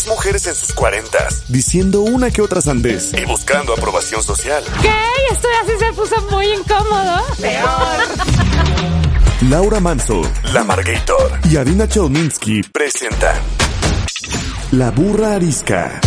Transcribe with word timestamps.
Tres 0.00 0.08
mujeres 0.08 0.46
en 0.46 0.54
sus 0.54 0.72
cuarentas, 0.72 1.44
diciendo 1.52 2.00
una 2.00 2.30
que 2.30 2.40
otra 2.40 2.62
sandez 2.62 3.12
y 3.12 3.26
buscando 3.26 3.74
aprobación 3.74 4.22
social. 4.22 4.64
¿Qué? 4.80 4.88
Esto 5.30 5.46
así 5.62 5.72
se 5.78 5.92
puso 5.92 6.22
muy 6.30 6.46
incómodo. 6.46 7.20
Peor. 7.38 8.00
Laura 9.50 9.78
Manso, 9.78 10.22
La 10.54 10.64
Margator 10.64 11.38
y 11.50 11.58
Adina 11.58 11.86
Chelminsky 11.86 12.62
presentan 12.72 13.36
La 14.72 14.90
Burra 14.90 15.34
Arisca. 15.34 16.00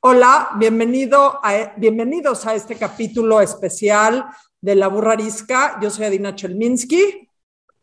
Hola, 0.00 0.50
bienvenido 0.56 1.38
a, 1.40 1.72
bienvenidos 1.76 2.44
a 2.48 2.56
este 2.56 2.74
capítulo 2.74 3.40
especial 3.40 4.26
de 4.60 4.74
La 4.74 4.88
Burra 4.88 5.12
Arisca. 5.12 5.78
Yo 5.80 5.88
soy 5.88 6.06
Adina 6.06 6.34
Chelminsky. 6.34 7.28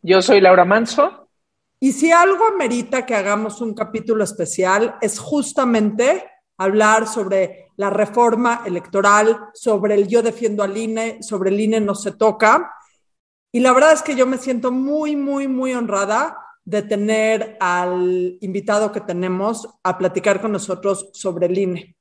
Yo 0.02 0.22
soy 0.22 0.42
Laura 0.42 0.66
Manso. 0.66 1.21
Y 1.84 1.94
si 1.94 2.12
algo 2.12 2.46
amerita 2.46 3.08
que 3.08 3.16
hagamos 3.16 3.60
un 3.60 3.74
capítulo 3.74 4.24
especial 4.24 4.98
es 5.02 5.18
justamente 5.18 6.24
hablar 6.60 7.08
sobre 7.08 7.72
la 7.76 7.90
reforma 7.90 8.62
electoral, 8.68 9.50
sobre 9.56 9.96
el 9.96 10.08
yo 10.08 10.22
defiendo 10.22 10.62
al 10.62 10.78
INE, 10.78 11.24
sobre 11.24 11.50
el 11.50 11.60
INE 11.60 11.82
no 11.82 11.96
se 11.96 12.12
toca. 12.12 12.72
Y 13.52 13.62
la 13.62 13.74
verdad 13.74 13.94
es 13.94 14.04
que 14.04 14.16
yo 14.16 14.28
me 14.28 14.38
siento 14.38 14.72
muy, 14.72 15.16
muy, 15.16 15.48
muy 15.48 15.74
honrada 15.74 16.38
de 16.64 16.84
tener 16.84 17.58
al 17.60 18.38
invitado 18.42 18.92
que 18.92 19.02
tenemos 19.02 19.68
a 19.82 19.98
platicar 19.98 20.40
con 20.40 20.52
nosotros 20.52 21.10
sobre 21.14 21.48
el 21.48 21.58
INE. 21.58 21.96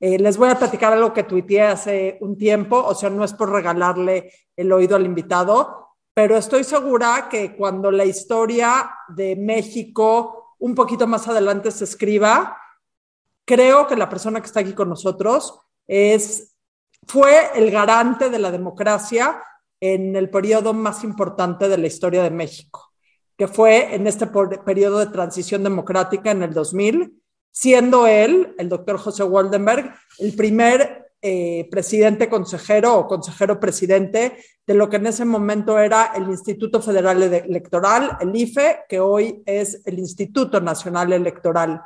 Eh, 0.00 0.18
les 0.18 0.38
voy 0.38 0.48
a 0.48 0.58
platicar 0.58 0.94
algo 0.94 1.12
que 1.12 1.24
tuiteé 1.24 1.64
hace 1.64 2.16
un 2.22 2.38
tiempo, 2.38 2.78
o 2.78 2.94
sea, 2.94 3.10
no 3.10 3.24
es 3.24 3.34
por 3.34 3.52
regalarle 3.52 4.32
el 4.56 4.72
oído 4.72 4.96
al 4.96 5.04
invitado, 5.04 5.87
pero 6.18 6.36
estoy 6.36 6.64
segura 6.64 7.28
que 7.30 7.54
cuando 7.54 7.92
la 7.92 8.04
historia 8.04 8.90
de 9.06 9.36
México 9.36 10.56
un 10.58 10.74
poquito 10.74 11.06
más 11.06 11.28
adelante 11.28 11.70
se 11.70 11.84
escriba, 11.84 12.60
creo 13.44 13.86
que 13.86 13.94
la 13.94 14.08
persona 14.08 14.40
que 14.40 14.46
está 14.46 14.58
aquí 14.58 14.72
con 14.72 14.88
nosotros 14.88 15.60
es, 15.86 16.56
fue 17.06 17.50
el 17.54 17.70
garante 17.70 18.30
de 18.30 18.40
la 18.40 18.50
democracia 18.50 19.40
en 19.78 20.16
el 20.16 20.28
periodo 20.28 20.74
más 20.74 21.04
importante 21.04 21.68
de 21.68 21.78
la 21.78 21.86
historia 21.86 22.24
de 22.24 22.30
México, 22.30 22.92
que 23.36 23.46
fue 23.46 23.94
en 23.94 24.08
este 24.08 24.26
periodo 24.26 24.98
de 24.98 25.12
transición 25.12 25.62
democrática 25.62 26.32
en 26.32 26.42
el 26.42 26.52
2000, 26.52 27.22
siendo 27.52 28.08
él, 28.08 28.56
el 28.58 28.68
doctor 28.68 28.98
José 28.98 29.22
Waldenberg, 29.22 29.94
el 30.18 30.34
primer 30.34 31.07
eh, 31.20 31.68
presidente 31.70 32.28
consejero 32.28 32.96
o 32.96 33.06
consejero 33.08 33.58
presidente 33.58 34.38
de 34.66 34.74
lo 34.74 34.88
que 34.88 34.96
en 34.96 35.06
ese 35.06 35.24
momento 35.24 35.78
era 35.78 36.12
el 36.14 36.28
Instituto 36.28 36.80
Federal 36.80 37.22
Electoral, 37.22 38.16
el 38.20 38.36
IFE, 38.36 38.84
que 38.88 39.00
hoy 39.00 39.42
es 39.44 39.82
el 39.84 39.98
Instituto 39.98 40.60
Nacional 40.60 41.12
Electoral. 41.12 41.82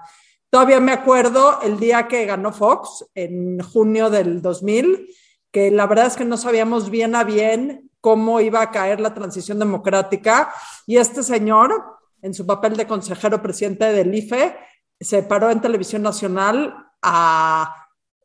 Todavía 0.51 0.81
me 0.81 0.93
acuerdo 0.93 1.61
el 1.63 1.81
día 1.81 2.09
que 2.09 2.27
ganó 2.27 2.53
Fox, 2.53 3.07
en 3.15 3.61
junio 3.63 4.11
del 4.11 4.43
2000, 4.43 5.09
que 5.51 5.71
la 5.71 5.87
verdad 5.87 6.09
es 6.09 6.17
que 6.17 6.27
no 6.27 6.37
sabíamos 6.37 6.91
bien 6.91 7.15
a 7.15 7.25
bien 7.25 7.91
cómo 8.03 8.41
iba 8.41 8.61
a 8.61 8.71
caer 8.71 9.01
la 9.01 9.15
transición 9.15 9.59
democrática 9.59 10.53
y 10.87 10.99
este 10.99 11.23
señor, 11.23 11.73
en 12.21 12.35
su 12.35 12.45
papel 12.45 12.77
de 12.77 12.87
consejero 12.87 13.41
presidente 13.41 13.93
del 13.93 14.15
IFE, 14.15 14.57
se 15.01 15.23
paró 15.23 15.51
en 15.51 15.61
televisión 15.61 16.03
nacional 16.03 16.77
a 17.01 17.82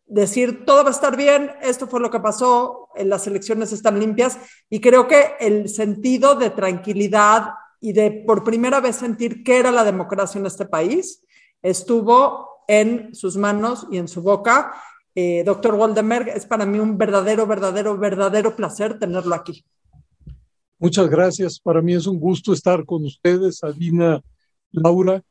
decir 0.07 0.66
todo 0.66 0.84
va 0.84 0.90
a 0.90 0.94
estar 0.94 1.16
bien, 1.16 1.51
esto 1.62 1.88
fue 1.88 2.00
lo 2.00 2.09
que 2.09 2.19
pasó, 2.19 2.90
las 2.97 3.28
elecciones 3.28 3.72
están 3.73 4.00
limpias 4.00 4.40
y 4.69 4.79
creo 4.79 5.07
que 5.07 5.34
el 5.40 5.69
sentido 5.69 6.35
de 6.35 6.50
tranquilidad 6.50 7.51
y 7.79 7.94
de 7.94 8.23
por 8.25 8.44
primera 8.44 8.79
vez 8.79 8.95
sentir 8.95 9.44
qué 9.44 9.57
era 9.57 9.72
la 9.72 9.84
democracia 9.84 10.40
en 10.40 10.45
este 10.45 10.66
país 10.66 11.23
estuvo 11.62 12.63
en 12.68 13.13
sus 13.13 13.38
manos 13.38 13.88
y 13.91 13.97
en 13.97 14.07
su 14.07 14.22
boca. 14.22 14.73
Eh, 15.16 15.44
doctor 15.44 15.73
Waldenberg, 15.75 16.29
es 16.29 16.45
para 16.45 16.66
mí 16.66 16.79
un 16.79 16.97
verdadero, 16.97 17.47
verdadero, 17.47 17.97
verdadero 17.97 18.56
placer 18.56 19.00
tenerlo 19.00 19.35
aquí. 19.35 19.66
Muchas 20.79 21.09
gracias. 21.09 21.59
Para 21.59 21.81
mí 21.81 21.94
es 21.94 22.06
un 22.06 22.19
gusto 22.19 22.53
estar 22.53 22.85
con 22.85 23.03
ustedes, 23.03 23.63
Adina, 23.63 24.22
Laura, 24.72 25.24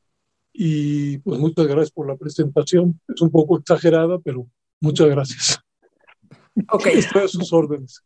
y 0.53 1.19
pues 1.19 1.39
muchas 1.39 1.67
gracias 1.67 1.93
por 1.93 2.09
la 2.09 2.17
presentación. 2.17 3.01
Es 3.07 3.21
un 3.21 3.31
poco 3.31 3.59
exagerada, 3.59 4.19
pero 4.19 4.47
Muchas 4.81 5.09
gracias. 5.09 5.61
Ok. 6.71 6.87
Estoy 6.93 7.25
a 7.25 7.29
sus 7.29 7.53
órdenes. 7.53 8.03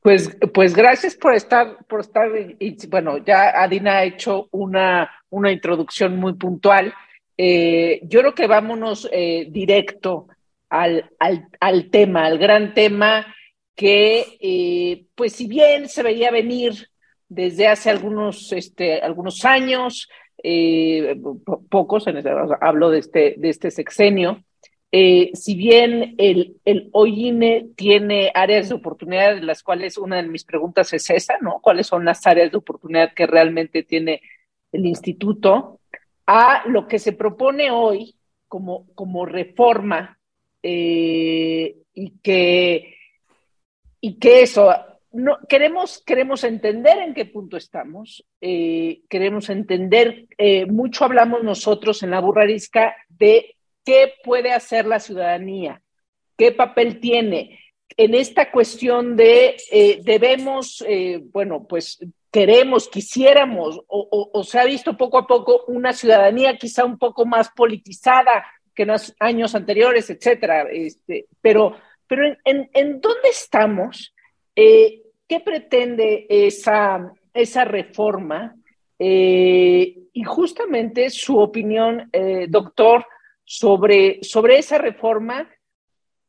Pues, 0.00 0.36
pues 0.54 0.74
gracias 0.74 1.16
por 1.16 1.34
estar, 1.34 1.84
por 1.86 2.00
estar, 2.00 2.30
y, 2.58 2.86
bueno, 2.86 3.18
ya 3.18 3.50
Adina 3.50 3.98
ha 3.98 4.04
hecho 4.04 4.48
una, 4.52 5.10
una 5.28 5.50
introducción 5.50 6.16
muy 6.16 6.34
puntual. 6.34 6.94
Eh, 7.36 8.00
yo 8.04 8.20
creo 8.20 8.34
que 8.34 8.46
vámonos 8.46 9.08
eh, 9.12 9.48
directo 9.50 10.28
al, 10.70 11.10
al, 11.18 11.48
al, 11.60 11.90
tema, 11.90 12.26
al 12.26 12.38
gran 12.38 12.74
tema 12.74 13.34
que, 13.74 14.38
eh, 14.40 15.06
pues 15.14 15.34
si 15.34 15.46
bien 15.46 15.88
se 15.88 16.02
veía 16.02 16.30
venir 16.30 16.88
desde 17.28 17.66
hace 17.66 17.90
algunos, 17.90 18.52
este, 18.52 19.00
algunos 19.00 19.44
años, 19.44 20.08
pocos, 21.68 22.06
en 22.06 22.22
hablo 22.60 22.90
de 22.90 23.00
este, 23.00 23.34
de 23.36 23.48
este 23.48 23.70
sexenio, 23.72 24.44
eh, 24.90 25.32
si 25.34 25.54
bien 25.54 26.14
el, 26.16 26.56
el 26.64 26.88
OINE 26.92 27.68
tiene 27.76 28.32
áreas 28.34 28.70
de 28.70 28.74
oportunidad, 28.74 29.34
de 29.34 29.42
las 29.42 29.62
cuales 29.62 29.98
una 29.98 30.16
de 30.16 30.28
mis 30.28 30.44
preguntas 30.44 30.92
es 30.94 31.10
esa, 31.10 31.34
¿no? 31.42 31.60
¿Cuáles 31.60 31.86
son 31.86 32.06
las 32.06 32.26
áreas 32.26 32.50
de 32.50 32.56
oportunidad 32.56 33.12
que 33.12 33.26
realmente 33.26 33.82
tiene 33.82 34.22
el 34.72 34.86
instituto? 34.86 35.80
A 36.26 36.66
lo 36.68 36.88
que 36.88 36.98
se 36.98 37.12
propone 37.12 37.70
hoy 37.70 38.14
como, 38.46 39.26
reforma 39.26 40.18
eh, 40.62 41.76
y, 41.92 42.18
que, 42.20 42.94
y 44.00 44.18
que 44.18 44.42
eso, 44.42 44.74
no, 45.12 45.38
queremos, 45.50 46.02
queremos 46.04 46.44
entender 46.44 46.98
en 46.98 47.12
qué 47.12 47.26
punto 47.26 47.58
estamos, 47.58 48.26
eh, 48.40 49.02
queremos 49.10 49.50
entender, 49.50 50.28
mucho 50.68 51.04
hablamos 51.04 51.42
nosotros 51.44 52.02
en 52.02 52.10
la 52.10 52.20
burrarisca 52.20 52.96
de 53.10 53.57
¿Qué 53.88 54.12
puede 54.22 54.52
hacer 54.52 54.84
la 54.84 55.00
ciudadanía? 55.00 55.80
¿Qué 56.36 56.52
papel 56.52 57.00
tiene? 57.00 57.58
En 57.96 58.12
esta 58.12 58.50
cuestión 58.50 59.16
de 59.16 59.56
eh, 59.72 60.00
debemos, 60.02 60.84
eh, 60.86 61.22
bueno, 61.32 61.66
pues 61.66 61.98
queremos, 62.30 62.86
quisiéramos, 62.86 63.80
o, 63.88 64.44
se 64.44 64.58
ha 64.58 64.66
visto 64.66 64.94
poco 64.94 65.16
a 65.16 65.26
poco 65.26 65.64
una 65.68 65.94
ciudadanía 65.94 66.58
quizá 66.58 66.84
un 66.84 66.98
poco 66.98 67.24
más 67.24 67.48
politizada 67.56 68.44
que 68.74 68.82
en 68.82 68.88
los 68.88 69.16
años 69.20 69.54
anteriores, 69.54 70.10
etcétera. 70.10 70.66
Este, 70.70 71.24
pero, 71.40 71.74
pero 72.06 72.36
en, 72.44 73.00
dónde 73.00 73.30
estamos? 73.30 74.14
Eh, 74.54 75.00
¿Qué 75.26 75.40
pretende 75.40 76.26
esa, 76.28 77.10
esa 77.32 77.64
reforma? 77.64 78.54
y 79.00 80.24
justamente 80.24 81.08
su 81.08 81.38
opinión, 81.38 82.10
doctor, 82.48 83.06
sobre, 83.50 84.18
sobre 84.22 84.58
esa 84.58 84.76
reforma 84.76 85.48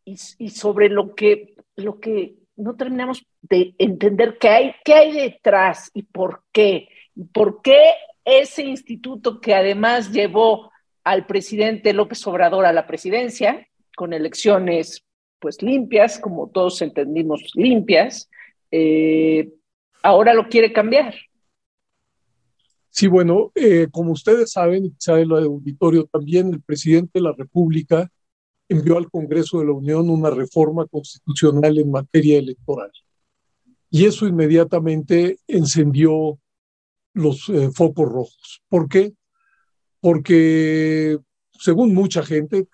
y, 0.06 0.16
sobre 0.16 0.88
lo 0.88 1.13
que, 1.16 1.54
lo 1.75 2.00
que 2.00 2.36
no 2.56 2.77
terminamos 2.77 3.25
de 3.42 3.75
entender 3.77 4.38
qué 4.39 4.48
hay, 4.48 4.75
qué 4.86 4.94
hay 4.94 5.12
detrás 5.12 5.92
y 5.94 6.04
por 6.04 6.44
qué. 6.54 6.88
Y 7.16 7.25
por 7.25 7.62
qué 7.62 7.92
ese 8.24 8.63
instituto 8.63 9.42
que 9.42 9.54
además 9.54 10.13
llevó 10.13 10.71
al 11.04 11.25
presidente 11.25 11.92
López 11.92 12.25
Obrador 12.25 12.66
a 12.66 12.71
la 12.71 12.88
presidencia, 12.88 13.68
con 13.98 14.13
elecciones 14.13 15.04
pues 15.39 15.62
limpias, 15.62 16.19
como 16.19 16.50
todos 16.50 16.81
entendimos 16.81 17.51
limpias, 17.54 18.30
eh, 18.71 19.50
ahora 20.04 20.33
lo 20.33 20.48
quiere 20.48 20.71
cambiar. 20.71 21.16
Sí, 22.90 23.08
bueno, 23.08 23.52
eh, 23.56 23.88
como 23.92 24.12
ustedes 24.12 24.52
saben, 24.52 24.86
y 24.86 24.94
sabe 24.98 25.22
el 25.22 25.32
auditorio 25.32 26.06
también, 26.06 26.54
el 26.54 26.62
presidente 26.62 27.12
de 27.16 27.22
la 27.22 27.34
República 27.34 28.12
envió 28.68 28.98
al 28.98 29.10
Congreso 29.10 29.60
de 29.60 29.66
la 29.66 29.74
Unión 29.74 30.10
una 30.10 30.30
reforma 30.30 30.86
constitucional 30.88 31.78
en 31.78 31.92
materia 31.92 32.38
electoral. 32.38 32.92
Y 33.90 34.06
eso 34.06 34.28
inmediatamente 34.28 35.38
encendió 35.48 36.40
los 37.14 37.50
eh, 37.50 37.70
focos 37.74 38.08
rojos. 38.08 38.62
¿Por 38.70 38.88
qué? 38.88 39.14
porque 40.02 41.18
según 41.52 41.94
mucha 41.94 42.24
gente, 42.24 42.68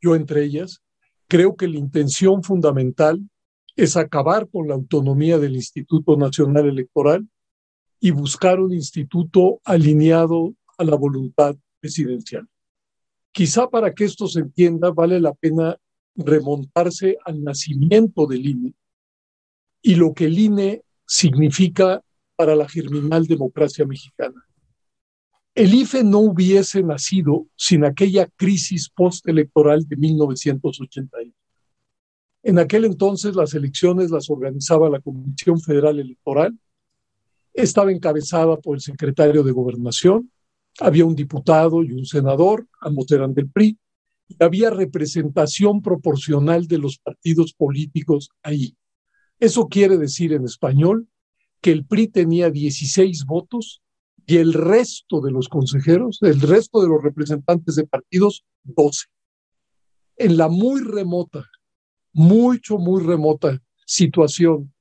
yo 0.00 0.14
entre 0.14 0.44
ellas, 0.44 0.82
creo 1.28 1.56
que 1.56 1.68
la 1.68 1.78
intención 1.78 2.42
fundamental 2.42 3.20
es 3.76 3.96
acabar 3.96 4.48
con 4.48 4.68
la 4.68 4.74
autonomía 4.74 5.38
del 5.38 5.56
Instituto 5.56 6.16
Nacional 6.16 6.68
Electoral 6.68 7.28
y 8.00 8.10
buscar 8.10 8.60
un 8.60 8.72
instituto 8.72 9.60
alineado 9.64 10.54
a 10.76 10.84
la 10.84 10.96
voluntad 10.96 11.56
presidencial. 11.80 12.46
Quizá 13.32 13.68
para 13.68 13.92
que 13.92 14.04
esto 14.04 14.26
se 14.26 14.40
entienda 14.40 14.90
vale 14.90 15.20
la 15.20 15.34
pena 15.34 15.76
remontarse 16.14 17.16
al 17.24 17.42
nacimiento 17.42 18.26
del 18.26 18.46
INE 18.46 18.74
y 19.82 19.94
lo 19.94 20.12
que 20.12 20.26
el 20.26 20.38
INE 20.38 20.82
significa 21.06 22.02
para 22.36 22.54
la 22.54 22.68
germinal 22.68 23.26
democracia 23.26 23.84
mexicana. 23.84 24.44
El 25.54 25.74
IFE 25.74 26.04
no 26.04 26.20
hubiese 26.20 26.82
nacido 26.82 27.48
sin 27.56 27.84
aquella 27.84 28.28
crisis 28.36 28.88
postelectoral 28.90 29.88
de 29.88 29.96
1981. 29.96 31.32
En 32.44 32.58
aquel 32.58 32.84
entonces 32.84 33.34
las 33.34 33.54
elecciones 33.54 34.10
las 34.10 34.30
organizaba 34.30 34.88
la 34.88 35.00
Comisión 35.00 35.60
Federal 35.60 35.98
Electoral, 35.98 36.56
estaba 37.62 37.90
encabezada 37.90 38.56
por 38.56 38.76
el 38.76 38.80
secretario 38.80 39.42
de 39.42 39.52
Gobernación, 39.52 40.30
había 40.80 41.04
un 41.04 41.16
diputado 41.16 41.82
y 41.82 41.92
un 41.92 42.06
senador, 42.06 42.68
ambos 42.80 43.10
eran 43.10 43.34
del 43.34 43.50
PRI, 43.50 43.76
y 44.28 44.36
había 44.38 44.70
representación 44.70 45.82
proporcional 45.82 46.68
de 46.68 46.78
los 46.78 46.98
partidos 46.98 47.54
políticos 47.54 48.30
ahí. 48.42 48.76
Eso 49.40 49.68
quiere 49.68 49.96
decir 49.96 50.32
en 50.32 50.44
español 50.44 51.08
que 51.60 51.72
el 51.72 51.84
PRI 51.84 52.08
tenía 52.08 52.50
16 52.50 53.24
votos 53.24 53.82
y 54.24 54.36
el 54.36 54.52
resto 54.52 55.20
de 55.20 55.32
los 55.32 55.48
consejeros, 55.48 56.18
el 56.22 56.40
resto 56.40 56.80
de 56.80 56.88
los 56.88 57.02
representantes 57.02 57.74
de 57.74 57.86
partidos, 57.86 58.44
12. 58.64 59.06
En 60.16 60.36
la 60.36 60.48
muy 60.48 60.82
remota, 60.82 61.44
mucho, 62.12 62.78
muy 62.78 63.02
remota 63.02 63.60
situación 63.84 64.72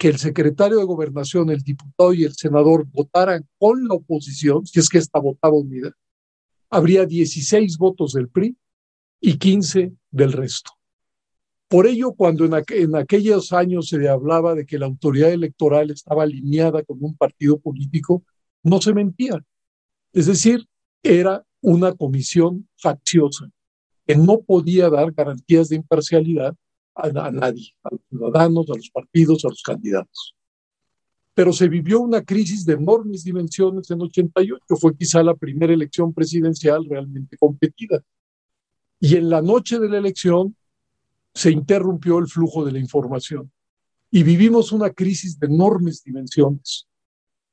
que 0.00 0.08
el 0.08 0.16
secretario 0.16 0.78
de 0.78 0.84
gobernación, 0.84 1.50
el 1.50 1.60
diputado 1.60 2.14
y 2.14 2.24
el 2.24 2.32
senador 2.32 2.86
votaran 2.86 3.46
con 3.58 3.86
la 3.86 3.96
oposición, 3.96 4.64
si 4.64 4.80
es 4.80 4.88
que 4.88 4.96
esta 4.96 5.20
votaba 5.20 5.52
unida, 5.52 5.92
habría 6.70 7.04
16 7.04 7.76
votos 7.76 8.14
del 8.14 8.30
PRI 8.30 8.56
y 9.20 9.36
15 9.36 9.92
del 10.10 10.32
resto. 10.32 10.70
Por 11.68 11.86
ello, 11.86 12.12
cuando 12.12 12.46
en, 12.46 12.64
en, 12.68 12.96
aquellos 12.96 13.52
años 13.52 13.88
se 13.88 14.08
hablaba 14.08 14.54
de 14.54 14.64
que 14.64 14.78
la 14.78 14.86
autoridad 14.86 15.32
electoral 15.32 15.90
estaba 15.90 16.22
alineada 16.22 16.82
con 16.82 16.96
un 17.04 17.14
partido 17.14 17.60
político, 17.60 18.24
no 18.62 18.80
se 18.80 18.94
mentía. 18.94 19.44
Es 20.14 20.24
decir, 20.24 20.66
era 21.02 21.44
una 21.60 21.92
comisión 21.92 22.66
facciosa 22.78 23.50
que 24.06 24.16
no 24.16 24.40
podía 24.40 24.88
dar 24.88 25.12
garantías 25.12 25.68
de 25.68 25.76
imparcialidad 25.76 26.56
a, 26.94 27.30
nadie, 27.30 27.74
a 27.82 27.90
los 27.90 28.00
ciudadanos, 28.08 28.70
a 28.70 28.76
los 28.76 28.90
partidos, 28.90 29.44
a 29.44 29.48
los 29.48 29.62
candidatos. 29.62 30.34
Pero 31.34 31.52
se 31.52 31.68
vivió 31.68 32.00
una 32.00 32.22
crisis 32.22 32.64
de 32.64 32.74
enormes 32.74 33.24
dimensiones 33.24 33.90
en 33.90 34.02
88, 34.02 34.76
fue 34.76 34.96
quizá 34.96 35.22
la 35.22 35.34
primera 35.34 35.72
elección 35.72 36.12
presidencial 36.12 36.84
realmente 36.88 37.36
competida. 37.38 38.02
Y 38.98 39.16
en 39.16 39.30
la 39.30 39.40
noche 39.40 39.78
de 39.78 39.88
la 39.88 39.98
elección 39.98 40.54
se 41.32 41.50
interrumpió 41.50 42.18
el 42.18 42.26
flujo 42.26 42.64
de 42.64 42.72
la 42.72 42.78
información 42.78 43.50
y 44.10 44.22
vivimos 44.22 44.72
una 44.72 44.90
crisis 44.90 45.38
de 45.38 45.46
enormes 45.46 46.02
dimensiones. 46.02 46.86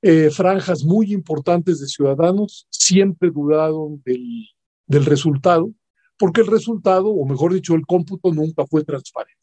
Eh, 0.01 0.29
franjas 0.31 0.83
muy 0.83 1.13
importantes 1.13 1.79
de 1.79 1.87
ciudadanos 1.87 2.67
siempre 2.69 3.31
dudaron 3.31 4.01
del, 4.03 4.47
del 4.87 5.05
resultado 5.05 5.71
porque 6.17 6.41
el 6.41 6.47
resultado, 6.47 7.09
o 7.09 7.25
mejor 7.25 7.53
dicho, 7.53 7.75
el 7.75 7.85
cómputo 7.85 8.33
nunca 8.33 8.65
fue 8.65 8.83
transparente. 8.83 9.37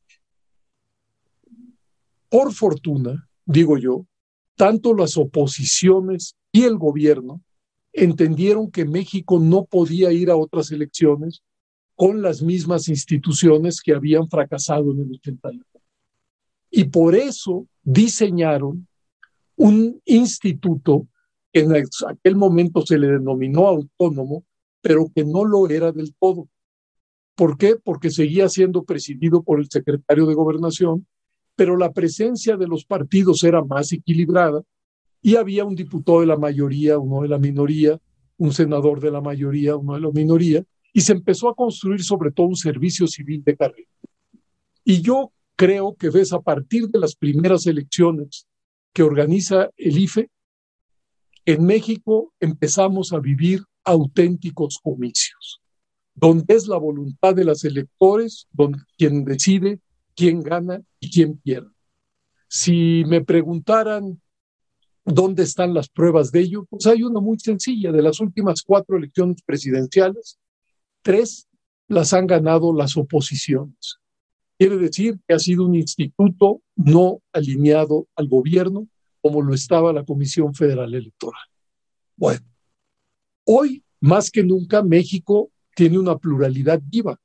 Por 2.28 2.52
fortuna, 2.52 3.28
digo 3.44 3.78
yo, 3.78 4.06
tanto 4.56 4.94
las 4.94 5.16
oposiciones 5.16 6.36
y 6.50 6.64
el 6.64 6.76
gobierno 6.76 7.42
entendieron 7.92 8.70
que 8.70 8.84
México 8.84 9.38
no 9.38 9.64
podía 9.64 10.10
ir 10.12 10.30
a 10.30 10.36
otras 10.36 10.72
elecciones 10.72 11.42
con 11.94 12.22
las 12.22 12.42
mismas 12.42 12.88
instituciones 12.88 13.80
que 13.80 13.94
habían 13.94 14.28
fracasado 14.28 14.90
en 14.92 15.00
el 15.00 15.12
81. 15.12 15.64
Y 16.70 16.84
por 16.84 17.14
eso 17.14 17.68
diseñaron 17.84 18.88
un 19.56 20.00
instituto 20.04 21.06
que 21.52 21.60
en 21.60 21.76
aquel 21.76 22.34
momento 22.34 22.84
se 22.84 22.98
le 22.98 23.06
denominó 23.06 23.68
autónomo, 23.68 24.44
pero 24.80 25.08
que 25.14 25.24
no 25.24 25.44
lo 25.44 25.68
era 25.68 25.92
del 25.92 26.12
todo. 26.16 26.48
¿Por 27.34 27.58
qué? 27.58 27.76
Porque 27.76 28.10
seguía 28.10 28.48
siendo 28.48 28.84
presidido 28.84 29.42
por 29.42 29.58
el 29.58 29.68
secretario 29.68 30.26
de 30.26 30.34
gobernación, 30.34 31.06
pero 31.56 31.76
la 31.76 31.92
presencia 31.92 32.56
de 32.56 32.68
los 32.68 32.84
partidos 32.84 33.42
era 33.42 33.62
más 33.64 33.92
equilibrada 33.92 34.62
y 35.20 35.36
había 35.36 35.64
un 35.64 35.74
diputado 35.74 36.20
de 36.20 36.26
la 36.26 36.36
mayoría, 36.36 36.98
uno 36.98 37.22
de 37.22 37.28
la 37.28 37.38
minoría, 37.38 37.98
un 38.36 38.52
senador 38.52 39.00
de 39.00 39.10
la 39.10 39.20
mayoría, 39.20 39.76
uno 39.76 39.94
de 39.94 40.00
la 40.00 40.10
minoría, 40.10 40.64
y 40.92 41.00
se 41.00 41.12
empezó 41.12 41.48
a 41.48 41.54
construir 41.54 42.02
sobre 42.02 42.30
todo 42.30 42.46
un 42.46 42.56
servicio 42.56 43.06
civil 43.06 43.42
de 43.42 43.56
carrera. 43.56 43.88
Y 44.84 45.00
yo 45.00 45.32
creo 45.56 45.94
que 45.94 46.10
ves 46.10 46.32
a 46.32 46.40
partir 46.40 46.88
de 46.88 47.00
las 47.00 47.16
primeras 47.16 47.66
elecciones 47.66 48.46
que 48.92 49.02
organiza 49.02 49.70
el 49.76 49.98
IFE, 49.98 50.30
en 51.46 51.64
México 51.64 52.32
empezamos 52.38 53.12
a 53.12 53.18
vivir 53.18 53.64
auténticos 53.84 54.78
comicios 54.82 55.63
donde 56.14 56.54
es 56.54 56.66
la 56.66 56.76
voluntad 56.76 57.34
de 57.34 57.44
los 57.44 57.64
electores 57.64 58.46
donde, 58.52 58.78
quien 58.96 59.24
decide 59.24 59.80
quién 60.14 60.42
gana 60.42 60.82
y 61.00 61.10
quién 61.10 61.38
pierde. 61.38 61.70
Si 62.48 63.04
me 63.06 63.24
preguntaran 63.24 64.20
dónde 65.04 65.42
están 65.42 65.74
las 65.74 65.88
pruebas 65.88 66.30
de 66.30 66.40
ello, 66.40 66.64
pues 66.70 66.86
hay 66.86 67.02
una 67.02 67.20
muy 67.20 67.38
sencilla. 67.38 67.90
De 67.92 68.02
las 68.02 68.20
últimas 68.20 68.62
cuatro 68.62 68.96
elecciones 68.96 69.42
presidenciales, 69.42 70.38
tres 71.02 71.48
las 71.88 72.12
han 72.12 72.26
ganado 72.26 72.72
las 72.72 72.96
oposiciones. 72.96 73.98
Quiere 74.56 74.78
decir 74.78 75.18
que 75.26 75.34
ha 75.34 75.38
sido 75.38 75.66
un 75.66 75.74
instituto 75.74 76.62
no 76.76 77.20
alineado 77.32 78.06
al 78.14 78.28
gobierno 78.28 78.86
como 79.20 79.42
lo 79.42 79.54
estaba 79.54 79.92
la 79.92 80.04
Comisión 80.04 80.54
Federal 80.54 80.94
Electoral. 80.94 81.42
Bueno, 82.16 82.44
hoy 83.44 83.82
más 84.00 84.30
que 84.30 84.44
nunca 84.44 84.82
México 84.82 85.50
tiene 85.74 85.98
una 85.98 86.16
pluralidad 86.16 86.80
viva 86.84 87.18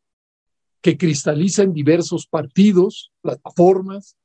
que 0.82 0.98
cristaliza 0.98 1.64
en 1.64 1.74
diversos 1.74 2.26
partidos, 2.28 3.12
plataformas, 3.22 4.16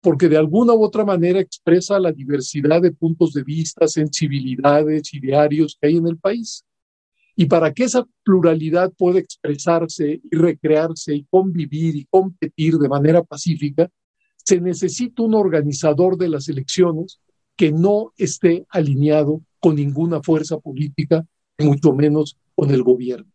porque 0.00 0.28
de 0.28 0.36
alguna 0.36 0.74
u 0.74 0.82
otra 0.82 1.04
manera 1.04 1.40
expresa 1.40 1.98
la 1.98 2.12
diversidad 2.12 2.82
de 2.82 2.92
puntos 2.92 3.32
de 3.32 3.42
vista, 3.42 3.88
sensibilidades, 3.88 5.14
idearios 5.14 5.76
que 5.80 5.88
hay 5.88 5.96
en 5.96 6.06
el 6.06 6.18
país. 6.18 6.64
Y 7.36 7.46
para 7.46 7.72
que 7.72 7.84
esa 7.84 8.06
pluralidad 8.22 8.92
pueda 8.92 9.18
expresarse 9.18 10.20
y 10.22 10.36
recrearse 10.36 11.14
y 11.14 11.24
convivir 11.24 11.96
y 11.96 12.04
competir 12.04 12.74
de 12.74 12.88
manera 12.88 13.24
pacífica, 13.24 13.90
se 14.36 14.60
necesita 14.60 15.22
un 15.22 15.34
organizador 15.34 16.16
de 16.16 16.28
las 16.28 16.48
elecciones 16.48 17.18
que 17.56 17.72
no 17.72 18.12
esté 18.16 18.66
alineado 18.68 19.40
con 19.58 19.76
ninguna 19.76 20.22
fuerza 20.22 20.58
política, 20.58 21.26
mucho 21.58 21.92
menos 21.92 22.36
con 22.54 22.70
el 22.70 22.82
gobierno. 22.82 23.33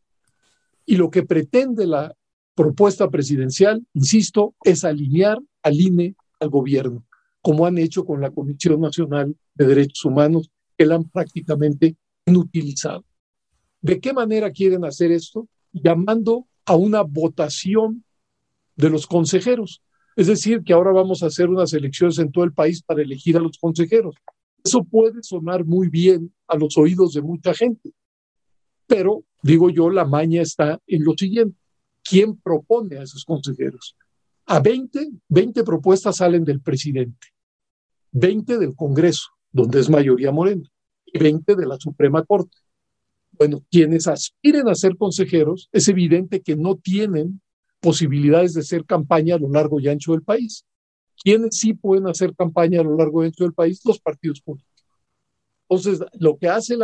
Y 0.89 0.97
lo 0.97 1.11
que 1.11 1.21
pretende 1.21 1.85
la 1.85 2.15
propuesta 2.55 3.11
presidencial, 3.11 3.85
insisto, 3.93 4.55
es 4.63 4.83
alinear 4.83 5.37
al 5.61 5.79
INE 5.79 6.15
al 6.39 6.49
gobierno, 6.49 7.05
como 7.43 7.67
han 7.67 7.77
hecho 7.77 8.03
con 8.05 8.21
la 8.21 8.31
Comisión 8.31 8.81
Nacional 8.81 9.35
de 9.53 9.67
Derechos 9.67 10.03
Humanos, 10.03 10.49
que 10.75 10.87
la 10.87 10.95
han 10.95 11.03
prácticamente 11.03 11.95
inutilizado. 12.25 13.05
¿De 13.81 13.99
qué 13.99 14.13
manera 14.13 14.49
quieren 14.49 14.83
hacer 14.83 15.11
esto? 15.11 15.47
Llamando 15.73 16.47
a 16.65 16.75
una 16.75 17.03
votación 17.03 18.03
de 18.75 18.89
los 18.89 19.05
consejeros. 19.05 19.83
Es 20.15 20.25
decir, 20.25 20.63
que 20.63 20.73
ahora 20.73 20.91
vamos 20.91 21.21
a 21.21 21.27
hacer 21.27 21.49
unas 21.49 21.71
elecciones 21.73 22.17
en 22.17 22.31
todo 22.31 22.45
el 22.45 22.53
país 22.53 22.81
para 22.81 23.03
elegir 23.03 23.37
a 23.37 23.41
los 23.41 23.59
consejeros. 23.59 24.15
Eso 24.63 24.83
puede 24.83 25.21
sonar 25.21 25.65
muy 25.65 25.87
bien 25.87 26.33
a 26.47 26.57
los 26.57 26.79
oídos 26.79 27.13
de 27.13 27.21
mucha 27.21 27.53
gente, 27.53 27.91
pero 28.89 29.23
digo 29.43 29.69
yo, 29.69 29.91
la 29.91 30.03
maña 30.03 30.41
está 30.41 30.81
en 30.87 31.03
lo 31.03 31.13
siguiente. 31.15 31.55
¿Quién 32.03 32.35
propone 32.37 32.97
a 32.97 33.03
esos 33.03 33.23
consejeros? 33.23 33.95
A 34.47 34.59
20, 34.59 35.11
20 35.27 35.63
propuestas 35.63 36.17
salen 36.17 36.43
del 36.43 36.59
presidente, 36.59 37.27
20 38.11 38.57
del 38.57 38.75
Congreso, 38.75 39.27
donde 39.51 39.79
es 39.79 39.89
mayoría 39.91 40.31
morena, 40.31 40.67
y 41.05 41.19
20 41.19 41.55
de 41.55 41.67
la 41.67 41.77
Suprema 41.77 42.25
Corte. 42.25 42.57
Bueno, 43.31 43.63
quienes 43.69 44.07
aspiren 44.07 44.67
a 44.67 44.75
ser 44.75 44.97
consejeros, 44.97 45.69
es 45.71 45.87
evidente 45.87 46.41
que 46.41 46.55
no 46.55 46.75
tienen 46.75 47.41
posibilidades 47.79 48.55
de 48.55 48.61
hacer 48.61 48.85
campaña 48.85 49.35
a 49.35 49.39
lo 49.39 49.49
largo 49.49 49.79
y 49.79 49.87
ancho 49.87 50.13
del 50.13 50.23
país. 50.23 50.65
¿Quiénes 51.23 51.57
sí 51.57 51.75
pueden 51.75 52.07
hacer 52.07 52.35
campaña 52.35 52.81
a 52.81 52.83
lo 52.83 52.97
largo 52.97 53.23
y 53.23 53.27
ancho 53.27 53.43
del 53.43 53.53
país? 53.53 53.81
Los 53.85 53.99
partidos 53.99 54.41
políticos. 54.41 54.83
Entonces, 55.69 55.99
lo 56.19 56.37
que 56.37 56.47
hace 56.47 56.75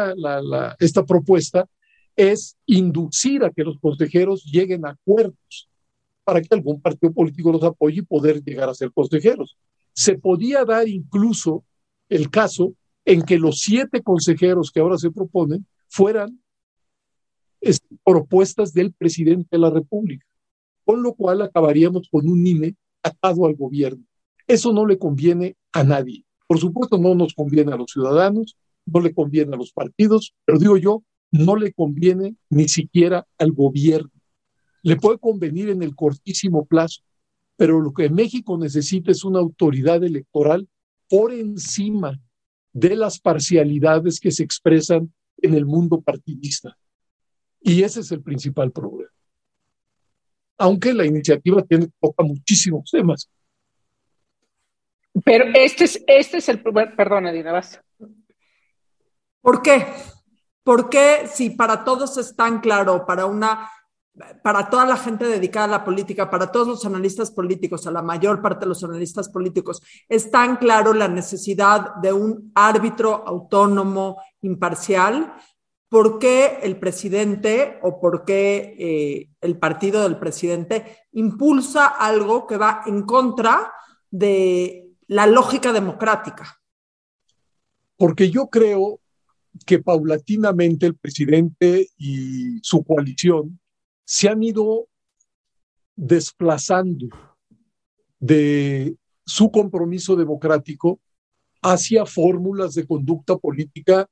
esta 0.79 1.03
propuesta 1.03 1.67
es 2.15 2.57
inducir 2.65 3.43
a 3.43 3.51
que 3.51 3.63
los 3.63 3.77
consejeros 3.79 4.43
lleguen 4.45 4.85
a 4.85 4.91
acuerdos 4.91 5.69
para 6.23 6.41
que 6.41 6.47
algún 6.51 6.81
partido 6.81 7.13
político 7.13 7.51
los 7.51 7.63
apoye 7.63 7.99
y 7.99 8.01
poder 8.01 8.43
llegar 8.43 8.69
a 8.69 8.73
ser 8.73 8.91
consejeros. 8.91 9.57
Se 9.93 10.17
podía 10.17 10.65
dar 10.65 10.87
incluso 10.87 11.63
el 12.09 12.29
caso 12.29 12.73
en 13.05 13.21
que 13.21 13.37
los 13.37 13.59
siete 13.59 14.01
consejeros 14.01 14.71
que 14.71 14.79
ahora 14.79 14.97
se 14.97 15.11
proponen 15.11 15.65
fueran 15.87 16.39
propuestas 18.03 18.73
del 18.73 18.93
presidente 18.93 19.47
de 19.51 19.59
la 19.59 19.69
República, 19.69 20.25
con 20.83 21.01
lo 21.01 21.13
cual 21.13 21.41
acabaríamos 21.41 22.09
con 22.11 22.27
un 22.27 22.45
INE 22.45 22.75
atado 23.01 23.45
al 23.45 23.55
gobierno. 23.55 24.03
Eso 24.47 24.71
no 24.73 24.85
le 24.85 24.97
conviene 24.97 25.55
a 25.71 25.83
nadie. 25.83 26.23
Por 26.47 26.59
supuesto, 26.59 26.97
no 26.97 27.15
nos 27.15 27.33
conviene 27.33 27.73
a 27.73 27.77
los 27.77 27.91
ciudadanos, 27.91 28.55
no 28.85 28.99
le 28.99 29.13
conviene 29.13 29.55
a 29.55 29.57
los 29.57 29.71
partidos, 29.71 30.33
pero 30.45 30.59
digo 30.59 30.77
yo, 30.77 31.03
no 31.35 31.55
le 31.55 31.73
conviene 31.73 32.35
ni 32.49 32.67
siquiera 32.67 33.27
al 33.37 33.51
gobierno. 33.51 34.11
Le 34.83 34.95
puede 34.95 35.17
convenir 35.17 35.69
en 35.69 35.83
el 35.83 35.95
cortísimo 35.95 36.65
plazo, 36.65 37.01
pero 37.57 37.81
lo 37.81 37.93
que 37.93 38.09
México 38.09 38.57
necesita 38.57 39.11
es 39.11 39.23
una 39.23 39.39
autoridad 39.39 40.03
electoral 40.03 40.67
por 41.09 41.33
encima 41.33 42.19
de 42.71 42.95
las 42.95 43.19
parcialidades 43.19 44.19
que 44.19 44.31
se 44.31 44.43
expresan 44.43 45.13
en 45.37 45.53
el 45.53 45.65
mundo 45.65 46.01
partidista. 46.01 46.77
Y 47.61 47.83
ese 47.83 48.01
es 48.01 48.11
el 48.11 48.21
principal 48.21 48.71
problema. 48.71 49.11
Aunque 50.57 50.93
la 50.93 51.05
iniciativa 51.05 51.61
tiene, 51.63 51.89
toca 51.99 52.23
muchísimos 52.23 52.89
temas. 52.91 53.29
Pero 55.23 55.45
este 55.53 55.85
es, 55.85 56.03
este 56.07 56.37
es 56.37 56.49
el, 56.49 56.61
perdón, 56.61 57.27
Adina, 57.27 57.51
vas. 57.51 57.81
¿Por 59.41 59.61
qué? 59.61 59.85
¿Por 60.65 60.89
qué 60.89 61.29
si 61.31 61.51
para 61.51 61.83
todos 61.83 62.17
es 62.17 62.35
tan 62.35 62.59
claro, 62.59 63.05
para 63.05 63.27
una 63.27 63.69
para 64.41 64.69
toda 64.69 64.85
la 64.85 64.97
gente 64.97 65.25
dedicada 65.25 65.65
a 65.65 65.79
la 65.79 65.83
política, 65.83 66.29
para 66.29 66.51
todos 66.51 66.67
los 66.67 66.85
analistas 66.85 67.31
políticos, 67.31 67.85
a 67.85 67.91
la 67.91 68.01
mayor 68.01 68.41
parte 68.41 68.61
de 68.61 68.69
los 68.69 68.83
analistas 68.83 69.29
políticos, 69.29 69.81
es 70.07 70.31
tan 70.31 70.55
claro 70.55 70.93
la 70.93 71.07
necesidad 71.07 71.95
de 71.95 72.13
un 72.13 72.51
árbitro 72.55 73.27
autónomo, 73.27 74.17
imparcial. 74.41 75.35
¿Por 75.89 76.17
qué 76.17 76.59
el 76.63 76.79
presidente 76.79 77.77
o 77.83 77.99
por 77.99 78.25
qué 78.25 78.75
eh, 78.79 79.29
el 79.41 79.59
partido 79.59 80.01
del 80.01 80.17
presidente 80.17 80.99
impulsa 81.11 81.85
algo 81.85 82.47
que 82.47 82.57
va 82.57 82.83
en 82.85 83.03
contra 83.03 83.71
de 84.09 84.93
la 85.07 85.27
lógica 85.27 85.73
democrática? 85.73 86.57
Porque 87.97 88.29
yo 88.31 88.47
creo 88.47 89.01
que 89.65 89.79
paulatinamente 89.79 90.85
el 90.85 90.95
presidente 90.95 91.87
y 91.97 92.59
su 92.61 92.83
coalición 92.83 93.59
se 94.05 94.29
han 94.29 94.43
ido 94.43 94.87
desplazando 95.95 97.07
de 98.19 98.95
su 99.25 99.51
compromiso 99.51 100.15
democrático 100.15 100.99
hacia 101.61 102.05
fórmulas 102.05 102.75
de 102.75 102.85
conducta 102.85 103.37
política 103.37 104.07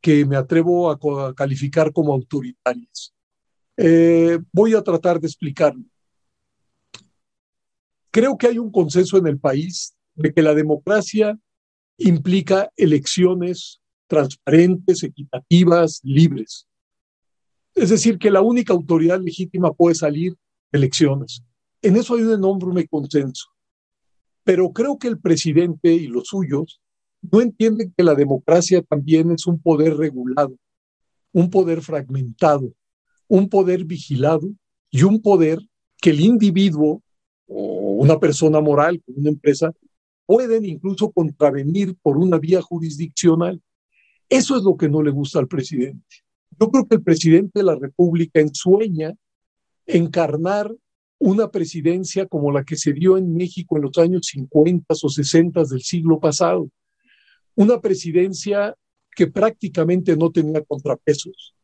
que 0.00 0.24
me 0.24 0.36
atrevo 0.36 0.90
a, 0.90 1.34
calificar 1.34 1.92
como 1.92 2.12
autoritarias. 2.12 3.14
Eh, 3.76 4.38
voy 4.52 4.74
a 4.74 4.82
tratar 4.82 5.20
de 5.20 5.26
explicarlo. 5.26 5.84
Creo 8.10 8.36
que 8.36 8.48
hay 8.48 8.58
un 8.58 8.70
consenso 8.70 9.16
en 9.18 9.26
el 9.28 9.38
país 9.38 9.94
de 10.14 10.32
que 10.32 10.42
la 10.42 10.54
democracia 10.54 11.38
implica 11.96 12.70
elecciones 12.76 13.79
transparentes, 14.10 15.04
equitativas, 15.04 16.00
libres. 16.02 16.66
Es 17.76 17.90
decir, 17.90 18.18
que 18.18 18.28
la 18.28 18.40
única 18.40 18.72
autoridad 18.72 19.20
legítima 19.20 19.72
puede 19.72 19.94
salir 19.94 20.34
elecciones. 20.72 21.44
En 21.80 21.96
eso 21.96 22.16
hay 22.16 22.22
un 22.22 22.32
enorme 22.32 22.88
consenso. 22.88 23.46
Pero 24.42 24.72
creo 24.72 24.98
que 24.98 25.06
el 25.06 25.20
presidente 25.20 25.94
y 25.94 26.08
los 26.08 26.26
suyos 26.26 26.82
no 27.22 27.40
entienden 27.40 27.94
que 27.96 28.02
la 28.02 28.16
democracia 28.16 28.82
también 28.82 29.30
es 29.30 29.46
un 29.46 29.62
poder 29.62 29.96
regulado, 29.96 30.56
un 31.32 31.48
poder 31.48 31.80
fragmentado, 31.80 32.72
un 33.28 33.48
poder 33.48 33.84
vigilado 33.84 34.48
y 34.90 35.04
un 35.04 35.22
poder 35.22 35.60
que 36.02 36.10
el 36.10 36.20
individuo 36.20 37.00
o 37.46 37.92
una 37.92 38.18
persona 38.18 38.60
moral, 38.60 39.00
una 39.06 39.28
empresa, 39.28 39.72
pueden 40.26 40.64
incluso 40.64 41.12
contravenir 41.12 41.94
por 42.02 42.18
una 42.18 42.38
vía 42.38 42.60
jurisdiccional. 42.60 43.62
Eso 44.30 44.56
es 44.56 44.62
lo 44.62 44.76
que 44.76 44.88
no 44.88 45.02
le 45.02 45.10
gusta 45.10 45.40
al 45.40 45.48
presidente. 45.48 46.06
Yo 46.58 46.70
creo 46.70 46.86
que 46.86 46.94
el 46.94 47.02
presidente 47.02 47.58
de 47.58 47.64
la 47.64 47.74
República 47.74 48.40
ensueña 48.40 49.12
encarnar 49.86 50.72
una 51.18 51.50
presidencia 51.50 52.26
como 52.26 52.52
la 52.52 52.64
que 52.64 52.76
se 52.76 52.92
dio 52.92 53.18
en 53.18 53.34
México 53.34 53.76
en 53.76 53.82
los 53.82 53.98
años 53.98 54.28
50 54.28 54.86
o 55.02 55.08
60 55.08 55.64
del 55.64 55.82
siglo 55.82 56.20
pasado. 56.20 56.70
Una 57.56 57.80
presidencia 57.80 58.74
que 59.16 59.26
prácticamente 59.26 60.16
no 60.16 60.30
tenía 60.30 60.62
contrapesos, 60.62 61.54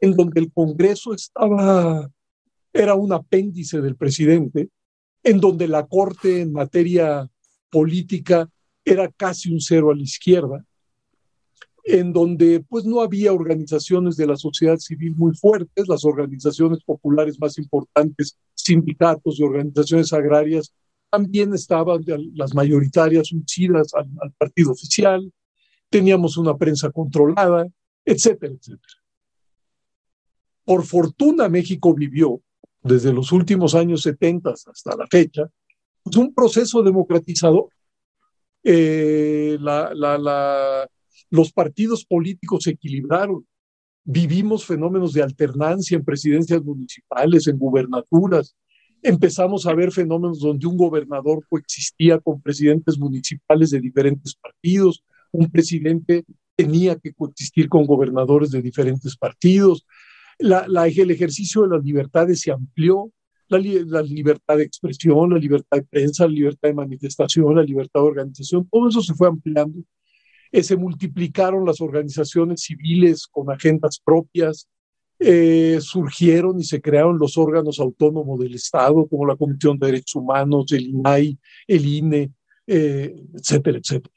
en 0.00 0.12
donde 0.14 0.40
el 0.40 0.52
Congreso 0.52 1.14
estaba, 1.14 2.10
era 2.72 2.94
un 2.94 3.12
apéndice 3.12 3.80
del 3.80 3.94
presidente, 3.94 4.68
en 5.22 5.40
donde 5.40 5.68
la 5.68 5.86
Corte 5.86 6.40
en 6.40 6.52
materia 6.52 7.30
política 7.70 8.50
era 8.84 9.08
casi 9.12 9.52
un 9.52 9.60
cero 9.60 9.90
a 9.90 9.94
la 9.94 10.02
izquierda, 10.02 10.64
en 11.84 12.12
donde 12.12 12.60
pues 12.68 12.84
no 12.84 13.00
había 13.00 13.32
organizaciones 13.32 14.16
de 14.16 14.26
la 14.26 14.36
sociedad 14.36 14.78
civil 14.78 15.14
muy 15.16 15.34
fuertes, 15.34 15.88
las 15.88 16.04
organizaciones 16.04 16.82
populares 16.84 17.40
más 17.40 17.58
importantes, 17.58 18.38
sindicatos 18.54 19.38
y 19.38 19.42
organizaciones 19.42 20.12
agrarias, 20.12 20.72
también 21.10 21.54
estaban 21.54 22.04
las 22.34 22.54
mayoritarias 22.54 23.32
unidas 23.32 23.92
al, 23.94 24.08
al 24.20 24.32
partido 24.32 24.72
oficial, 24.72 25.32
teníamos 25.88 26.36
una 26.36 26.56
prensa 26.56 26.90
controlada, 26.90 27.66
etcétera, 28.04 28.54
etcétera. 28.54 28.94
Por 30.64 30.84
fortuna 30.84 31.48
México 31.48 31.94
vivió 31.94 32.40
desde 32.82 33.12
los 33.12 33.32
últimos 33.32 33.74
años 33.74 34.02
70 34.02 34.50
hasta 34.50 34.96
la 34.96 35.06
fecha 35.06 35.50
pues, 36.02 36.16
un 36.16 36.34
proceso 36.34 36.82
democratizador. 36.82 37.68
Eh, 38.62 39.56
la, 39.60 39.92
la, 39.94 40.18
la, 40.18 40.88
los 41.30 41.52
partidos 41.52 42.04
políticos 42.04 42.64
se 42.64 42.70
equilibraron. 42.70 43.46
Vivimos 44.04 44.64
fenómenos 44.64 45.12
de 45.12 45.22
alternancia 45.22 45.96
en 45.96 46.04
presidencias 46.04 46.62
municipales, 46.62 47.46
en 47.46 47.58
gubernaturas. 47.58 48.56
Empezamos 49.02 49.66
a 49.66 49.74
ver 49.74 49.92
fenómenos 49.92 50.40
donde 50.40 50.66
un 50.66 50.76
gobernador 50.76 51.44
coexistía 51.48 52.18
con 52.18 52.42
presidentes 52.42 52.98
municipales 52.98 53.70
de 53.70 53.80
diferentes 53.80 54.34
partidos, 54.34 55.04
un 55.32 55.50
presidente 55.50 56.24
tenía 56.56 56.96
que 56.96 57.14
coexistir 57.14 57.68
con 57.68 57.86
gobernadores 57.86 58.50
de 58.50 58.60
diferentes 58.60 59.16
partidos. 59.16 59.86
La, 60.38 60.66
el 60.86 61.10
ejercicio 61.10 61.62
de 61.62 61.68
las 61.68 61.84
libertades 61.84 62.40
se 62.40 62.50
amplió, 62.50 63.10
la, 63.48 63.58
libertad 63.58 64.56
de 64.56 64.64
expresión, 64.64 65.30
la 65.30 65.38
libertad 65.38 65.78
de 65.78 65.82
prensa, 65.84 66.24
la 66.26 66.32
libertad 66.32 66.68
de 66.68 66.74
manifestación, 66.74 67.54
la 67.54 67.62
libertad 67.62 68.00
de 68.00 68.06
organización, 68.06 68.68
todo 68.70 68.88
eso 68.88 69.00
se 69.00 69.14
fue 69.14 69.28
ampliando 69.28 69.82
eh, 70.52 70.62
se 70.62 70.76
multiplicaron 70.76 71.64
las 71.64 71.80
organizaciones 71.80 72.62
civiles 72.62 73.26
con 73.26 73.50
agendas 73.50 74.00
propias, 74.04 74.68
eh, 75.22 75.78
surgieron 75.82 76.58
y 76.58 76.64
se 76.64 76.80
crearon 76.80 77.18
los 77.18 77.36
órganos 77.36 77.78
autónomos 77.78 78.40
del 78.40 78.54
Estado, 78.54 79.06
como 79.06 79.26
la 79.26 79.36
Comisión 79.36 79.78
de 79.78 79.86
Derechos 79.86 80.16
Humanos, 80.16 80.72
el 80.72 80.88
INAI, 80.88 81.38
el 81.66 81.86
INE, 81.86 82.32
eh, 82.66 83.14
etcétera, 83.34 83.78
etcétera. 83.78 84.14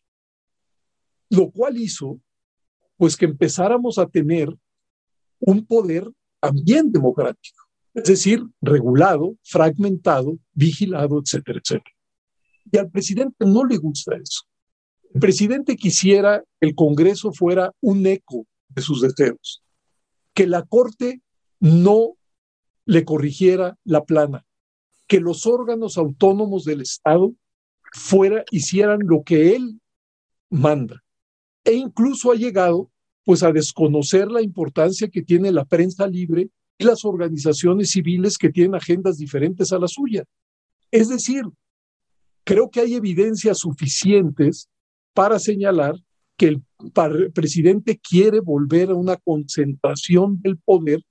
Lo 1.30 1.52
cual 1.52 1.78
hizo, 1.78 2.22
pues, 2.96 3.18
que 3.18 3.26
empezáramos 3.26 3.98
a 3.98 4.08
tener 4.08 4.50
un 5.40 5.66
poder 5.66 6.10
también 6.40 6.92
democrático, 6.92 7.64
es 7.94 8.06
decir, 8.06 8.42
regulado, 8.62 9.36
fragmentado, 9.44 10.38
vigilado, 10.54 11.20
etcétera, 11.20 11.60
etcétera. 11.60 11.96
Y 12.72 12.78
al 12.78 12.90
presidente 12.90 13.46
no 13.46 13.66
le 13.66 13.78
gusta 13.78 14.16
eso. 14.16 14.44
El 15.14 15.20
presidente 15.20 15.76
quisiera 15.76 16.44
que 16.60 16.68
el 16.68 16.76
Congreso 16.76 17.32
fuera 17.32 17.72
un 17.82 18.06
eco 18.08 18.48
de 18.70 18.82
sus 18.82 19.00
deseos, 19.02 19.62
que 20.34 20.48
la 20.48 20.64
Corte 20.64 21.22
no 21.60 22.18
le 22.86 23.06
corrigiera 23.06 23.78
la 23.84 24.04
plana, 24.04 24.44
que 25.08 25.20
los 25.20 25.46
órganos 25.46 26.00
autónomos 26.00 26.66
del 26.66 26.82
Estado 26.82 27.32
fuera, 27.92 28.44
hicieran 28.50 29.02
lo 29.04 29.22
que 29.24 29.56
él 29.56 29.80
manda. 30.50 31.04
E 31.64 31.74
incluso 31.74 32.32
ha 32.32 32.36
llegado 32.36 32.90
pues 33.24 33.44
a 33.44 33.52
desconocer 33.52 34.32
la 34.32 34.42
importancia 34.42 35.10
que 35.10 35.22
tiene 35.22 35.52
la 35.52 35.64
prensa 35.64 36.08
libre 36.08 36.50
y 36.78 36.84
las 36.86 37.06
organizaciones 37.06 37.92
civiles 37.92 38.38
que 38.38 38.50
tienen 38.50 38.74
agendas 38.74 39.18
diferentes 39.18 39.72
a 39.72 39.80
la 39.80 39.88
suya. 39.88 40.24
Es 40.90 41.08
decir, 41.08 41.44
creo 42.44 42.72
que 42.72 42.82
hay 42.82 42.96
evidencias 42.96 43.60
suficientes 43.60 44.68
para 45.14 45.40
señalar 45.40 45.96
que 46.38 46.48
el 46.48 46.64
presidente 47.34 48.00
quiere 48.00 48.40
volver 48.40 48.90
a 48.90 48.96
una 48.96 49.18
concentración 49.18 50.42
del 50.42 50.58
poder 50.58 51.02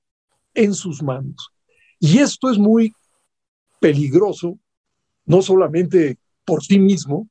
en 0.54 0.74
sus 0.74 1.02
manos. 1.02 1.50
Y 1.98 2.18
esto 2.18 2.50
es 2.50 2.58
muy 2.58 2.92
peligroso, 3.80 4.58
no 5.24 5.42
solamente 5.42 6.18
por 6.44 6.62
sí 6.62 6.78
mismo, 6.78 7.28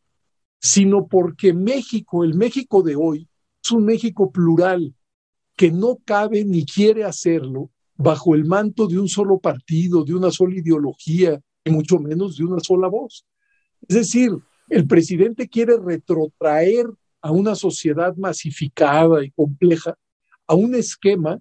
sino 0.60 1.08
porque 1.08 1.54
México, 1.54 2.24
el 2.24 2.36
México 2.36 2.82
de 2.82 2.96
hoy, 2.96 3.28
es 3.64 3.72
un 3.72 3.86
México 3.86 4.32
plural 4.32 4.96
que 5.58 5.72
no 5.72 5.98
cabe 6.06 6.46
ni 6.46 6.66
quiere 6.66 7.04
hacerlo 7.04 7.70
bajo 7.96 8.34
el 8.34 8.46
manto 8.46 8.88
de 8.88 8.98
un 8.98 9.08
solo 9.08 9.40
partido, 9.40 10.04
de 10.04 10.16
una 10.16 10.32
sola 10.32 10.56
ideología, 10.56 11.40
y 11.64 11.70
mucho 11.70 12.00
menos 12.00 12.38
de 12.38 12.46
una 12.46 12.60
sola 12.60 12.88
voz. 12.88 13.26
Es 13.88 13.96
decir, 13.96 14.32
el 14.72 14.88
presidente 14.88 15.50
quiere 15.50 15.76
retrotraer 15.78 16.86
a 17.22 17.30
una 17.30 17.56
sociedad 17.56 18.16
masificada 18.16 19.24
y 19.24 19.30
compleja, 19.32 19.98
a 20.48 20.56
un 20.56 20.76
esquema 20.76 21.40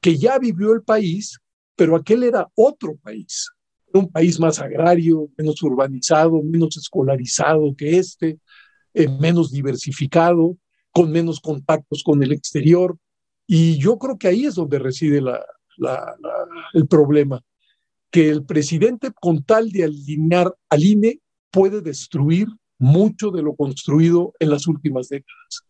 que 0.00 0.18
ya 0.18 0.38
vivió 0.40 0.72
el 0.72 0.82
país, 0.82 1.38
pero 1.76 1.94
aquel 1.94 2.24
era 2.24 2.48
otro 2.56 2.96
país, 2.96 3.48
un 3.92 4.10
país 4.10 4.40
más 4.40 4.58
agrario, 4.58 5.30
menos 5.38 5.62
urbanizado, 5.62 6.42
menos 6.42 6.76
escolarizado 6.76 7.76
que 7.76 7.96
este, 7.96 8.40
eh, 8.92 9.08
menos 9.08 9.52
diversificado, 9.52 10.58
con 10.90 11.12
menos 11.12 11.40
contactos 11.40 12.02
con 12.02 12.24
el 12.24 12.32
exterior. 12.32 12.98
Y 13.46 13.78
yo 13.78 13.98
creo 13.98 14.18
que 14.18 14.26
ahí 14.26 14.46
es 14.46 14.56
donde 14.56 14.80
reside 14.80 15.22
el 16.72 16.88
problema, 16.88 17.40
que 18.10 18.30
el 18.30 18.44
presidente 18.44 19.12
con 19.12 19.44
tal 19.44 19.70
de 19.70 19.84
alinear 19.84 20.52
al 20.68 20.82
INE 20.82 21.20
puede 21.52 21.80
destruir 21.80 22.48
mucho 22.78 23.30
de 23.30 23.42
lo 23.42 23.54
construido 23.54 24.32
en 24.38 24.50
las 24.50 24.66
últimas 24.66 25.08
décadas. 25.08 25.66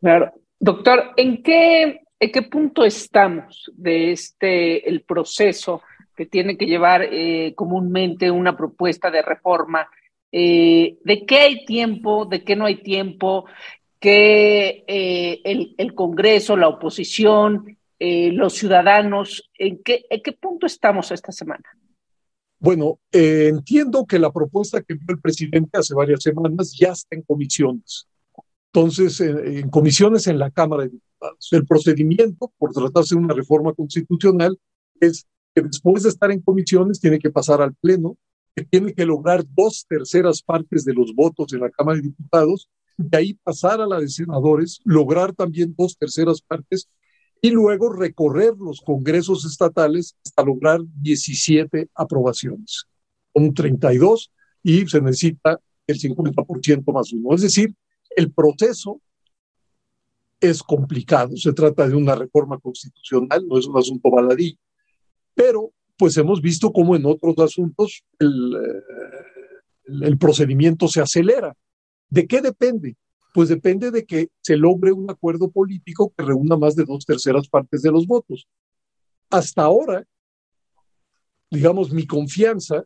Claro. 0.00 0.32
Doctor, 0.58 1.12
¿en 1.16 1.42
qué, 1.42 2.00
en 2.18 2.32
qué 2.32 2.42
punto 2.42 2.84
estamos 2.84 3.70
de 3.74 4.12
este, 4.12 4.88
el 4.88 5.02
proceso 5.02 5.82
que 6.16 6.26
tiene 6.26 6.56
que 6.56 6.66
llevar 6.66 7.02
eh, 7.02 7.54
comúnmente 7.54 8.30
una 8.30 8.56
propuesta 8.56 9.10
de 9.10 9.22
reforma? 9.22 9.88
Eh, 10.30 10.98
¿De 11.04 11.26
qué 11.26 11.38
hay 11.38 11.64
tiempo? 11.64 12.24
¿De 12.26 12.44
qué 12.44 12.56
no 12.56 12.66
hay 12.66 12.82
tiempo? 12.82 13.46
que 14.00 14.84
eh, 14.86 15.40
el, 15.44 15.74
el, 15.78 15.94
Congreso, 15.94 16.58
la 16.58 16.68
oposición, 16.68 17.78
los 17.98 18.52
ciudadanos, 18.52 19.50
¿en 19.54 19.82
qué, 19.82 20.04
¿en 20.10 20.22
qué 20.22 20.32
punto 20.32 20.66
estamos 20.66 21.10
esta 21.10 21.32
semana? 21.32 21.64
Bueno, 22.58 22.98
eh, 23.12 23.48
entiendo 23.48 24.06
que 24.06 24.18
la 24.18 24.32
propuesta 24.32 24.82
que 24.82 24.94
envió 24.94 25.14
el 25.14 25.20
presidente 25.20 25.78
hace 25.78 25.94
varias 25.94 26.22
semanas 26.22 26.74
ya 26.78 26.92
está 26.92 27.14
en 27.16 27.22
comisiones. 27.22 28.06
Entonces, 28.72 29.20
eh, 29.20 29.60
en 29.60 29.70
comisiones 29.70 30.26
en 30.26 30.38
la 30.38 30.50
Cámara 30.50 30.84
de 30.84 30.90
Diputados. 30.90 31.48
El 31.52 31.66
procedimiento, 31.66 32.52
por 32.58 32.72
tratarse 32.72 33.14
de 33.14 33.20
una 33.20 33.34
reforma 33.34 33.72
constitucional, 33.72 34.58
es 35.00 35.26
que 35.54 35.62
después 35.62 36.02
de 36.02 36.08
estar 36.08 36.30
en 36.30 36.40
comisiones 36.40 37.00
tiene 37.00 37.18
que 37.18 37.30
pasar 37.30 37.62
al 37.62 37.74
Pleno, 37.74 38.16
que 38.54 38.64
tiene 38.64 38.94
que 38.94 39.04
lograr 39.04 39.44
dos 39.54 39.86
terceras 39.88 40.42
partes 40.42 40.84
de 40.84 40.94
los 40.94 41.14
votos 41.14 41.52
en 41.52 41.60
la 41.60 41.70
Cámara 41.70 41.96
de 41.96 42.02
Diputados, 42.02 42.68
de 42.96 43.18
ahí 43.18 43.34
pasar 43.34 43.80
a 43.80 43.86
la 43.86 44.00
de 44.00 44.08
senadores, 44.08 44.80
lograr 44.84 45.34
también 45.34 45.74
dos 45.76 45.96
terceras 45.96 46.40
partes 46.40 46.88
y 47.40 47.50
luego 47.50 47.92
recorrer 47.92 48.54
los 48.58 48.80
congresos 48.80 49.44
estatales 49.44 50.16
hasta 50.24 50.44
lograr 50.44 50.80
17 51.00 51.88
aprobaciones. 51.94 52.86
Son 53.34 53.52
32 53.52 54.32
y 54.62 54.86
se 54.86 55.00
necesita 55.00 55.60
el 55.86 55.98
50% 55.98 56.92
más 56.92 57.12
uno. 57.12 57.34
Es 57.34 57.42
decir, 57.42 57.74
el 58.16 58.32
proceso 58.32 59.00
es 60.40 60.62
complicado. 60.62 61.36
Se 61.36 61.52
trata 61.52 61.88
de 61.88 61.94
una 61.94 62.14
reforma 62.14 62.58
constitucional, 62.58 63.46
no 63.46 63.58
es 63.58 63.66
un 63.66 63.76
asunto 63.76 64.10
baladí, 64.10 64.58
pero 65.34 65.72
pues 65.96 66.16
hemos 66.16 66.40
visto 66.40 66.72
cómo 66.72 66.96
en 66.96 67.06
otros 67.06 67.38
asuntos 67.38 68.04
el, 68.18 68.56
el, 69.86 70.02
el 70.02 70.18
procedimiento 70.18 70.88
se 70.88 71.00
acelera. 71.00 71.54
¿De 72.08 72.26
qué 72.26 72.40
depende? 72.40 72.96
Pues 73.34 73.48
depende 73.48 73.90
de 73.90 74.06
que 74.06 74.28
se 74.42 74.56
logre 74.56 74.92
un 74.92 75.10
acuerdo 75.10 75.50
político 75.50 76.14
que 76.16 76.24
reúna 76.24 76.56
más 76.56 76.76
de 76.76 76.84
dos 76.84 77.04
terceras 77.04 77.48
partes 77.48 77.82
de 77.82 77.90
los 77.90 78.06
votos. 78.06 78.46
Hasta 79.28 79.62
ahora, 79.62 80.06
digamos, 81.50 81.92
mi 81.92 82.06
confianza 82.06 82.84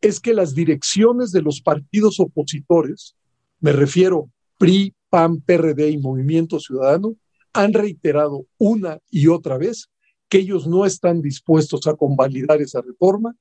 es 0.00 0.20
que 0.20 0.34
las 0.34 0.54
direcciones 0.54 1.32
de 1.32 1.42
los 1.42 1.60
partidos 1.60 2.20
opositores, 2.20 3.16
me 3.58 3.72
refiero 3.72 4.30
PRI, 4.56 4.94
PAN, 5.10 5.40
PRD 5.40 5.90
y 5.90 5.98
Movimiento 5.98 6.60
Ciudadano, 6.60 7.16
han 7.52 7.72
reiterado 7.72 8.46
una 8.58 9.00
y 9.10 9.26
otra 9.26 9.58
vez 9.58 9.90
que 10.28 10.38
ellos 10.38 10.68
no 10.68 10.86
están 10.86 11.22
dispuestos 11.22 11.88
a 11.88 11.94
convalidar 11.94 12.62
esa 12.62 12.82
reforma 12.82 13.34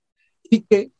y 0.49 0.61
que 0.61 0.91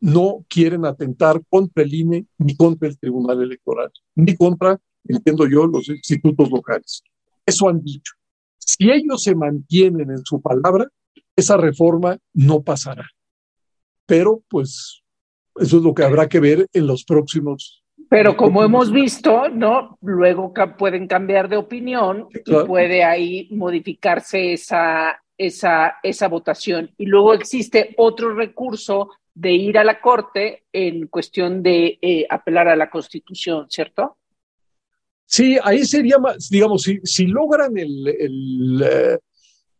no 0.00 0.44
quieren 0.48 0.84
atentar 0.86 1.40
contra 1.48 1.84
el 1.84 1.94
INE 1.94 2.26
ni 2.38 2.56
contra 2.56 2.88
el 2.88 2.98
Tribunal 2.98 3.42
Electoral, 3.42 3.90
ni 4.14 4.34
contra, 4.34 4.80
entiendo 5.04 5.46
yo, 5.46 5.66
los 5.66 5.88
institutos 5.88 6.50
locales. 6.50 7.02
Eso 7.44 7.68
han 7.68 7.82
dicho. 7.82 8.14
Si 8.58 8.90
ellos 8.90 9.22
se 9.22 9.34
mantienen 9.34 10.10
en 10.10 10.24
su 10.24 10.40
palabra, 10.40 10.86
esa 11.36 11.56
reforma 11.56 12.18
no 12.32 12.62
pasará. 12.62 13.06
Pero, 14.06 14.42
pues, 14.48 15.02
eso 15.56 15.76
es 15.76 15.82
lo 15.82 15.94
que 15.94 16.04
habrá 16.04 16.28
que 16.28 16.40
ver 16.40 16.66
en 16.72 16.86
los 16.86 17.04
próximos. 17.04 17.82
Pero 18.08 18.36
como 18.36 18.64
hemos 18.64 18.90
visto, 18.90 19.48
¿no? 19.48 19.98
Luego 20.00 20.52
pueden 20.78 21.06
cambiar 21.06 21.48
de 21.48 21.56
opinión 21.56 22.28
y 22.44 22.66
puede 22.66 23.04
ahí 23.04 23.48
modificarse 23.52 24.52
esa, 24.52 25.22
esa, 25.38 25.94
esa 26.02 26.28
votación. 26.28 26.90
Y 26.98 27.06
luego 27.06 27.34
existe 27.34 27.94
otro 27.96 28.34
recurso 28.34 29.10
de 29.34 29.52
ir 29.52 29.78
a 29.78 29.84
la 29.84 30.00
Corte 30.00 30.64
en 30.72 31.06
cuestión 31.06 31.62
de 31.62 31.98
eh, 32.02 32.26
apelar 32.28 32.68
a 32.68 32.76
la 32.76 32.90
Constitución, 32.90 33.66
¿cierto? 33.70 34.16
Sí, 35.24 35.56
ahí 35.62 35.84
sería 35.84 36.18
más, 36.18 36.48
digamos, 36.48 36.82
si, 36.82 36.98
si 37.04 37.26
logran 37.26 37.78
el, 37.78 38.08
el 38.08 38.82
eh, 38.84 39.18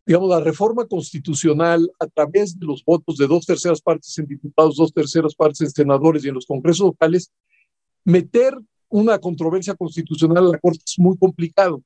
digamos, 0.05 0.29
la 0.29 0.39
reforma 0.39 0.85
constitucional 0.85 1.89
a 1.99 2.07
través 2.07 2.57
de 2.57 2.65
los 2.65 2.83
votos 2.83 3.17
de 3.17 3.27
dos 3.27 3.45
terceras 3.45 3.81
partes 3.81 4.17
en 4.17 4.25
diputados, 4.25 4.77
dos 4.77 4.93
terceras 4.93 5.35
partes 5.35 5.61
en 5.61 5.69
senadores 5.69 6.25
y 6.25 6.29
en 6.29 6.35
los 6.35 6.45
congresos 6.45 6.85
locales, 6.87 7.31
meter 8.03 8.57
una 8.89 9.19
controversia 9.19 9.75
constitucional 9.75 10.45
a 10.47 10.51
la 10.51 10.59
Corte 10.59 10.81
es 10.85 10.99
muy 10.99 11.17
complicado. 11.17 11.81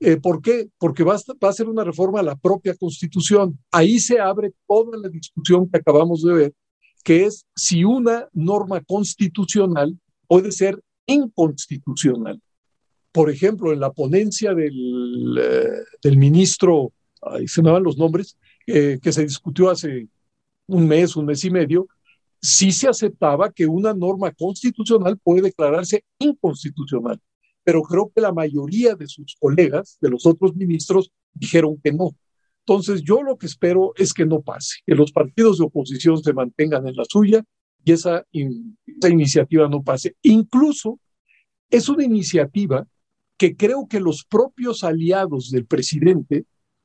Eh, 0.00 0.16
¿Por 0.16 0.40
qué? 0.40 0.68
Porque 0.78 1.04
va 1.04 1.14
a, 1.14 1.20
va 1.44 1.50
a 1.50 1.52
ser 1.52 1.68
una 1.68 1.84
reforma 1.84 2.20
a 2.20 2.24
la 2.24 2.36
propia 2.36 2.74
Constitución. 2.74 3.58
Ahí 3.70 3.98
se 3.98 4.18
abre 4.18 4.52
toda 4.66 4.96
la 4.96 5.08
discusión 5.08 5.68
que 5.70 5.78
acabamos 5.78 6.22
de 6.22 6.32
ver 6.32 6.54
que 7.02 7.24
es 7.24 7.46
si 7.54 7.84
una 7.84 8.28
norma 8.32 8.80
constitucional 8.80 9.98
puede 10.26 10.52
ser 10.52 10.80
inconstitucional. 11.06 12.40
Por 13.12 13.30
ejemplo, 13.30 13.72
en 13.72 13.80
la 13.80 13.92
ponencia 13.92 14.54
del, 14.54 15.38
eh, 15.40 15.82
del 16.02 16.16
ministro, 16.16 16.92
ahí 17.22 17.48
se 17.48 17.62
me 17.62 17.70
van 17.70 17.82
los 17.82 17.98
nombres, 17.98 18.36
eh, 18.66 18.98
que 19.02 19.12
se 19.12 19.24
discutió 19.24 19.70
hace 19.70 20.08
un 20.66 20.86
mes, 20.86 21.16
un 21.16 21.26
mes 21.26 21.44
y 21.44 21.50
medio, 21.50 21.88
sí 22.40 22.72
se 22.72 22.88
aceptaba 22.88 23.50
que 23.50 23.66
una 23.66 23.92
norma 23.92 24.30
constitucional 24.32 25.18
puede 25.18 25.42
declararse 25.42 26.04
inconstitucional, 26.18 27.20
pero 27.64 27.82
creo 27.82 28.10
que 28.14 28.20
la 28.20 28.32
mayoría 28.32 28.94
de 28.94 29.08
sus 29.08 29.36
colegas, 29.38 29.98
de 30.00 30.10
los 30.10 30.24
otros 30.26 30.54
ministros, 30.54 31.10
dijeron 31.34 31.78
que 31.82 31.92
no, 31.92 32.14
entonces, 32.70 33.02
yo 33.02 33.20
lo 33.24 33.36
que 33.36 33.46
espero 33.46 33.92
es 33.96 34.14
que 34.14 34.24
no 34.24 34.42
pase, 34.42 34.76
que 34.86 34.94
los 34.94 35.10
partidos 35.10 35.58
de 35.58 35.64
oposición 35.64 36.22
se 36.22 36.32
mantengan 36.32 36.86
en 36.86 36.94
la 36.94 37.02
suya 37.04 37.42
y 37.84 37.90
esa, 37.90 38.24
esa 38.32 39.08
iniciativa 39.08 39.68
no 39.68 39.82
pase. 39.82 40.14
Incluso 40.22 41.00
es 41.68 41.88
una 41.88 42.04
iniciativa 42.04 42.86
que 43.36 43.56
creo 43.56 43.88
que 43.88 43.98
los 43.98 44.24
propios 44.24 44.84
aliados 44.84 45.50
del 45.50 45.66
presidente 45.66 46.44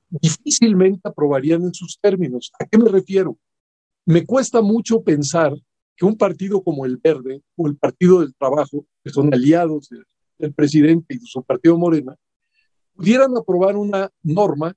difícilmente 0.09 1.07
aprobarían 1.07 1.61
en 1.61 1.73
sus 1.75 1.99
términos. 2.01 2.51
¿A 2.59 2.65
qué 2.65 2.79
me 2.79 2.89
refiero? 2.89 3.37
Me 4.07 4.25
cuesta 4.25 4.63
mucho 4.63 5.03
pensar 5.03 5.53
que 5.95 6.05
un 6.05 6.17
partido 6.17 6.63
como 6.63 6.87
el 6.87 6.97
Verde 6.97 7.43
o 7.55 7.67
el 7.67 7.77
Partido 7.77 8.21
del 8.21 8.33
Trabajo, 8.33 8.87
que 9.03 9.11
son 9.11 9.31
aliados 9.31 9.89
del, 9.89 10.03
del 10.39 10.51
presidente 10.51 11.13
y 11.13 11.19
de 11.19 11.25
su 11.27 11.43
partido 11.43 11.77
Morena, 11.77 12.15
pudieran 12.95 13.37
aprobar 13.37 13.77
una 13.77 14.09
norma 14.23 14.75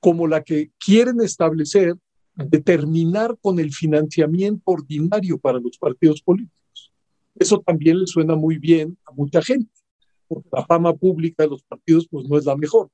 como 0.00 0.26
la 0.26 0.42
que 0.42 0.70
quieren 0.78 1.20
establecer, 1.20 1.94
determinar 2.34 3.36
con 3.40 3.58
el 3.58 3.72
financiamiento 3.72 4.62
ordinario 4.64 5.38
para 5.38 5.60
los 5.60 5.76
partidos 5.78 6.22
políticos. 6.22 6.92
Eso 7.34 7.62
también 7.64 7.98
le 7.98 8.06
suena 8.06 8.34
muy 8.34 8.58
bien 8.58 8.96
a 9.06 9.12
mucha 9.12 9.42
gente, 9.42 9.70
porque 10.26 10.48
la 10.52 10.64
fama 10.64 10.94
pública 10.94 11.44
de 11.44 11.50
los 11.50 11.62
partidos 11.62 12.08
pues 12.10 12.28
no 12.28 12.38
es 12.38 12.46
la 12.46 12.56
mejor. 12.56 12.88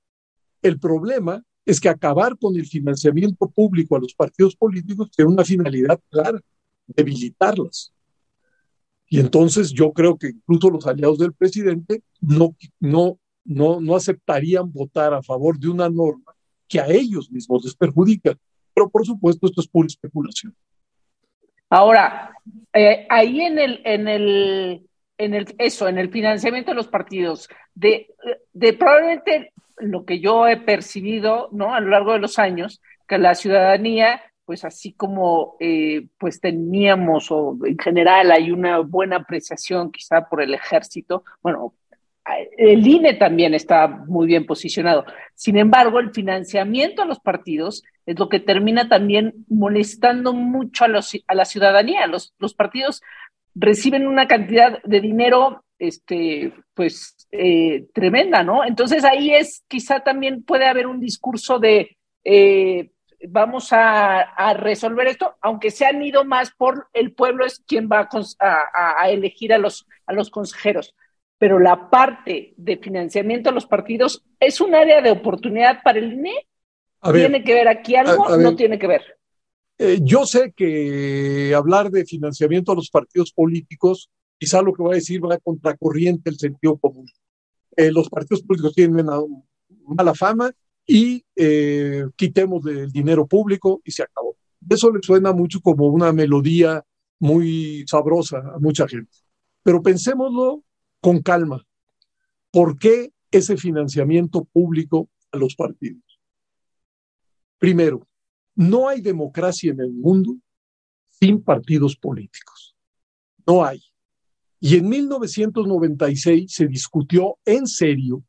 El 0.62 0.78
problema 0.78 1.42
es 1.64 1.80
que 1.80 1.88
acabar 1.88 2.36
con 2.38 2.56
el 2.56 2.66
financiamiento 2.66 3.48
público 3.48 3.96
a 3.96 4.00
los 4.00 4.14
partidos 4.14 4.56
políticos 4.56 5.10
tiene 5.14 5.30
una 5.30 5.44
finalidad 5.44 6.00
clara, 6.10 6.40
debilitarlas. 6.86 7.92
Y 9.08 9.20
entonces 9.20 9.70
yo 9.70 9.92
creo 9.92 10.18
que 10.18 10.28
incluso 10.28 10.70
los 10.70 10.86
aliados 10.86 11.18
del 11.18 11.32
presidente 11.32 12.02
no, 12.20 12.56
no 12.80 13.18
no, 13.46 13.80
no 13.80 13.96
aceptarían 13.96 14.70
votar 14.72 15.14
a 15.14 15.22
favor 15.22 15.58
de 15.58 15.68
una 15.68 15.88
norma 15.88 16.36
que 16.68 16.81
a 16.81 16.87
ellos 16.87 17.31
mismos 17.31 17.64
les 17.64 17.74
perjudica. 17.74 18.37
Pero 18.74 18.88
por 18.88 19.07
supuesto, 19.07 19.46
esto 19.46 19.61
es 19.61 19.68
pura 19.68 19.87
especulación. 19.87 20.55
Ahora, 21.68 22.33
eh, 22.72 23.07
ahí 23.09 23.40
en 23.40 23.59
el, 23.59 23.81
en 23.85 24.09
el, 24.09 24.87
en 25.18 25.35
el, 25.35 25.55
eso, 25.59 25.88
en 25.88 25.98
el 25.98 26.11
financiamiento 26.11 26.70
de 26.70 26.76
los 26.76 26.88
partidos, 26.88 27.48
de, 27.74 28.09
probablemente 28.79 29.52
lo 29.79 30.05
que 30.05 30.20
yo 30.20 30.46
he 30.46 30.59
percibido, 30.59 31.48
¿no? 31.52 31.74
A 31.74 31.81
lo 31.81 31.88
largo 31.88 32.12
de 32.12 32.18
los 32.18 32.38
años, 32.38 32.81
que 33.09 33.18
la 33.18 33.35
ciudadanía, 33.35 34.22
pues 34.44 34.64
así 34.64 34.92
como 34.92 35.57
eh, 35.59 36.07
pues 36.18 36.40
teníamos, 36.40 37.31
o 37.31 37.59
en 37.64 37.79
general 37.79 38.31
hay 38.31 38.52
una 38.52 38.79
buena 38.79 39.16
apreciación 39.16 39.90
quizá 39.90 40.29
por 40.29 40.40
el 40.40 40.55
ejército, 40.55 41.24
bueno, 41.42 41.74
el 42.56 42.86
INE 42.86 43.14
también 43.14 43.54
está 43.54 43.86
muy 43.86 44.26
bien 44.26 44.46
posicionado. 44.46 45.04
Sin 45.34 45.56
embargo, 45.56 46.00
el 46.00 46.12
financiamiento 46.12 47.02
a 47.02 47.06
los 47.06 47.20
partidos 47.20 47.84
es 48.04 48.18
lo 48.18 48.28
que 48.28 48.40
termina 48.40 48.88
también 48.88 49.44
molestando 49.48 50.32
mucho 50.32 50.84
a, 50.84 50.88
los, 50.88 51.16
a 51.26 51.34
la 51.34 51.44
ciudadanía. 51.44 52.06
Los, 52.06 52.32
partidos 52.56 53.02
reciben 53.54 54.06
una 54.06 54.26
cantidad 54.26 54.82
de 54.82 55.00
dinero, 55.00 55.64
este, 55.78 56.52
pues, 56.74 57.28
eh, 57.30 57.86
tremenda, 57.94 58.42
¿no? 58.42 58.64
Entonces 58.64 59.04
ahí 59.04 59.32
es, 59.32 59.64
quizá 59.68 60.00
también 60.00 60.42
puede 60.42 60.66
haber 60.66 60.86
un 60.86 61.00
discurso 61.00 61.58
de, 61.58 61.96
eh, 62.24 62.90
vamos 63.28 63.68
a, 63.72 64.54
resolver 64.54 65.06
esto, 65.06 65.36
aunque 65.40 65.70
se 65.70 65.86
han 65.86 66.02
ido 66.02 66.24
más 66.24 66.50
por 66.52 66.88
el 66.92 67.12
pueblo 67.12 67.44
es 67.44 67.62
quien 67.66 67.88
va 67.88 68.08
a, 68.40 69.10
elegir 69.10 69.52
a 69.52 69.58
los 69.58 70.30
consejeros 70.30 70.94
pero 71.38 71.59
la 71.59 71.90
parte 71.90 72.55
de 72.57 72.77
financiamiento 72.79 73.51
a 73.51 73.53
los 73.53 73.66
partidos 73.66 74.25
es 74.40 74.61
un 74.61 74.75
área 74.75 75.03
de 75.03 75.11
oportunidad 75.11 75.83
para 75.83 75.99
el 75.99 76.14
INE. 76.14 76.46
¿Tiene 77.12 77.44
que 77.44 77.55
ver 77.55 77.68
aquí 77.68 77.94
algo? 77.94 78.25
o 78.25 78.37
¿No 78.37 78.57
tiene 78.57 78.79
que 78.79 78.87
ver? 78.87 79.03
Eh, 79.79 79.99
yo 80.03 80.25
sé 80.25 80.53
que 80.57 81.53
hablar 81.55 81.90
de 81.90 82.05
financiamiento 82.07 82.72
a 82.72 82.75
los 82.75 82.90
partidos 82.90 83.33
políticos, 83.33 84.11
quizá 84.38 84.62
lo 84.62 84.72
que 84.72 84.83
voy 84.83 84.92
a 84.92 84.96
decir 84.96 85.22
va 85.22 85.35
a 85.35 85.38
contracorriente 85.38 86.31
el 86.31 86.38
sentido 86.38 86.79
común. 86.79 87.07
Eh, 87.77 87.92
los 87.92 88.09
partidos 88.09 88.42
políticos 88.42 88.75
tienen 88.75 89.07
una 89.07 89.18
mala 89.87 90.14
fama 90.14 90.51
y 90.87 91.22
eh, 91.37 92.05
quitemos 92.16 92.64
del 92.64 92.90
dinero 92.90 93.27
público 93.27 93.83
y 93.85 93.90
se 93.90 94.03
acabó. 94.03 94.37
Eso 94.68 94.90
le 94.90 95.03
suena 95.03 95.33
mucho 95.33 95.61
como 95.61 95.87
una 95.88 96.12
melodía 96.12 96.83
muy 97.18 97.85
sabrosa 97.87 98.38
a 98.38 98.59
mucha 98.59 98.88
gente. 98.88 99.12
Pero 99.62 99.83
pensémoslo 99.83 100.62
con 101.00 101.20
calma. 101.22 101.66
¿Por 102.50 102.78
qué 102.78 103.12
ese 103.30 103.56
financiamiento 103.56 104.44
público 104.44 105.09
a 105.32 105.37
los 105.37 105.54
partidos? 105.54 106.02
Primero, 107.59 108.06
no 108.54 108.88
hay 108.88 109.00
democracia 109.00 109.72
en 109.72 109.80
el 109.80 109.92
mundo 109.92 110.37
sin 111.09 111.42
partidos 111.42 111.96
políticos. 111.96 112.76
No 113.46 113.64
hay. 113.64 113.82
Y 114.61 114.76
en 114.76 114.88
1996 114.88 116.52
se 116.52 116.66
discutió 116.66 117.38
en 117.44 117.66
serio, 117.66 118.24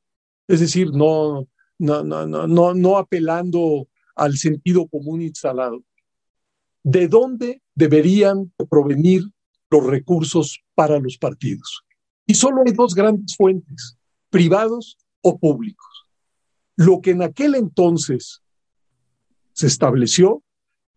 es 0.47 0.59
decir, 0.59 0.91
no, 0.91 1.47
no, 1.79 2.03
no, 2.03 2.27
no, 2.27 2.73
no 2.73 2.97
apelando 2.97 3.87
al 4.15 4.37
sentido 4.37 4.87
común 4.87 5.21
instalado, 5.21 5.83
de 6.83 7.07
dónde 7.07 7.61
deberían 7.75 8.51
provenir 8.69 9.23
los 9.69 9.85
recursos 9.85 10.59
para 10.73 10.99
los 10.99 11.17
partidos. 11.17 11.83
Y 12.27 12.35
solo 12.35 12.61
hay 12.65 12.73
dos 12.73 12.93
grandes 12.93 13.35
fuentes, 13.35 13.97
privados 14.29 14.97
o 15.21 15.39
públicos. 15.39 15.87
Lo 16.75 17.01
que 17.01 17.11
en 17.11 17.23
aquel 17.23 17.55
entonces 17.55 18.43
se 19.53 19.65
estableció 19.65 20.43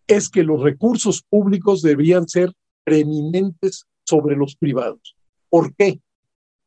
es 0.07 0.29
que 0.29 0.43
los 0.43 0.61
recursos 0.61 1.23
públicos 1.23 1.83
debían 1.83 2.29
ser 2.29 2.53
preeminentes 2.85 3.87
sobre 4.05 4.37
los 4.37 4.57
privados. 4.57 5.17
¿Por 5.49 5.75
qué? 5.75 6.01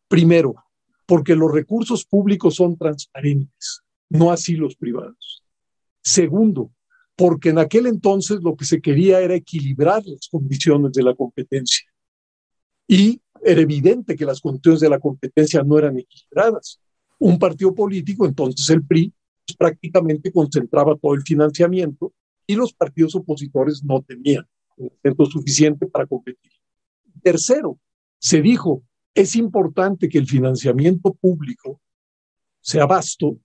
Primero, 0.08 0.56
porque 1.06 1.36
los 1.36 1.52
recursos 1.52 2.06
públicos 2.06 2.56
son 2.56 2.78
transparentes, 2.78 3.82
no 4.10 4.32
así 4.32 4.56
los 4.56 4.76
privados. 4.76 5.44
Segundo, 6.02 6.72
porque 7.16 7.50
en 7.50 7.60
aquel 7.60 7.88
entonces 7.88 8.40
lo 8.42 8.56
que 8.56 8.66
se 8.66 8.82
quería 8.82 9.20
era 9.20 9.36
equilibrar 9.36 10.04
las 10.06 10.28
condiciones 10.30 10.94
de 10.94 11.04
la 11.04 11.14
competencia. 11.14 11.86
Y 12.88 13.22
era 13.44 13.62
evidente 13.62 14.16
que 14.16 14.26
las 14.26 14.42
condiciones 14.42 14.82
de 14.82 14.90
la 14.90 15.00
competencia 15.00 15.64
no 15.64 15.78
eran 15.78 15.98
equilibradas. 15.98 16.80
Un 17.20 17.38
partido 17.40 17.74
político, 17.74 18.26
entonces 18.26 18.70
el 18.70 18.86
PRI, 18.86 19.14
pues, 19.46 19.58
prácticamente 19.58 20.32
concentraba 20.32 20.96
todo 20.98 21.14
el 21.14 21.22
financiamiento 21.22 22.14
y 22.46 22.56
los 22.56 22.74
partidos 22.74 23.16
opositores 23.16 23.84
no 23.84 24.02
tenían 24.02 24.46
el 24.78 24.92
centro 25.02 25.26
suficiente 25.26 25.88
para 25.88 26.06
competir. 26.06 26.52
Tercero, 27.22 27.80
se 28.20 28.42
dijo, 28.42 28.84
es 29.14 29.36
importante 29.36 30.10
que 30.10 30.18
el 30.18 30.28
financiamiento 30.28 31.14
público 31.14 31.80
sea 32.60 32.86
vasto 32.86 33.38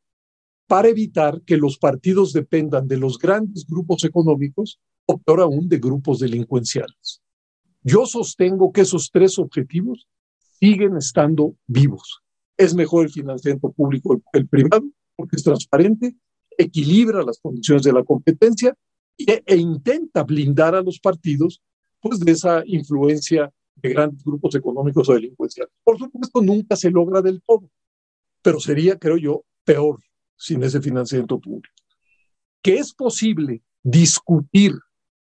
para 0.67 0.89
evitar 0.89 1.43
que 1.43 1.57
los 1.57 1.79
partidos 1.79 2.33
dependan 2.33 2.87
de 2.87 2.97
los 2.97 3.19
grandes 3.19 3.67
grupos 3.67 4.05
económicos 4.05 4.81
o 5.07 5.19
peor 5.19 5.41
aún 5.41 5.69
de 5.69 5.79
grupos 5.79 6.21
delincuenciales. 6.21 7.23
Yo 7.89 8.05
sostengo 8.05 8.71
que 8.71 8.83
esos 8.83 9.11
tres 9.11 9.39
objetivos 9.39 10.07
siguen 10.61 10.97
estando 10.97 11.55
vivos. 11.67 12.21
Es 12.57 12.75
mejor 12.75 13.07
el 13.07 13.13
financiamiento 13.13 13.73
público 13.73 14.21
que 14.33 14.39
el 14.41 14.49
privado 14.49 14.85
porque 15.19 15.35
es 15.35 15.43
transparente, 15.43 16.15
equilibra 16.57 17.25
las 17.25 17.41
condiciones 17.41 17.83
de 17.83 17.93
la 17.93 18.05
competencia 18.05 18.73
e, 19.19 19.43
e, 19.45 19.57
intenta 19.57 20.23
blindar 20.23 20.77
a 20.77 20.83
los 20.83 21.01
partidos 21.01 21.61
pues, 22.01 22.21
de 22.21 22.31
esa 22.31 22.63
influencia 22.67 23.53
de 23.75 23.89
grandes 23.89 24.23
grupos 24.23 24.55
económicos 24.55 25.09
o 25.09 25.15
delincuenciales. 25.15 25.73
Por 25.83 25.99
supuesto, 25.99 26.41
nunca 26.41 26.77
se 26.77 26.93
logra 26.93 27.21
del 27.21 27.43
todo, 27.43 27.69
pero 28.43 28.61
sería, 28.61 28.97
creo 28.97 29.17
yo, 29.17 29.45
peor 29.65 29.99
sin 30.37 30.63
ese 30.63 30.81
financiamiento 30.81 31.41
público. 31.41 31.75
Que 32.63 32.77
es 32.77 32.95
posible 32.95 33.63
discutir 33.83 34.73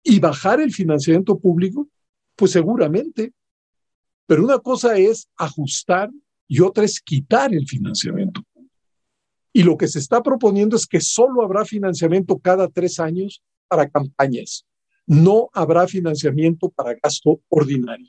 y 0.04 0.20
bajar 0.20 0.60
el 0.60 0.72
financiamiento 0.72 1.40
público, 1.40 1.88
pues 2.38 2.52
seguramente. 2.52 3.32
Pero 4.26 4.44
una 4.44 4.58
cosa 4.60 4.96
es 4.96 5.28
ajustar 5.36 6.08
y 6.46 6.60
otra 6.60 6.84
es 6.84 7.00
quitar 7.00 7.52
el 7.52 7.66
financiamiento. 7.66 8.42
Y 9.52 9.64
lo 9.64 9.76
que 9.76 9.88
se 9.88 9.98
está 9.98 10.22
proponiendo 10.22 10.76
es 10.76 10.86
que 10.86 11.00
solo 11.00 11.42
habrá 11.42 11.64
financiamiento 11.64 12.38
cada 12.38 12.68
tres 12.68 13.00
años 13.00 13.42
para 13.66 13.88
campañas. 13.88 14.64
No 15.04 15.50
habrá 15.52 15.88
financiamiento 15.88 16.68
para 16.70 16.96
gasto 17.02 17.40
ordinario. 17.48 18.08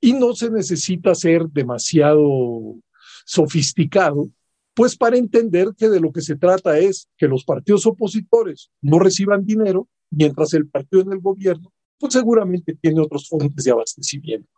Y 0.00 0.14
no 0.14 0.34
se 0.34 0.50
necesita 0.50 1.14
ser 1.14 1.48
demasiado 1.48 2.76
sofisticado, 3.24 4.30
pues 4.74 4.96
para 4.96 5.16
entender 5.16 5.68
que 5.78 5.88
de 5.88 6.00
lo 6.00 6.10
que 6.10 6.22
se 6.22 6.36
trata 6.36 6.78
es 6.78 7.08
que 7.16 7.28
los 7.28 7.44
partidos 7.44 7.86
opositores 7.86 8.70
no 8.80 8.98
reciban 8.98 9.46
dinero, 9.46 9.88
mientras 10.10 10.54
el 10.54 10.68
partido 10.68 11.02
en 11.02 11.12
el 11.12 11.20
gobierno 11.20 11.73
pues 11.98 12.12
seguramente 12.12 12.76
tiene 12.80 13.00
otros 13.00 13.28
fuentes 13.28 13.64
de 13.64 13.70
abastecimiento. 13.70 14.48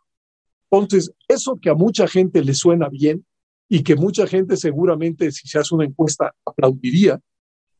Entonces, 0.71 1.13
eso 1.29 1.59
que 1.61 1.71
a 1.71 1.75
mucha 1.75 2.09
gente 2.09 2.43
le 2.43 2.55
suena 2.55 2.89
bien 2.89 3.25
y 3.69 3.83
que 3.83 3.97
mucha 3.97 4.27
gente 4.27 4.57
seguramente, 4.57 5.31
si 5.33 5.49
se 5.49 5.59
hace 5.59 5.75
una 5.75 5.85
encuesta, 5.85 6.35
aplaudiría, 6.45 7.21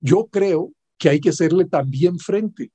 yo 0.01 0.27
creo 0.27 0.73
que 0.99 1.09
hay 1.09 1.21
que 1.21 1.31
hacerle 1.31 1.65
también 1.65 2.19
frente. 2.19 2.71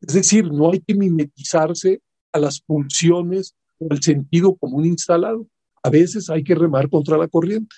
Es 0.00 0.14
decir, 0.14 0.50
no 0.50 0.72
hay 0.72 0.80
que 0.80 0.94
mimetizarse 0.94 2.00
a 2.32 2.38
las 2.38 2.60
pulsiones 2.60 3.54
o 3.78 3.86
al 3.90 4.02
sentido 4.02 4.56
común 4.56 4.86
instalado. 4.86 5.46
A 5.82 5.90
veces 5.90 6.28
hay 6.30 6.42
que 6.42 6.54
remar 6.54 6.88
contra 6.88 7.16
la 7.16 7.28
corriente. 7.28 7.74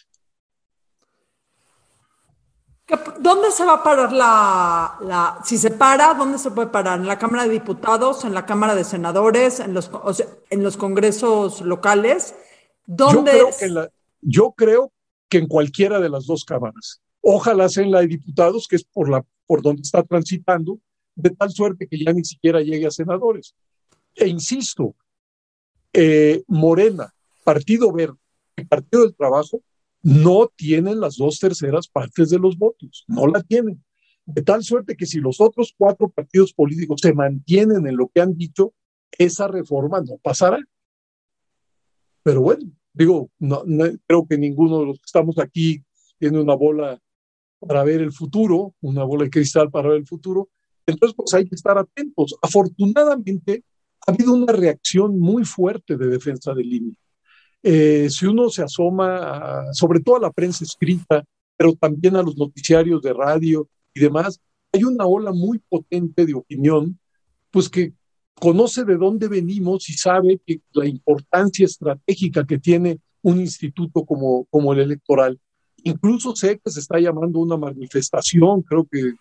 ¿Dónde 3.21 3.51
se 3.51 3.65
va 3.65 3.75
a 3.75 3.83
parar 3.83 4.13
la, 4.13 5.41
si 5.45 5.57
se 5.57 5.71
para, 5.71 6.13
dónde 6.15 6.39
se 6.39 6.51
puede 6.51 6.69
parar? 6.69 7.01
¿En 7.01 7.07
la 7.07 7.19
Cámara 7.19 7.45
de 7.45 7.51
Diputados, 7.51 8.25
en 8.25 8.35
la 8.35 8.45
Cámara 8.45 8.75
de 8.75 8.85
Senadores, 8.85 9.61
en 9.61 9.73
los, 9.73 9.91
en 10.51 10.63
los 10.63 10.77
congresos 10.77 11.63
locales? 11.63 12.35
¿Dónde 12.87 13.39
yo, 13.39 13.49
creo 13.59 13.59
que 13.59 13.91
yo 14.21 14.53
creo 14.53 14.93
que 15.29 15.39
en 15.39 15.49
cualquiera 15.49 16.01
de 16.01 16.09
las 16.09 16.27
dos 16.27 16.45
cámaras. 16.45 17.01
Ojalá 17.21 17.69
sea 17.69 17.85
en 17.85 17.91
la 17.91 18.01
de 18.01 18.09
diputados, 18.09 18.69
que 18.69 18.77
es 18.77 18.85
por, 18.85 19.09
la, 19.09 19.25
por 19.47 19.63
donde 19.63 19.83
está 19.83 20.03
transitando, 20.03 20.79
de 21.15 21.31
tal 21.31 21.51
suerte 21.51 21.87
que 21.87 21.99
ya 21.99 22.13
ni 22.13 22.25
siquiera 22.25 22.61
llegue 22.61 22.87
a 22.87 22.91
senadores. 22.91 23.55
E 24.15 24.27
insisto, 24.29 24.95
eh, 25.93 26.43
Morena, 26.47 27.15
Partido 27.43 27.91
Verde 27.93 28.19
y 28.57 28.65
Partido 28.65 29.05
del 29.05 29.15
Trabajo 29.15 29.61
no 30.05 30.53
tienen 30.55 31.01
las 31.01 31.17
dos 31.17 31.39
terceras 31.41 31.89
partes 31.89 32.29
de 32.29 32.39
los 32.39 32.59
votos, 32.59 33.05
no 33.09 33.27
la 33.27 33.43
tienen. 33.43 33.83
De 34.27 34.43
tal 34.43 34.63
suerte 34.63 34.97
que 34.97 35.07
si 35.07 35.19
los 35.19 35.41
otros 35.41 35.75
cuatro 35.77 36.11
partidos 36.11 36.53
políticos 36.53 37.01
se 37.03 37.15
mantienen 37.15 37.87
en 37.87 37.97
lo 37.97 38.09
que 38.09 38.21
han 38.21 38.37
dicho, 38.37 38.75
esa 39.17 39.49
reforma 39.49 40.03
no 40.03 40.19
pasará. 40.19 40.59
Pero 42.23 42.43
bueno, 42.43 42.71
digo, 42.93 43.31
no, 43.39 43.63
creo 44.07 44.27
que 44.27 44.37
ninguno 44.37 44.81
de 44.81 44.87
los 44.87 44.99
que 44.99 45.07
estamos 45.07 45.39
aquí 45.39 45.83
tiene 46.19 46.39
una 46.39 46.55
bola 46.55 47.01
para 47.59 47.83
ver 47.83 48.03
el 48.03 48.13
futuro, 48.13 48.75
una 48.83 49.05
bola 49.05 49.25
de 49.25 49.31
cristal 49.31 49.71
para 49.71 49.89
ver 49.89 49.99
el 49.99 50.07
futuro. 50.07 50.51
Entonces, 50.87 51.15
pues 51.17 51.33
hay 51.33 51.49
que 51.49 51.55
estar 51.55 51.79
atentos. 51.79 52.37
Afortunadamente, 52.43 53.65
ha 54.07 54.13
habido 54.13 54.35
una 54.35 54.53
reacción 54.53 55.19
muy 55.19 55.45
fuerte 55.45 55.97
de 55.97 56.09
defensa 56.09 56.53
del 56.53 56.71
INE. 56.71 56.97
Eh, 57.67 58.11
si 58.11 58.27
uno 58.27 58.51
se 58.51 58.63
asoma, 58.63 59.73
sobre 59.73 60.01
todo 60.01 60.17
a 60.17 60.21
la 60.21 60.31
prensa 60.31 60.65
escrita, 60.65 61.25
pero 61.57 61.73
también 61.75 62.15
a 62.15 62.23
los 62.23 62.37
noticiarios 62.37 63.01
de 63.01 63.15
radio 63.15 63.67
y 63.95 64.01
demás, 64.01 64.39
hay 64.71 64.85
una 64.85 65.07
ola 65.07 65.33
muy 65.33 65.61
potente 65.67 66.27
de 66.27 66.35
opinión, 66.35 66.99
pues 67.51 67.71
que 67.71 67.95
conoce 68.35 68.85
de 68.85 68.99
dónde 68.99 69.29
venimos 69.29 69.89
y 69.89 69.95
sabe 69.95 70.39
que 70.45 70.61
la 70.75 70.87
importancia 70.87 71.65
estratégica 71.65 72.45
que 72.45 72.59
tiene 72.59 73.01
un 73.23 73.41
instituto 73.41 74.05
como, 74.05 74.45
como 74.51 74.75
el 74.75 74.81
electoral. 74.81 75.41
Incluso 75.85 76.37
sé 76.37 76.61
que 76.63 76.71
se 76.71 76.81
está 76.81 76.99
llamando 77.01 77.39
una 77.39 77.57
manifestación, 77.57 78.61
creo 78.61 78.87
que, 78.91 79.15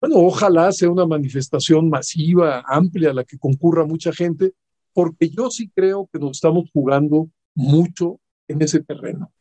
bueno, 0.00 0.16
ojalá 0.16 0.72
sea 0.72 0.90
una 0.90 1.06
manifestación 1.06 1.88
masiva, 1.88 2.64
amplia, 2.66 3.10
a 3.10 3.14
la 3.14 3.22
que 3.22 3.38
concurra 3.38 3.84
mucha 3.86 4.12
gente, 4.12 4.54
porque 4.92 5.28
yo 5.28 5.50
sí 5.50 5.70
creo 5.72 6.08
que 6.12 6.18
nos 6.18 6.32
estamos 6.32 6.68
jugando 6.72 7.28
mucho 7.54 8.20
en 8.48 8.62
ese 8.62 8.80
terreno. 8.80 9.32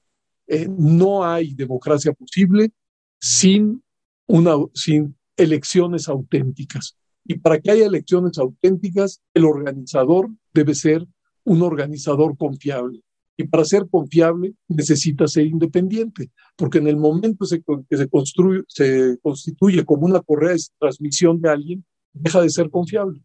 Eh, 0.47 0.67
no 0.67 1.23
hay 1.23 1.53
democracia 1.53 2.11
posible 2.13 2.71
sin, 3.19 3.83
una, 4.27 4.55
sin 4.73 5.15
elecciones 5.37 6.07
auténticas. 6.07 6.97
Y 7.25 7.37
para 7.37 7.59
que 7.59 7.71
haya 7.71 7.85
elecciones 7.85 8.37
auténticas, 8.37 9.21
el 9.33 9.45
organizador 9.45 10.29
debe 10.53 10.73
ser 10.73 11.07
un 11.43 11.61
organizador 11.61 12.35
confiable. 12.37 13.01
Y 13.37 13.45
para 13.45 13.63
ser 13.63 13.87
confiable 13.89 14.53
necesita 14.67 15.27
ser 15.27 15.45
independiente, 15.45 16.29
porque 16.57 16.79
en 16.79 16.87
el 16.87 16.97
momento 16.97 17.45
que 17.89 17.97
se, 17.97 18.09
construye, 18.09 18.63
se 18.67 19.17
constituye 19.21 19.85
como 19.85 20.07
una 20.07 20.19
correa 20.19 20.53
de 20.53 20.59
transmisión 20.77 21.39
de 21.39 21.49
alguien, 21.49 21.85
deja 22.11 22.41
de 22.41 22.49
ser 22.49 22.69
confiable. 22.69 23.21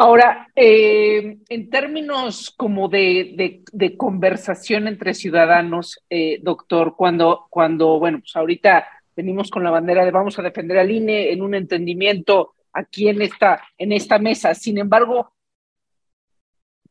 Ahora, 0.00 0.48
eh, 0.54 1.38
en 1.48 1.70
términos 1.70 2.54
como 2.56 2.88
de, 2.88 3.64
conversación 3.96 4.86
entre 4.86 5.12
ciudadanos, 5.12 6.04
eh, 6.08 6.38
doctor, 6.40 6.94
cuando, 6.96 7.48
cuando, 7.50 7.98
bueno, 7.98 8.20
pues 8.20 8.36
ahorita 8.36 8.86
venimos 9.16 9.50
con 9.50 9.64
la 9.64 9.72
bandera 9.72 10.04
de 10.04 10.12
vamos 10.12 10.38
a 10.38 10.42
defender 10.42 10.78
al 10.78 10.92
INE 10.92 11.32
en 11.32 11.42
un 11.42 11.56
entendimiento 11.56 12.54
aquí 12.72 13.08
en 13.08 13.22
esta, 13.22 13.60
en 13.76 13.90
esta 13.90 14.20
mesa. 14.20 14.54
Sin 14.54 14.78
embargo, 14.78 15.32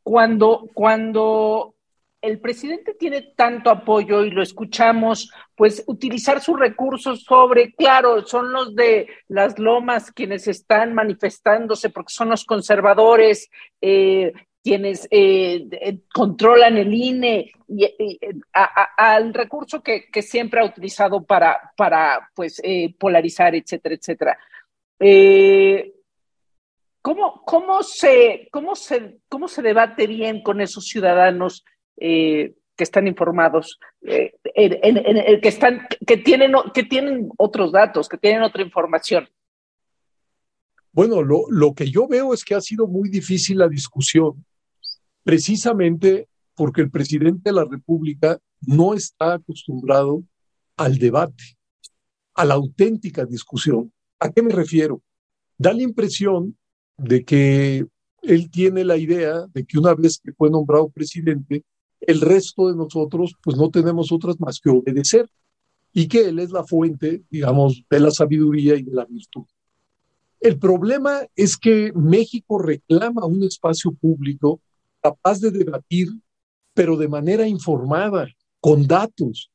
cuando, 0.04 0.68
cuando 0.74 1.76
el 2.22 2.40
presidente 2.40 2.94
tiene 2.96 3.34
tanto 3.36 3.70
apoyo 3.70 4.24
y 4.24 4.32
lo 4.32 4.42
escuchamos, 4.42 5.32
pues 5.56 5.84
utilizar 5.88 6.42
sus 6.42 6.60
recursos 6.60 7.24
sobre, 7.24 7.74
claro, 7.74 8.26
son 8.26 8.52
los 8.52 8.76
de 8.76 9.08
las 9.28 9.60
lomas 9.60 10.12
quienes 10.12 10.48
están 10.48 10.94
manifestándose 10.94 11.90
porque 11.90 12.14
son 12.14 12.30
los 12.30 12.44
conservadores, 12.44 13.50
eh, 13.82 14.34
quienes 14.64 15.08
eh, 15.12 16.00
controlan 16.14 16.78
el 16.78 16.94
INE 16.94 17.52
y, 17.70 18.20
al 18.54 19.34
recurso 19.34 19.82
que, 19.82 20.10
siempre 20.22 20.60
ha 20.60 20.66
utilizado 20.66 21.24
para, 21.24 21.72
para 21.78 22.30
pues, 22.36 22.60
eh, 22.64 22.94
polarizar, 23.00 23.56
etcétera, 23.56 23.96
etcétera. 23.96 24.38
Eh, 25.00 25.94
¿cómo, 27.02 27.44
cómo, 27.46 27.82
se, 27.84 28.50
cómo, 28.52 28.76
se, 28.76 29.20
¿Cómo 29.30 29.48
se 29.48 29.62
debate 29.62 30.06
bien 30.06 30.42
con 30.44 30.60
esos 30.60 30.86
ciudadanos 30.86 31.64
que 31.98 32.54
están 32.78 33.08
informados, 33.08 33.80
que, 34.02 35.42
están, 35.44 35.88
que, 36.06 36.18
tienen, 36.18 36.54
que 36.74 36.84
tienen 36.84 37.30
otros 37.38 37.72
datos, 37.72 38.08
que 38.08 38.18
tienen 38.18 38.44
otra 38.44 38.62
información? 38.62 39.28
Bueno, 40.92 41.22
lo, 41.22 41.46
lo, 41.50 41.74
que 41.74 41.90
yo 41.90 42.08
veo 42.08 42.34
es 42.34 42.44
que 42.44 42.56
ha 42.56 42.62
sido 42.62 42.88
muy 42.88 43.10
difícil 43.10 43.60
la 43.60 43.68
discusión 43.68 44.46
precisamente 45.24 46.30
porque 46.56 46.82
el 46.82 46.90
presidente 46.90 47.50
de 47.50 47.56
la 47.56 47.66
República 47.66 48.40
no 48.62 48.94
está 48.94 49.34
acostumbrado 49.34 50.24
al 50.78 50.98
debate, 50.98 51.58
a 52.34 52.46
la 52.46 52.54
auténtica 52.54 53.26
discusión. 53.26 53.92
¿A 54.20 54.32
qué 54.32 54.42
me 54.42 54.54
refiero? 54.54 55.02
Da 55.58 55.74
la 55.74 55.84
impresión 55.84 56.58
de 56.98 57.26
que 57.26 57.86
él 58.22 58.50
tiene 58.50 58.84
la 58.86 58.98
idea 58.98 59.46
de 59.54 59.66
que 59.66 59.78
una 59.78 59.94
vez 59.94 60.20
que 60.24 60.32
fue 60.32 60.50
nombrado 60.50 60.90
presidente, 60.90 61.64
el 62.02 62.22
resto 62.22 62.70
de 62.70 62.76
nosotros 62.76 63.34
pues 63.44 63.58
no 63.58 63.70
tenemos 63.70 64.12
otras 64.12 64.40
más 64.40 64.60
que 64.60 64.70
obedecer 64.70 65.30
y 65.94 66.08
que 66.08 66.30
él 66.30 66.40
es 66.40 66.52
la 66.52 66.64
fuente, 66.64 67.24
digamos, 67.30 67.84
de 67.90 68.00
la 68.00 68.12
sabiduría 68.12 68.76
y 68.76 68.84
de 68.84 68.94
la 68.94 69.06
virtud. 69.06 69.46
El 70.40 70.60
problema 70.60 71.22
es 71.36 71.58
que 71.58 71.92
México 71.94 72.60
reclama 72.60 73.26
un 73.26 73.44
espacio 73.44 73.92
público 73.92 74.62
capaz 75.02 75.40
de 75.40 75.50
debatir, 75.50 76.10
pero 76.74 76.96
de 76.98 77.08
manera 77.08 77.48
informada, 77.48 78.28
con 78.60 78.86
datos. 78.86 79.50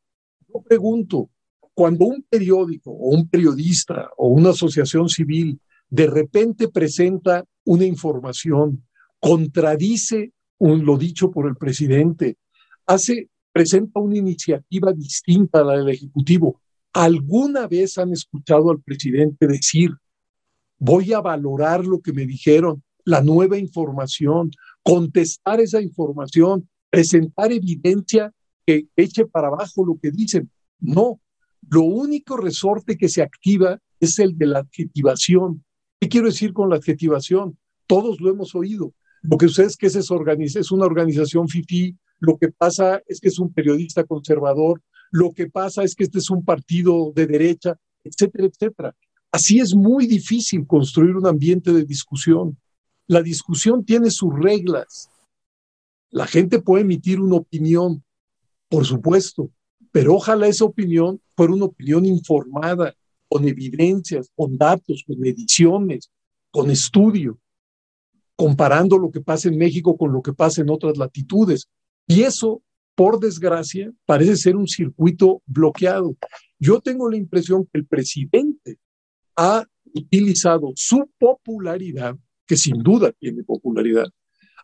Yo 0.49 0.61
pregunto, 0.63 1.31
cuando 1.75 2.07
un 2.07 2.25
periódico 2.29 2.91
o 2.91 3.11
un 3.11 3.29
periodista 3.29 4.11
o 4.17 4.29
una 4.29 4.51
asociación 4.51 5.09
civil 5.09 5.61
de 5.89 6.07
repente 6.07 6.69
presenta 6.69 7.45
una 7.65 7.85
información, 7.85 8.85
contradice 9.21 10.33
lo 10.62 10.96
dicho 10.96 11.31
por 11.31 11.48
el 11.48 11.57
presidente, 11.57 12.37
hace, 12.87 13.29
presenta 13.53 14.01
una 14.01 14.16
iniciativa 14.16 14.92
distinta 14.92 15.61
a 15.61 15.64
la 15.64 15.77
del 15.79 15.88
Ejecutivo, 15.88 16.61
¿alguna 16.92 17.66
vez 17.66 17.98
han 17.98 18.12
escuchado 18.12 18.70
al 18.70 18.81
presidente 18.81 19.46
decir, 19.46 19.90
voy 20.79 21.12
a 21.12 21.20
valorar 21.20 21.85
lo 21.85 22.01
que 22.01 22.12
me 22.12 22.27
dijeron, 22.27 22.83
la 23.05 23.22
nueva 23.22 23.59
información, 23.59 24.51
contestar 24.83 25.61
esa 25.61 25.81
información, 25.81 26.68
presentar 26.90 27.53
evidencia 27.53 28.33
que 28.64 28.87
eche 28.96 29.27
para 29.27 29.48
abajo 29.48 29.85
lo 29.85 29.98
que 30.01 30.11
dicen. 30.11 30.51
No, 30.79 31.20
lo 31.68 31.83
único 31.83 32.37
resorte 32.37 32.96
que 32.96 33.09
se 33.09 33.22
activa 33.22 33.79
es 33.98 34.18
el 34.18 34.37
de 34.37 34.46
la 34.46 34.61
adjetivación. 34.61 35.64
¿Qué 36.01 36.09
quiero 36.09 36.27
decir 36.27 36.53
con 36.53 36.68
la 36.68 36.77
adjetivación? 36.77 37.59
Todos 37.87 38.20
lo 38.20 38.31
hemos 38.31 38.55
oído. 38.55 38.94
Lo 39.23 39.39
que 39.39 39.49
sucede 39.49 39.67
es 39.67 39.77
que 39.77 39.87
ese 39.87 40.01
es, 40.01 40.57
es 40.57 40.71
una 40.73 40.85
organización 40.85 41.49
FIFI, 41.49 41.97
lo 42.19 42.39
que 42.39 42.49
pasa 42.49 43.03
es 43.07 43.21
que 43.21 43.29
es 43.29 43.39
un 43.39 43.53
periodista 43.53 44.05
conservador, 44.05 44.83
lo 45.11 45.33
que 45.33 45.49
pasa 45.49 45.85
es 45.85 45.95
que 45.95 46.05
este 46.05 46.19
es 46.19 46.31
un 46.31 46.45
partido 46.45 47.13
de 47.15 47.27
derecha, 47.27 47.77
etcétera, 48.03 48.47
etcétera. 48.47 48.97
Así 49.31 49.61
es 49.61 49.75
muy 49.75 50.07
difícil 50.07 50.67
construir 50.67 51.17
un 51.17 51.27
ambiente 51.27 51.73
de 51.73 51.85
discusión. 51.85 52.59
La 53.07 53.23
discusión 53.23 53.85
tiene 53.85 54.11
sus 54.11 54.35
reglas. 54.35 55.09
La 56.11 56.27
gente 56.27 56.61
puede 56.61 56.83
emitir 56.83 57.21
una 57.21 57.37
opinión, 57.37 58.05
por 58.69 58.85
supuesto, 58.85 59.51
pero 59.91 60.15
ojalá 60.15 60.49
esa 60.49 60.65
opinión 60.65 61.21
fuera 61.37 61.55
una 61.55 61.67
opinión 61.67 62.05
informada, 62.07 62.95
con 63.29 63.49
evidencias, 63.49 64.31
con 64.35 64.59
datos, 64.59 65.05
con 65.07 65.19
mediciones, 65.19 66.11
con 66.51 66.71
estudio, 66.71 67.39
comparando 68.43 68.99
lo 68.99 69.13
que 69.13 69.21
pasa 69.21 69.49
en 69.49 69.57
México 69.57 69.97
con 69.97 70.13
lo 70.13 70.21
que 70.21 70.33
pasa 70.33 70.63
en 70.63 70.71
otras 70.71 70.97
latitudes. 70.97 71.69
Y 72.09 72.23
eso, 72.23 72.61
por 72.97 73.21
desgracia, 73.21 73.93
parece 74.05 74.35
ser 74.35 74.57
un 74.57 74.67
circuito 74.67 75.43
bloqueado. 75.47 76.17
Yo 76.59 76.81
tengo 76.81 77.09
la 77.09 77.17
impresión 77.17 77.69
que 77.73 77.79
el 77.79 77.87
presidente 77.87 78.79
ha 79.37 79.65
utilizado 79.95 80.73
su 80.75 81.09
popularidad 81.21 82.17
que 82.45 82.57
sin 82.57 82.83
duda 82.83 83.13
tiene 83.13 83.45
popularidad, 83.45 84.09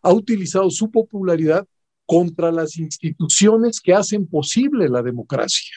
ha 0.03 0.13
utilizado 0.13 0.71
su 0.71 0.91
popularidad 0.91 1.65
contra 2.05 2.51
las 2.51 2.79
instituciones 2.79 3.81
que 3.81 3.95
hacen 3.95 4.27
posible 4.27 4.89
la 4.89 5.05
democracia. 5.05 5.77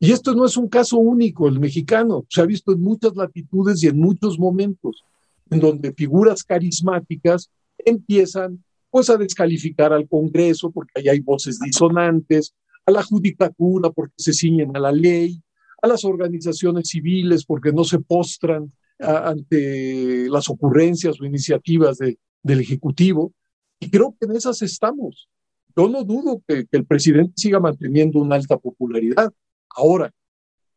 Y 0.00 0.12
esto 0.12 0.34
no 0.34 0.46
es 0.46 0.56
un 0.56 0.70
caso 0.70 0.96
único, 0.96 1.46
el 1.46 1.60
mexicano, 1.60 2.24
se 2.30 2.40
ha 2.40 2.46
visto 2.46 2.72
en 2.72 2.80
muchas 2.80 3.14
latitudes 3.14 3.82
y 3.82 3.88
en 3.88 3.98
muchos 3.98 4.38
momentos, 4.38 5.04
en 5.54 5.60
donde 5.60 5.92
figuras 5.92 6.42
carismáticas 6.42 7.50
empiezan 7.78 8.62
pues 8.90 9.10
a 9.10 9.16
descalificar 9.16 9.92
al 9.92 10.08
Congreso 10.08 10.70
porque 10.70 10.92
ahí 10.96 11.08
hay 11.08 11.20
voces 11.20 11.58
disonantes, 11.58 12.54
a 12.86 12.90
la 12.90 13.02
judicatura 13.02 13.90
porque 13.90 14.14
se 14.16 14.32
ciñen 14.32 14.76
a 14.76 14.80
la 14.80 14.92
ley, 14.92 15.40
a 15.82 15.88
las 15.88 16.04
organizaciones 16.04 16.88
civiles 16.88 17.44
porque 17.44 17.72
no 17.72 17.84
se 17.84 17.98
postran 17.98 18.72
ante 18.98 20.28
las 20.28 20.48
ocurrencias 20.48 21.20
o 21.20 21.24
iniciativas 21.24 21.98
de, 21.98 22.18
del 22.42 22.60
Ejecutivo. 22.60 23.32
Y 23.80 23.90
creo 23.90 24.14
que 24.18 24.26
en 24.26 24.36
esas 24.36 24.62
estamos. 24.62 25.28
Yo 25.76 25.88
no 25.88 26.04
dudo 26.04 26.42
que, 26.46 26.66
que 26.66 26.76
el 26.76 26.86
presidente 26.86 27.32
siga 27.36 27.58
manteniendo 27.58 28.20
una 28.20 28.36
alta 28.36 28.56
popularidad. 28.56 29.32
Ahora, 29.70 30.12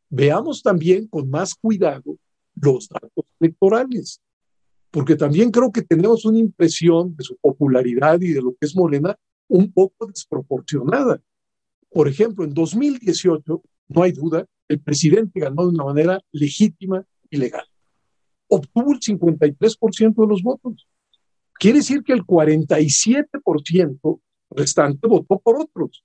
veamos 0.10 0.64
también 0.64 1.08
con 1.08 1.30
más 1.30 1.54
cuidado 1.54 2.18
los 2.56 2.90
datos 2.90 3.26
electorales, 3.40 4.20
porque 4.98 5.16
también 5.16 5.52
creo 5.52 5.72
que 5.72 5.84
tenemos 5.84 6.26
una 6.26 6.40
impresión 6.40 7.16
de 7.16 7.24
su 7.24 7.38
popularidad 7.38 8.20
y 8.20 8.30
de 8.30 8.42
lo 8.42 8.56
que 8.56 8.66
es 8.66 8.76
Morena 8.76 9.16
un 9.48 9.72
poco 9.72 10.08
desproporcionada. 10.08 11.22
Por 11.92 12.08
ejemplo, 12.08 12.44
en 12.44 12.52
2018, 12.56 13.62
no 13.90 14.02
hay 14.02 14.12
duda, 14.12 14.48
el 14.68 14.80
presidente 14.80 15.40
ganó 15.40 15.68
de 15.68 15.76
una 15.76 15.84
manera 15.84 16.20
legítima 16.32 17.06
y 17.30 17.38
legal. 17.38 17.64
Obtuvo 18.48 18.94
el 18.94 19.00
53% 19.00 20.16
de 20.16 20.28
los 20.28 20.42
votos. 20.42 20.88
Quiere 21.60 21.78
decir 21.78 22.02
que 22.02 22.14
el 22.14 22.24
47% 22.24 24.20
restante 24.50 25.08
votó 25.08 25.38
por 25.38 25.62
otros. 25.62 26.04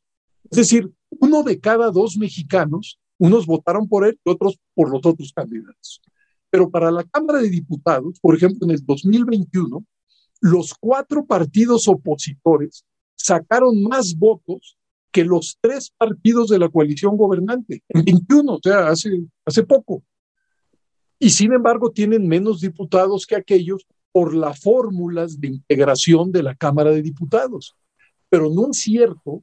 Es 0.51 0.59
decir, 0.59 0.93
uno 1.09 1.43
de 1.43 1.59
cada 1.59 1.91
dos 1.91 2.19
mexicanos, 2.19 3.01
unos 3.17 3.47
votaron 3.47 3.89
por 3.89 4.07
él 4.07 4.21
y 4.23 4.31
otros 4.31 4.59
por 4.75 4.91
los 4.91 5.01
otros 5.03 5.33
candidatos. 5.35 6.03
Pero 6.53 6.69
para 6.69 6.91
la 6.91 7.03
Cámara 7.05 7.41
de 7.41 7.49
Diputados, 7.49 8.21
por 8.21 8.37
ejemplo, 8.37 8.67
en 8.67 8.73
el 8.73 8.85
2021, 8.85 9.83
los 10.43 10.75
cuatro 10.79 11.25
partidos 11.25 11.89
opositores 11.89 12.85
sacaron 13.17 13.83
más 13.83 14.15
votos 14.15 14.77
que 15.11 15.25
los 15.25 15.57
tres 15.63 15.95
partidos 15.97 16.51
de 16.51 16.59
la 16.59 16.69
coalición 16.69 17.17
gobernante, 17.17 17.83
en 17.89 18.05
21, 18.05 18.53
o 18.53 18.61
sea, 18.63 18.89
hace, 18.89 19.25
hace 19.47 19.63
poco. 19.63 20.03
Y 21.19 21.31
sin 21.31 21.55
embargo 21.55 21.91
tienen 21.91 22.29
menos 22.29 22.61
diputados 22.61 23.25
que 23.25 23.37
aquellos 23.37 23.87
por 24.13 24.35
las 24.35 24.61
fórmulas 24.61 25.41
de 25.41 25.49
integración 25.49 26.33
de 26.33 26.43
la 26.43 26.55
Cámara 26.55 26.91
de 26.91 27.01
Diputados. 27.01 27.77
Pero 28.29 28.51
no 28.51 28.73
es 28.73 28.79
cierto, 28.79 29.43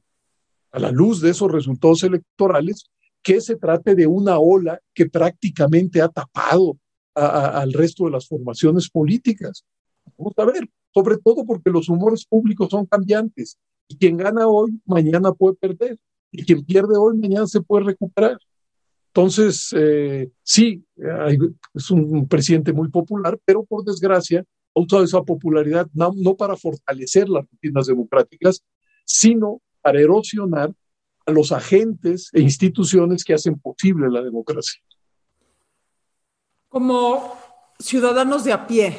a 0.70 0.78
la 0.78 0.92
luz 0.92 1.20
de 1.20 1.30
esos 1.30 1.50
resultados 1.50 2.04
electorales, 2.04 2.88
que 3.20 3.40
se 3.40 3.56
trate 3.56 3.96
de 3.96 4.06
una 4.06 4.38
ola 4.38 4.78
que 4.94 5.06
prácticamente 5.06 6.00
ha 6.00 6.08
tapado 6.08 6.78
al 7.14 7.72
resto 7.72 8.04
de 8.04 8.12
las 8.12 8.26
formaciones 8.26 8.88
políticas. 8.88 9.64
Vamos 10.16 10.34
a 10.36 10.44
ver, 10.44 10.68
sobre 10.92 11.18
todo 11.18 11.44
porque 11.44 11.70
los 11.70 11.88
humores 11.88 12.24
públicos 12.24 12.68
son 12.70 12.86
cambiantes 12.86 13.58
y 13.88 13.96
quien 13.96 14.16
gana 14.16 14.46
hoy, 14.46 14.80
mañana 14.84 15.32
puede 15.32 15.56
perder 15.56 15.98
y 16.30 16.44
quien 16.44 16.64
pierde 16.64 16.96
hoy, 16.96 17.16
mañana 17.16 17.46
se 17.46 17.60
puede 17.60 17.84
recuperar. 17.84 18.38
Entonces, 19.08 19.74
eh, 19.76 20.30
sí, 20.42 20.84
es 21.74 21.90
un 21.90 22.28
presidente 22.28 22.72
muy 22.72 22.88
popular, 22.88 23.38
pero 23.44 23.64
por 23.64 23.84
desgracia 23.84 24.44
ha 24.74 24.80
usado 24.80 25.02
esa 25.02 25.22
popularidad 25.22 25.88
no, 25.92 26.12
no 26.14 26.36
para 26.36 26.56
fortalecer 26.56 27.28
las 27.28 27.44
rutinas 27.50 27.86
democráticas, 27.86 28.62
sino 29.04 29.60
para 29.82 30.00
erosionar 30.00 30.72
a 31.26 31.32
los 31.32 31.50
agentes 31.50 32.30
e 32.32 32.40
instituciones 32.40 33.24
que 33.24 33.34
hacen 33.34 33.58
posible 33.58 34.08
la 34.08 34.22
democracia. 34.22 34.80
Como 36.70 37.36
ciudadanos 37.80 38.44
de 38.44 38.52
a 38.52 38.64
pie, 38.64 38.96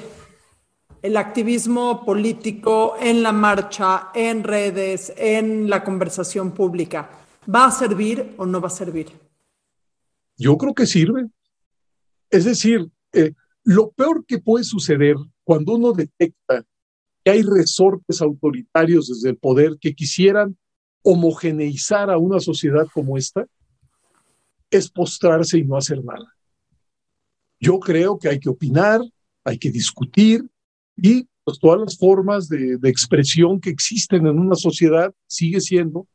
el 1.02 1.16
activismo 1.16 2.04
político 2.04 2.96
en 3.00 3.24
la 3.24 3.32
marcha, 3.32 4.10
en 4.14 4.44
redes, 4.44 5.14
en 5.16 5.70
la 5.70 5.82
conversación 5.82 6.52
pública, 6.52 7.10
¿va 7.48 7.68
a 7.68 7.72
servir 7.72 8.36
o 8.36 8.46
no 8.46 8.60
va 8.60 8.68
a 8.68 8.72
servir? 8.72 9.08
Yo 10.36 10.58
creo 10.58 10.74
que 10.74 10.86
sirve. 10.86 11.30
Es 12.30 12.44
decir, 12.44 12.90
eh, 13.14 13.36
lo 13.64 13.92
peor 13.92 14.26
que 14.26 14.40
puede 14.40 14.66
suceder 14.66 15.16
cuando 15.46 15.76
uno 15.76 15.94
detecta 15.94 16.66
que 17.24 17.32
hay 17.32 17.42
resortes 17.42 18.22
autoritarios 18.22 19.08
desde 19.08 19.30
el 19.30 19.38
poder 19.38 19.78
que 19.80 19.96
quisieran 19.96 20.58
homogeneizar 21.04 22.12
a 22.12 22.18
una 22.18 22.42
sociedad 22.42 22.86
como 22.94 23.18
esta, 23.18 23.48
es 24.70 24.92
postrarse 24.92 25.58
y 25.58 25.64
no 25.64 25.78
hacer 25.78 26.04
nada. 26.04 26.36
Yo 27.62 27.80
creo 27.80 28.18
que 28.18 28.28
hay 28.28 28.40
que 28.40 28.50
opinar, 28.50 29.02
hay 29.44 29.60
que 29.60 29.70
discutir, 29.70 30.44
y 30.98 31.28
pues, 31.44 31.60
todas 31.60 31.80
las 31.80 31.98
formas 31.98 32.50
de, 32.50 32.78
expresión 32.84 33.62
que 33.62 33.70
existen 33.70 34.26
en 34.26 34.40
una 34.40 34.56
sociedad 34.56 35.14
sigue 35.28 35.62
siendo, 35.62 36.08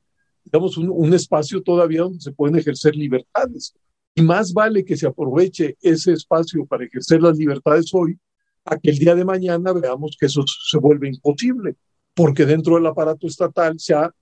digamos, 0.45 0.77
un, 0.77 1.15
espacio 1.15 1.63
todavía 1.63 2.03
donde 2.03 2.21
se 2.21 2.33
pueden 2.33 2.57
ejercer 2.57 2.97
libertades. 2.97 3.75
Y 4.17 4.23
más 4.23 4.53
vale 4.53 4.85
que 4.85 4.97
se 4.97 5.07
aproveche 5.07 5.77
ese 5.81 6.15
espacio 6.15 6.67
para 6.67 6.85
ejercer 6.85 7.23
las 7.23 7.39
libertades 7.39 7.91
hoy, 7.93 8.19
a 8.65 8.77
que 8.77 8.91
el 8.91 8.99
día 8.99 9.15
de 9.15 9.25
mañana 9.25 9.73
veamos 9.73 10.17
que 10.19 10.27
eso 10.27 10.43
se 10.47 10.79
vuelve 10.79 11.09
imposible, 11.09 11.77
porque 12.13 12.45
dentro 12.45 12.75
del 12.75 12.87
aparato 12.87 13.29
estatal 13.29 13.79
se 13.79 13.95
ha, 13.95 14.13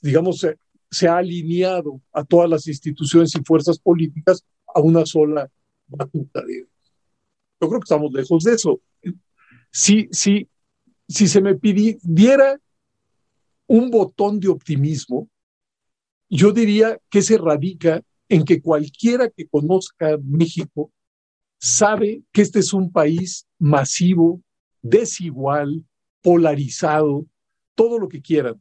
digamos, 0.00 0.38
se, 0.38 0.56
se 0.90 1.08
ha 1.08 1.16
alineado 1.16 2.00
a 2.12 2.22
todas 2.22 2.48
las 2.48 2.68
instituciones 2.68 3.34
y 3.34 3.42
fuerzas 3.44 3.80
políticas 3.80 4.44
a 4.72 4.80
una 4.80 5.04
sola 5.04 5.50
Yo 5.90 7.68
creo 7.68 7.80
que 7.80 7.84
estamos 7.84 8.12
lejos 8.12 8.44
de 8.44 8.54
eso. 8.54 8.80
Si, 9.70 10.08
si, 10.10 10.48
si 11.08 11.28
se 11.28 11.40
me 11.40 11.54
pidiera 11.56 12.60
un 13.66 13.90
botón 13.90 14.40
de 14.40 14.48
optimismo, 14.48 15.28
yo 16.30 16.52
diría 16.52 16.98
que 17.10 17.22
se 17.22 17.38
radica 17.38 18.02
en 18.28 18.44
que 18.44 18.60
cualquiera 18.60 19.30
que 19.30 19.46
conozca 19.46 20.18
México 20.22 20.92
sabe 21.58 22.22
que 22.32 22.42
este 22.42 22.60
es 22.60 22.72
un 22.72 22.92
país 22.92 23.46
masivo, 23.58 24.40
desigual, 24.82 25.84
polarizado, 26.22 27.26
todo 27.74 27.98
lo 27.98 28.08
que 28.08 28.20
quieran, 28.20 28.60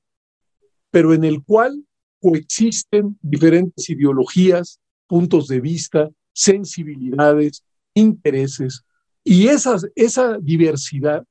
pero 0.89 1.13
en 1.13 1.23
el 1.23 1.43
cual 1.43 1.85
coexisten 2.19 3.17
diferentes 3.21 3.89
ideologías, 3.89 4.79
puntos 5.07 5.47
de 5.47 5.61
vista, 5.61 6.09
sensibilidades, 6.37 7.63
intereses, 7.95 8.83
y 9.23 9.47
esa, 9.47 9.75
esa 9.95 10.37
diversidad 10.37 11.25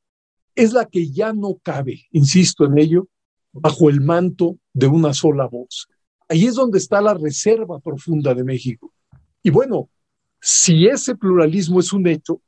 es 0.57 0.73
la 0.73 0.85
que 0.85 1.11
ya 1.11 1.33
no 1.33 1.59
cabe, 1.62 2.07
insisto 2.11 2.64
en 2.64 2.77
ello, 2.77 3.09
bajo 3.53 3.88
el 3.88 4.01
manto 4.01 4.59
de 4.73 4.88
una 4.88 5.14
sola 5.14 5.47
voz. 5.47 5.87
Ahí 6.29 6.47
es 6.47 6.57
donde 6.57 6.79
está 6.79 7.01
la 7.01 7.14
reserva 7.14 7.79
profunda 7.79 8.35
de 8.35 8.42
México. 8.42 8.92
Y 9.45 9.51
bueno, 9.51 9.88
si 10.40 10.87
ese 10.87 11.14
pluralismo 11.14 11.79
es 11.79 11.92
un 11.92 12.09
hecho, 12.09 12.42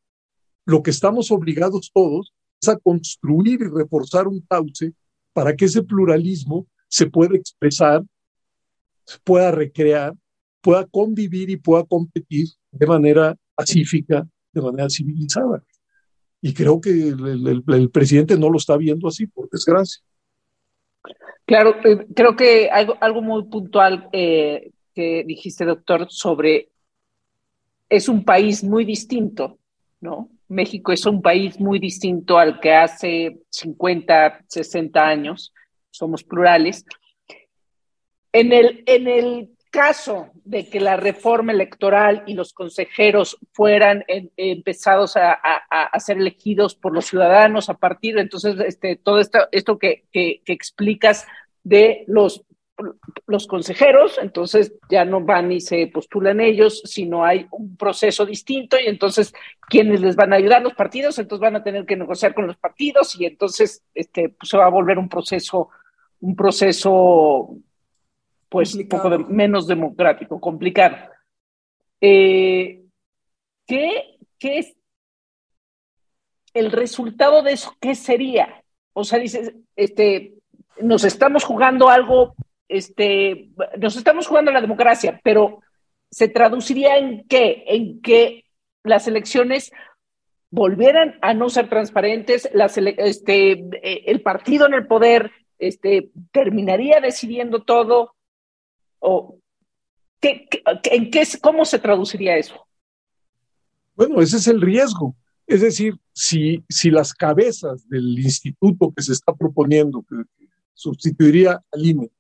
lo 0.67 0.83
que 0.83 0.91
estamos 0.91 1.31
obligados 1.31 1.93
todos 1.95 2.35
es 2.61 2.69
a 2.69 2.77
construir 2.77 3.61
y 3.63 3.69
reforzar 3.69 4.27
un 4.27 4.41
cauce 4.41 4.93
para 5.33 5.55
que 5.55 5.67
ese 5.67 5.85
pluralismo 5.85 6.67
se 6.89 7.07
pueda 7.07 7.37
expresar, 7.37 8.03
pueda 9.23 9.53
recrear, 9.53 10.15
pueda 10.69 10.85
convivir 10.85 11.49
y 11.49 11.57
pueda 11.57 11.83
competir 11.85 12.47
de 12.71 12.87
manera 12.87 13.35
pacífica, 13.55 14.29
de 14.53 14.61
manera 14.61 14.91
civilizada. 14.91 15.65
Y 16.43 16.53
creo 16.53 16.79
que 16.79 16.91
el, 16.91 17.91
presidente 17.91 18.37
no 18.37 18.51
lo 18.51 18.59
está 18.59 18.77
viendo 18.77 19.09
así, 19.09 19.27
por 19.27 19.49
desgracia. 19.49 20.03
Claro, 21.47 21.75
eh, 21.87 22.07
creo 22.15 22.37
que 22.37 22.69
algo, 22.69 23.23
muy 23.23 23.45
puntual 23.45 24.11
eh, 24.13 24.73
que 24.95 25.25
dijiste, 25.27 25.65
doctor, 25.65 26.07
sobre 26.11 26.69
es 27.89 28.11
un 28.11 28.23
país 28.23 28.63
muy 28.63 28.85
distinto, 28.85 29.59
¿no? 30.03 30.29
México 30.49 30.93
es 30.93 31.07
un 31.07 31.23
país 31.23 31.59
muy 31.59 31.79
distinto 31.79 32.37
al 32.37 32.61
que 32.61 32.75
hace 32.75 33.41
50, 33.49 34.45
60 34.47 35.01
años, 35.01 35.55
somos 35.91 36.23
plurales. 36.25 36.85
En 38.35 38.53
el, 38.53 38.85
en 38.85 39.09
el 39.09 39.58
caso 39.71 40.31
de 40.45 40.69
que 40.69 40.81
la 40.81 40.97
reforma 40.97 41.53
electoral 41.53 42.23
y 42.27 42.35
los 42.35 42.53
consejeros 42.53 43.39
fueran 43.53 44.05
empezados 44.37 45.17
a, 45.17 45.39
ser 45.99 46.19
elegidos 46.19 46.75
por 46.75 46.95
los 46.95 47.07
ciudadanos 47.07 47.69
a 47.69 47.75
partir 47.75 48.19
entonces 48.19 48.59
este, 48.61 48.97
todo 48.97 49.19
esto, 49.19 49.41
esto 49.53 49.79
que, 49.79 50.05
explicas 50.13 51.27
de 51.65 52.05
los, 52.07 52.45
los 53.27 53.47
consejeros, 53.47 54.19
entonces 54.23 54.73
ya 54.89 55.05
no 55.05 55.21
van 55.21 55.53
y 55.53 55.61
se 55.61 55.87
postulan 55.89 56.41
ellos, 56.41 56.81
sino 56.85 57.25
hay 57.25 57.47
un 57.51 57.77
proceso 57.77 58.25
distinto 58.25 58.77
y 58.81 58.87
entonces 58.87 59.35
quienes 59.69 60.01
les 60.01 60.17
van 60.17 60.33
a 60.33 60.37
ayudar 60.37 60.63
los 60.63 60.75
partidos, 60.75 61.19
entonces 61.19 61.43
van 61.43 61.57
a 61.57 61.65
tener 61.65 61.85
que 61.85 61.97
negociar 61.97 62.35
con 62.35 62.47
los 62.47 62.57
partidos 62.57 63.21
y 63.21 63.27
entonces 63.27 63.83
este, 63.95 64.31
pues, 64.31 64.49
se 64.49 64.57
va 64.57 64.67
a 64.67 64.71
volver 64.71 64.99
un 64.99 65.09
proceso, 65.09 65.69
un 66.21 66.35
proceso 66.35 67.59
pues 68.49 68.75
un 68.75 68.89
poco 68.89 69.11
menos 69.11 69.67
democrático, 69.67 70.41
complicado. 70.41 70.97
Eh, 72.01 72.83
¿qué, 73.67 74.19
¿Qué 74.39 74.59
es 74.59 74.77
el 76.55 76.73
resultado 76.73 77.43
de 77.43 77.53
eso? 77.53 77.75
¿Qué 77.81 77.95
sería? 77.95 78.63
O 78.93 79.05
sea, 79.05 79.19
dices, 79.19 79.55
este, 79.77 80.35
nos 80.81 81.05
estamos 81.05 81.45
jugando 81.45 81.89
algo, 81.89 82.35
este, 82.69 83.51
nos 83.79 83.97
estamos 83.97 84.27
jugando 84.27 84.51
la 84.51 84.61
democracia, 84.61 85.21
pero 85.23 85.61
¿se 86.11 86.29
traduciría 86.29 86.97
en 86.97 87.27
qué? 87.29 87.65
En 87.67 88.01
que 88.01 88.45
las 88.83 89.07
elecciones 89.07 89.73
volvieran 90.51 91.19
a 91.21 91.35
no 91.35 91.51
ser 91.51 91.69
transparentes, 91.69 92.49
las, 92.55 92.79
este, 92.79 93.53
eh, 93.53 94.05
el 94.07 94.23
partido 94.23 94.67
en 94.67 94.75
el 94.75 94.87
poder 94.87 95.33
este, 95.59 96.11
terminaría 96.33 97.01
decidiendo 97.01 97.63
todo, 97.63 98.15
¿O 99.01 99.39
qué, 100.21 100.49
en 100.85 101.11
qué, 101.11 101.27
cómo 101.41 101.65
se 101.65 101.79
traduciría 101.79 102.37
eso? 102.37 102.55
Bueno, 103.95 104.21
ese 104.21 104.37
es 104.37 104.47
el 104.47 104.61
riesgo. 104.61 105.17
Es 105.47 105.63
decir, 105.63 105.97
si, 106.13 106.63
si 106.69 106.91
las 106.91 107.15
cabezas 107.15 107.89
del 107.89 108.19
instituto 108.19 108.93
que 108.95 109.03
se 109.03 109.13
está 109.13 109.35
proponiendo, 109.35 110.05
que 110.09 110.17
sustituiría 110.75 111.63
al 111.73 111.87
INE, 111.87 112.11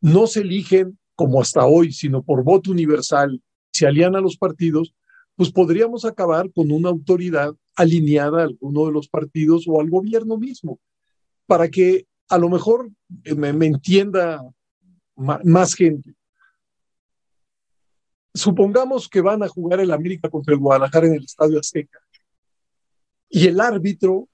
no 0.00 0.26
se 0.26 0.40
eligen 0.40 0.98
como 1.14 1.40
hasta 1.40 1.66
hoy, 1.66 1.92
sino 1.92 2.22
por 2.22 2.44
voto 2.44 2.70
universal, 2.70 3.42
se 3.72 3.86
alían 3.86 4.14
a 4.14 4.20
los 4.20 4.36
partidos, 4.36 4.94
pues 5.34 5.50
podríamos 5.50 6.04
acabar 6.04 6.52
con 6.52 6.70
una 6.70 6.88
autoridad 6.88 7.54
alineada 7.74 8.40
a 8.40 8.44
alguno 8.44 8.86
de 8.86 8.92
los 8.92 9.08
partidos 9.08 9.64
o 9.68 9.80
al 9.80 9.88
gobierno 9.88 10.36
mismo, 10.36 10.80
para 11.46 11.68
que 11.68 12.06
a 12.28 12.38
lo 12.38 12.48
mejor 12.48 12.90
me, 13.36 13.48
entienda 13.66 14.42
más 15.18 15.74
gente. 15.74 16.14
Supongamos 18.32 19.08
que 19.08 19.20
van 19.20 19.42
a 19.42 19.48
jugar 19.48 19.80
el 19.80 19.90
América 19.90 20.30
contra 20.30 20.54
el 20.54 20.60
Guadalajara 20.60 21.08
en 21.08 21.14
el 21.14 21.24
Estadio 21.24 21.58
Azteca 21.58 21.98
y 23.28 23.46
el 23.46 23.60
árbitro 23.60 24.28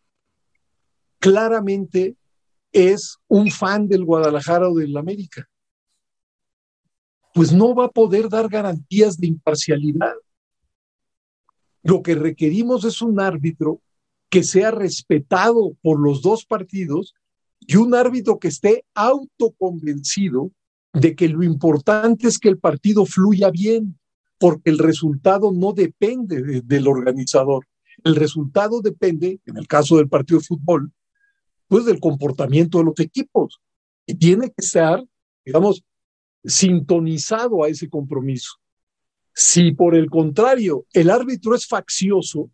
claramente 1.19 2.17
es 2.71 3.19
un 3.29 3.51
fan 3.51 3.89
del 3.89 4.05
Guadalajara 4.05 4.69
o 4.69 4.75
del 4.75 4.97
América. 4.97 5.49
Pues 7.33 7.53
no 7.53 7.75
va 7.75 7.87
a 7.87 7.91
poder 7.91 8.29
dar 8.29 8.49
garantías 8.49 9.17
de 9.17 9.29
imparcialidad. 9.29 10.15
Lo 11.83 12.03
que 12.03 12.15
requerimos 12.15 12.85
es 12.85 13.01
un 13.01 13.21
árbitro 13.21 13.81
que 14.29 14.43
sea 14.43 14.71
respetado 14.71 15.77
por 15.83 15.99
los 15.99 16.23
dos 16.23 16.45
partidos 16.45 17.15
y 17.61 17.77
un 17.77 17.95
árbitro 17.95 18.39
que 18.39 18.49
esté 18.49 18.85
autoconvencido 18.95 20.51
de 20.95 21.15
que 21.15 21.29
lo 21.29 21.43
importante 21.43 22.29
es 22.29 22.39
que 22.39 22.49
el 22.49 22.59
partido 22.59 23.05
fluya 23.05 23.51
bien, 23.51 23.99
porque 24.39 24.71
el 24.71 24.79
resultado 24.79 25.53
no 25.53 25.73
depende 25.73 26.63
del 26.63 26.89
organizador. 26.89 27.67
El 28.03 28.17
resultado 28.17 28.81
depende, 28.81 29.41
en 29.47 29.57
el 29.57 29.67
caso 29.67 29.97
del 29.97 30.09
partido 30.09 30.39
de 30.39 30.47
fútbol, 30.47 30.93
pues 31.69 31.85
del 31.85 32.01
comportamiento 32.01 32.79
de 32.79 32.85
los 32.85 32.99
equipos. 33.01 33.61
Y 34.07 34.15
tiene 34.15 34.49
que 34.49 34.65
estar, 34.65 35.03
digamos, 35.45 35.83
sintonizado 36.45 37.65
a 37.65 37.69
ese 37.69 37.89
compromiso. 37.89 38.53
Si 39.33 39.73
por 39.73 39.97
el 39.97 40.09
contrario 40.09 40.87
el 40.93 41.11
árbitro 41.11 41.55
es 41.55 41.67
faccioso, 41.67 42.51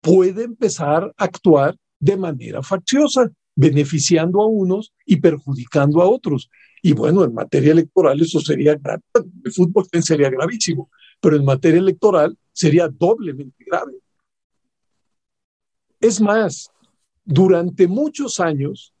puede 0.00 0.44
empezar 0.44 1.12
a 1.16 1.24
actuar 1.24 1.76
de 2.00 2.16
manera 2.16 2.62
facciosa, 2.62 3.30
beneficiando 3.54 4.42
a 4.42 4.46
unos 4.46 4.92
y 5.04 5.16
perjudicando 5.16 6.02
a 6.02 6.08
otros. 6.08 6.50
Y 6.82 6.92
bueno, 6.92 7.24
en 7.24 7.34
materia 7.34 7.72
electoral 7.72 8.20
eso 8.20 8.40
sería 8.40 8.76
grave, 8.76 9.02
el 9.44 9.52
fútbol 9.52 9.86
sería 10.02 10.30
gravísimo, 10.30 10.90
pero 11.20 11.36
en 11.36 11.44
materia 11.44 11.80
electoral 11.80 12.36
sería 12.52 12.88
doblemente 12.88 13.64
grave. 13.64 13.94
Es 16.00 16.20
más, 16.20 16.70
durante 17.24 17.88
muchos 17.88 18.38
años, 18.38 18.92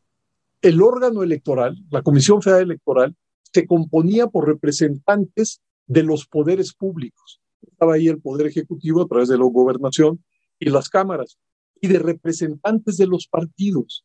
el 0.62 0.82
órgano 0.82 1.22
electoral, 1.22 1.76
la 1.90 2.02
Comisión 2.02 2.42
Federal 2.42 2.62
Electoral, 2.62 3.16
se 3.52 3.66
componía 3.66 4.26
por 4.26 4.46
representantes 4.46 5.60
de 5.86 6.02
los 6.02 6.26
poderes 6.26 6.72
públicos. 6.74 7.40
Estaba 7.62 7.94
ahí 7.94 8.08
el 8.08 8.20
Poder 8.20 8.46
Ejecutivo 8.46 9.02
a 9.02 9.06
través 9.06 9.28
de 9.28 9.38
la 9.38 9.44
gobernación 9.44 10.24
y 10.58 10.70
las 10.70 10.88
cámaras, 10.88 11.38
y 11.80 11.88
de 11.88 11.98
representantes 11.98 12.96
de 12.96 13.06
los 13.06 13.28
partidos. 13.28 14.04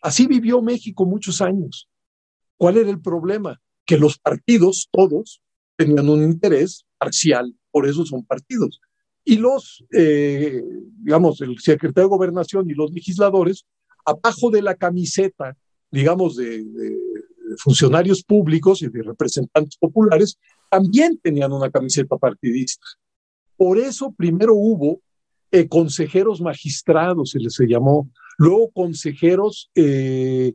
Así 0.00 0.26
vivió 0.26 0.62
México 0.62 1.04
muchos 1.04 1.40
años. 1.40 1.88
¿Cuál 2.56 2.78
era 2.78 2.90
el 2.90 3.00
problema? 3.00 3.60
Que 3.84 3.98
los 3.98 4.18
partidos, 4.18 4.88
todos, 4.90 5.40
tenían 5.76 6.08
un 6.08 6.22
interés 6.22 6.84
parcial, 6.98 7.54
por 7.70 7.86
eso 7.86 8.04
son 8.04 8.24
partidos. 8.24 8.80
Y 9.24 9.36
los, 9.36 9.84
eh, 9.92 10.62
digamos, 11.02 11.40
el 11.40 11.58
secretario 11.58 12.08
de 12.08 12.16
Gobernación 12.16 12.70
y 12.70 12.74
los 12.74 12.92
legisladores, 12.92 13.66
abajo 14.04 14.50
de 14.50 14.62
la 14.62 14.74
camiseta, 14.74 15.56
digamos, 15.90 16.36
de, 16.36 16.64
funcionarios 17.58 18.24
públicos 18.24 18.82
y 18.82 18.88
de 18.88 19.02
representantes 19.02 19.76
populares, 19.76 20.38
también 20.70 21.18
tenían 21.22 21.52
una 21.52 21.70
camiseta 21.70 22.16
partidista. 22.16 22.84
Por 23.56 23.78
eso 23.78 24.12
primero 24.12 24.54
hubo 24.54 25.00
eh, 25.52 25.68
consejeros 25.68 26.40
magistrados, 26.40 27.30
se 27.30 27.38
les 27.38 27.56
llamó, 27.60 28.10
luego 28.36 28.70
consejeros 28.70 29.70
eh, 29.74 30.54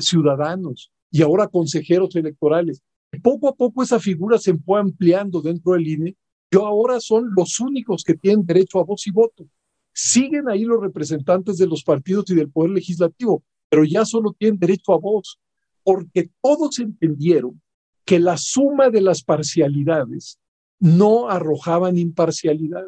ciudadanos 0.00 0.92
y 1.10 1.22
ahora 1.22 1.48
consejeros 1.48 2.14
electorales. 2.16 2.82
Poco 3.22 3.48
a 3.48 3.54
poco 3.54 3.82
esa 3.82 3.98
figura 3.98 4.38
se 4.38 4.56
fue 4.56 4.80
ampliando 4.80 5.40
dentro 5.40 5.72
del 5.72 5.88
INE 5.88 6.16
yo 6.50 6.66
ahora 6.66 6.98
son 7.00 7.30
los 7.36 7.60
únicos 7.60 8.02
que 8.02 8.14
tienen 8.14 8.44
derecho 8.44 8.80
a 8.80 8.84
voz 8.84 9.06
y 9.06 9.12
voto. 9.12 9.46
Siguen 9.92 10.48
ahí 10.48 10.64
los 10.64 10.80
representantes 10.80 11.58
de 11.58 11.66
los 11.66 11.84
partidos 11.84 12.28
y 12.30 12.34
del 12.34 12.50
Poder 12.50 12.72
Legislativo, 12.72 13.44
pero 13.68 13.84
ya 13.84 14.04
solo 14.04 14.34
tienen 14.36 14.58
derecho 14.58 14.92
a 14.92 14.98
voz, 14.98 15.38
porque 15.84 16.30
todos 16.42 16.78
entendieron 16.80 17.60
que 18.04 18.18
la 18.18 18.36
suma 18.36 18.90
de 18.90 19.00
las 19.00 19.22
parcialidades 19.22 20.38
no 20.80 21.28
arrojaban 21.28 21.98
imparcialidad. 21.98 22.86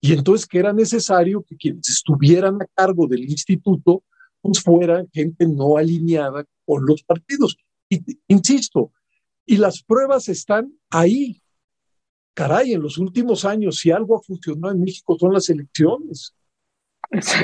Y 0.00 0.12
entonces 0.12 0.46
que 0.46 0.58
era 0.58 0.72
necesario 0.72 1.44
que 1.44 1.56
quienes 1.56 1.88
estuvieran 1.88 2.60
a 2.60 2.66
cargo 2.74 3.06
del 3.06 3.22
instituto 3.30 4.02
fueran 4.62 5.08
gente 5.12 5.46
no 5.46 5.76
alineada 5.76 6.44
con 6.64 6.84
los 6.86 7.02
partidos. 7.02 7.56
Y, 7.88 8.02
insisto, 8.28 8.92
y 9.46 9.56
las 9.56 9.82
pruebas 9.82 10.28
están 10.28 10.72
ahí 10.90 11.42
caray, 12.34 12.72
en 12.72 12.82
los 12.82 12.98
últimos 12.98 13.44
años, 13.44 13.78
si 13.78 13.90
algo 13.90 14.16
ha 14.16 14.22
funcionado 14.22 14.74
en 14.74 14.80
México 14.80 15.16
son 15.18 15.32
las 15.32 15.48
elecciones. 15.50 16.34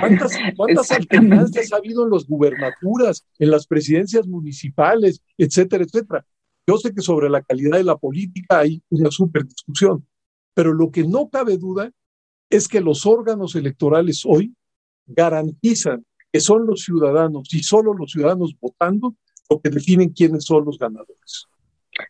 ¿Cuántas, 0.01 0.33
cuántas 0.57 0.91
alternancias 0.93 1.73
ha 1.73 1.77
habido 1.77 2.05
en 2.05 2.11
las 2.11 2.27
gubernaturas, 2.27 3.27
en 3.39 3.51
las 3.51 3.67
presidencias 3.67 4.27
municipales, 4.27 5.21
etcétera, 5.37 5.85
etcétera? 5.85 6.27
Yo 6.67 6.77
sé 6.79 6.95
que 6.95 7.03
sobre 7.03 7.31
la 7.31 7.43
calidad 7.43 7.79
de 7.79 7.85
la 7.85 7.97
política 7.97 8.61
hay 8.61 8.83
una 8.91 9.11
súper 9.11 9.45
discusión, 9.45 10.07
pero 10.55 10.73
lo 10.73 10.91
que 10.91 11.05
no 11.05 11.29
cabe 11.29 11.57
duda 11.57 11.91
es 12.51 12.69
que 12.69 12.81
los 12.81 13.07
órganos 13.07 13.55
electorales 13.55 14.23
hoy 14.27 14.55
garantizan 15.07 16.05
que 16.33 16.41
son 16.41 16.67
los 16.67 16.83
ciudadanos 16.83 17.53
y 17.53 17.63
solo 17.63 17.95
los 17.95 18.13
ciudadanos 18.13 18.55
votando 18.61 19.15
lo 19.51 19.61
que 19.61 19.71
definen 19.71 20.11
quiénes 20.11 20.45
son 20.45 20.65
los 20.65 20.79
ganadores. 20.79 21.47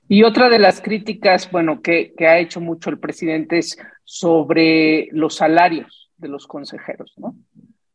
Y 0.09 0.23
otra 0.23 0.49
de 0.49 0.59
las 0.59 0.81
críticas, 0.81 1.51
bueno, 1.51 1.81
que, 1.81 2.13
ha 2.21 2.39
hecho 2.39 2.61
mucho 2.61 2.91
el 2.91 2.99
presidente 2.99 3.59
es 3.59 3.79
sobre 4.05 5.09
los 5.13 5.37
salarios 5.37 6.11
de 6.17 6.29
los 6.29 6.47
consejeros, 6.47 7.15
¿no? 7.17 7.37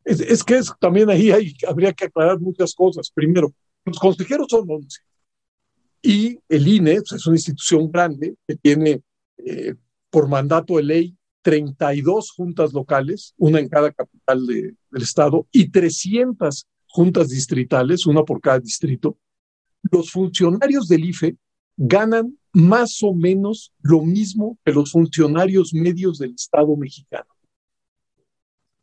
Es, 0.04 0.44
que 0.44 0.60
también 0.80 1.08
ahí 1.08 1.30
hay, 1.30 1.54
habría 1.66 1.92
que 1.92 2.06
aclarar 2.06 2.38
muchas 2.38 2.74
cosas. 2.74 3.10
Primero, 3.10 3.52
los 3.84 3.98
consejeros 3.98 4.48
son 4.50 4.68
11 4.68 5.00
y 6.02 6.38
el 6.50 6.68
INE 6.68 6.96
pues, 6.96 7.12
es 7.12 7.26
una 7.26 7.36
institución 7.36 7.90
grande 7.90 8.34
que 8.46 8.56
tiene 8.56 9.00
eh, 9.38 9.74
por 10.10 10.28
mandato 10.28 10.76
de 10.76 10.82
ley 10.82 11.16
32 11.44 12.30
juntas 12.30 12.72
locales, 12.72 13.34
una 13.36 13.60
en 13.60 13.68
cada 13.68 13.92
capital 13.92 14.46
del 14.46 15.02
estado, 15.02 15.46
y 15.52 15.70
300 15.70 16.66
juntas 16.86 17.28
distritales, 17.28 18.06
una 18.06 18.24
por 18.24 18.40
cada 18.40 18.58
distrito. 18.58 19.18
Los 19.82 20.10
funcionarios 20.10 20.88
del 20.88 21.04
IFE 21.04 21.36
ganan 21.76 22.38
más 22.54 23.02
o 23.02 23.12
menos 23.12 23.74
lo 23.82 24.00
mismo 24.00 24.58
que 24.64 24.72
los 24.72 24.92
funcionarios 24.92 25.74
medios 25.74 26.18
del 26.18 26.34
Estado 26.34 26.74
mexicano. 26.76 27.28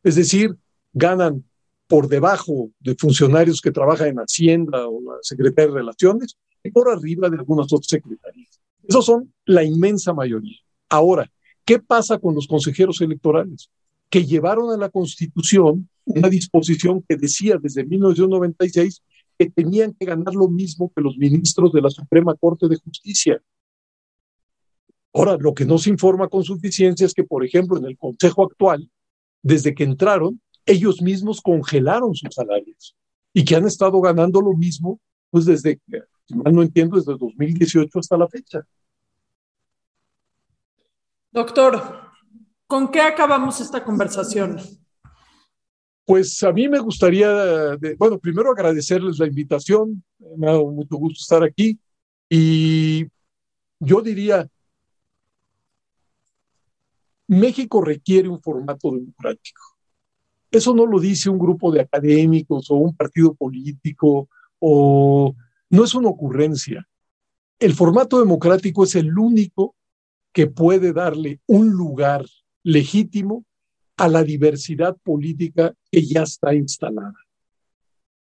Es 0.03 0.16
decir, 0.16 0.55
ganan 0.93 1.43
por 1.88 2.07
debajo 2.07 2.70
de 2.80 2.95
funcionarios 2.95 3.59
que 3.59 3.72
trabajan 3.72 4.09
en 4.09 4.18
Hacienda 4.18 4.88
o 4.88 5.01
la 5.01 5.18
Secretaría 5.24 5.72
de 5.72 5.80
Relaciones 5.80 6.38
y 6.64 6.70
por 6.70 6.89
arriba 6.89 7.28
de 7.28 7.38
algunas 7.38 7.74
otras 7.74 7.88
secretarías. 7.88 8.62
Esos 8.88 9.05
son 9.05 9.34
la 9.45 9.64
inmensa 9.64 10.14
mayoría. 10.14 10.57
Ahora, 10.89 11.32
¿qué 11.66 11.80
pasa 11.80 12.18
con 12.20 12.36
los 12.36 12.47
consejeros 12.47 13.01
electorales? 13.01 13.70
Que 14.09 14.26
llevaron 14.26 14.72
a 14.72 14.78
la 14.78 14.89
Constitución 14.89 15.89
una 16.05 16.30
disposición 16.30 17.03
que 17.07 17.16
decía 17.16 17.57
desde 17.62 17.86
1996 17.86 19.01
que 19.38 19.49
tenían 19.49 19.93
que 19.93 20.05
ganar 20.05 20.34
lo 20.34 20.47
mismo 20.47 20.91
que 20.95 21.01
los 21.01 21.18
ministros 21.18 21.72
de 21.72 21.82
la 21.82 21.89
Suprema 21.89 22.36
Corte 22.36 22.68
de 22.68 22.78
Justicia. 22.78 23.41
Ahora, 25.14 25.38
lo 25.38 25.53
que 25.53 25.66
no 25.66 25.78
se 25.78 25.89
informa 25.89 26.28
con 26.28 26.43
suficiencia 26.43 27.05
es 27.05 27.14
que, 27.14 27.24
por 27.24 27.43
ejemplo, 27.43 27.78
en 27.78 27.86
el 27.86 27.97
Consejo 27.97 28.43
actual, 28.43 28.89
desde 29.41 29.74
que 29.74 29.84
entraron, 29.84 30.41
ellos 30.66 31.01
mismos 31.01 31.41
congelaron 31.41 32.16
sus 32.16 32.34
salarios 32.34 32.95
y 33.34 33.43
que 33.43 33.55
han 33.55 33.66
estado 33.66 33.99
ganando 33.99 34.41
lo 34.41 34.53
mismo, 34.53 34.99
pues 35.30 35.45
desde, 35.45 35.80
si 36.26 36.36
mal 36.36 36.53
no 36.53 36.62
entiendo, 36.62 36.97
desde 36.97 37.18
2018 37.18 37.99
hasta 37.99 38.18
la 38.18 38.28
fecha. 38.28 38.66
Doctor, 41.34 42.12
¿con 42.68 42.92
qué 42.92 43.00
acabamos 43.00 43.62
esta 43.62 43.86
conversación? 43.86 44.60
Pues 46.04 46.44
a 46.44 46.52
mí 46.52 46.68
me 46.68 46.80
gustaría, 46.80 47.78
bueno, 47.98 48.20
primero 48.20 48.52
agradecerles 48.52 49.18
la 49.18 49.28
invitación, 49.28 50.04
me 50.36 50.50
ha 50.50 50.52
dado 50.52 50.70
mucho 50.72 50.98
gusto 50.98 51.22
estar 51.22 51.42
aquí 51.42 51.80
y 52.30 53.06
yo 53.80 54.02
diría, 54.02 54.46
México 57.28 57.80
requiere 57.80 58.28
un 58.28 58.42
formato 58.42 58.92
democrático. 58.92 59.62
Eso 60.52 60.76
no 60.76 60.86
lo 60.86 61.00
dice 61.00 61.30
un 61.30 61.40
grupo 61.40 61.72
de 61.72 61.80
académicos 61.80 62.70
o 62.72 62.76
un 62.76 62.94
partido 62.94 63.34
político 63.36 64.28
o 64.60 65.34
no 65.70 65.84
es 65.86 65.96
una 65.96 66.10
ocurrencia. 66.10 66.86
el 67.58 67.74
formato 67.74 68.20
democrático 68.20 68.84
es 68.84 68.96
el 68.96 69.18
único 69.18 69.76
que 70.34 70.48
puede 70.48 70.94
darle 70.94 71.40
un 71.48 71.70
lugar 71.72 72.26
legítimo 72.64 73.46
a 73.98 74.08
la 74.08 74.24
diversidad 74.24 74.98
política 75.04 75.74
que 75.92 76.06
ya 76.06 76.24
está 76.24 76.54
instalada. 76.54 77.14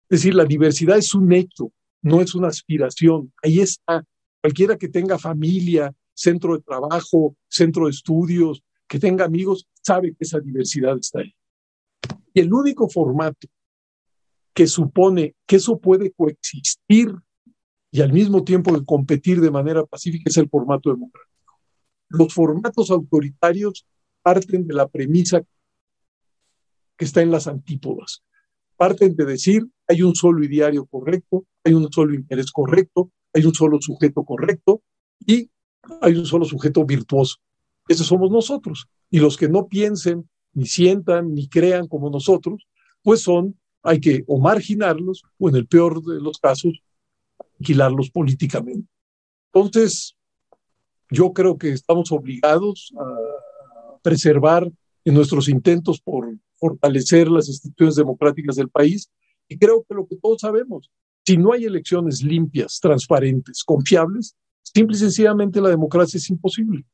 Es 0.09 0.21
decir, 0.21 0.35
la 0.35 0.45
diversidad 0.45 0.97
es 0.97 1.13
un 1.13 1.31
hecho, 1.33 1.71
no 2.01 2.21
es 2.21 2.33
una 2.33 2.47
aspiración. 2.47 3.33
Ahí 3.43 3.59
está. 3.59 4.03
Cualquiera 4.41 4.77
que 4.77 4.87
tenga 4.87 5.19
familia, 5.19 5.93
centro 6.13 6.55
de 6.55 6.63
trabajo, 6.63 7.35
centro 7.49 7.85
de 7.85 7.91
estudios, 7.91 8.63
que 8.87 8.99
tenga 8.99 9.25
amigos, 9.25 9.67
sabe 9.81 10.11
que 10.11 10.23
esa 10.23 10.39
diversidad 10.39 10.97
está 10.97 11.19
ahí. 11.19 11.33
Y 12.33 12.39
el 12.39 12.53
único 12.53 12.87
formato 12.89 13.47
que 14.53 14.65
supone 14.65 15.35
que 15.45 15.57
eso 15.57 15.77
puede 15.77 16.11
coexistir 16.11 17.13
y 17.91 18.01
al 18.01 18.13
mismo 18.13 18.43
tiempo 18.43 18.73
competir 18.85 19.41
de 19.41 19.51
manera 19.51 19.85
pacífica 19.85 20.29
es 20.29 20.37
el 20.37 20.49
formato 20.49 20.89
democrático. 20.89 21.36
Los 22.09 22.33
formatos 22.33 22.91
autoritarios 22.91 23.85
parten 24.21 24.67
de 24.67 24.73
la 24.73 24.87
premisa 24.87 25.41
que 26.97 27.05
está 27.05 27.21
en 27.21 27.31
las 27.31 27.47
antípodas. 27.47 28.23
Parten 28.75 29.15
de 29.15 29.25
decir, 29.25 29.65
hay 29.87 30.01
un 30.01 30.15
solo 30.15 30.43
ideario 30.43 30.85
correcto, 30.85 31.45
hay 31.63 31.73
un 31.73 31.91
solo 31.91 32.13
interés 32.13 32.51
correcto, 32.51 33.11
hay 33.33 33.45
un 33.45 33.53
solo 33.53 33.79
sujeto 33.81 34.23
correcto 34.23 34.81
y 35.25 35.49
hay 36.01 36.15
un 36.15 36.25
solo 36.25 36.45
sujeto 36.45 36.85
virtuoso. 36.85 37.37
Ese 37.87 38.03
somos 38.03 38.31
nosotros. 38.31 38.87
Y 39.09 39.19
los 39.19 39.37
que 39.37 39.47
no 39.47 39.67
piensen, 39.67 40.29
ni 40.53 40.65
sientan, 40.65 41.33
ni 41.33 41.47
crean 41.47 41.87
como 41.87 42.09
nosotros, 42.09 42.67
pues 43.01 43.21
son, 43.21 43.57
hay 43.83 44.01
que 44.01 44.23
o 44.27 44.39
marginarlos 44.39 45.23
o 45.37 45.49
en 45.49 45.55
el 45.55 45.67
peor 45.67 46.03
de 46.03 46.19
los 46.19 46.39
casos, 46.39 46.81
alquilarlos 47.59 48.09
políticamente. 48.09 48.89
Entonces, 49.53 50.16
yo 51.09 51.33
creo 51.33 51.57
que 51.57 51.71
estamos 51.71 52.11
obligados 52.11 52.93
a 52.99 53.99
preservar 54.01 54.69
en 55.05 55.13
nuestros 55.13 55.47
intentos 55.49 56.01
por 56.01 56.27
fortalecer 56.57 57.29
las 57.29 57.47
instituciones 57.47 57.95
democráticas 57.95 58.55
del 58.55 58.69
país 58.69 59.09
y 59.47 59.57
creo 59.57 59.85
que 59.87 59.95
lo 59.95 60.05
que 60.07 60.17
todos 60.17 60.41
sabemos, 60.41 60.91
si 61.25 61.37
no 61.37 61.53
hay 61.53 61.65
elecciones 61.65 62.23
limpias, 62.23 62.79
transparentes, 62.81 63.63
confiables, 63.63 64.35
simple 64.61 64.95
y 64.95 64.99
sencillamente 64.99 65.61
la 65.61 65.69
democracia 65.69 66.17
es 66.17 66.29
imposible. 66.29 66.85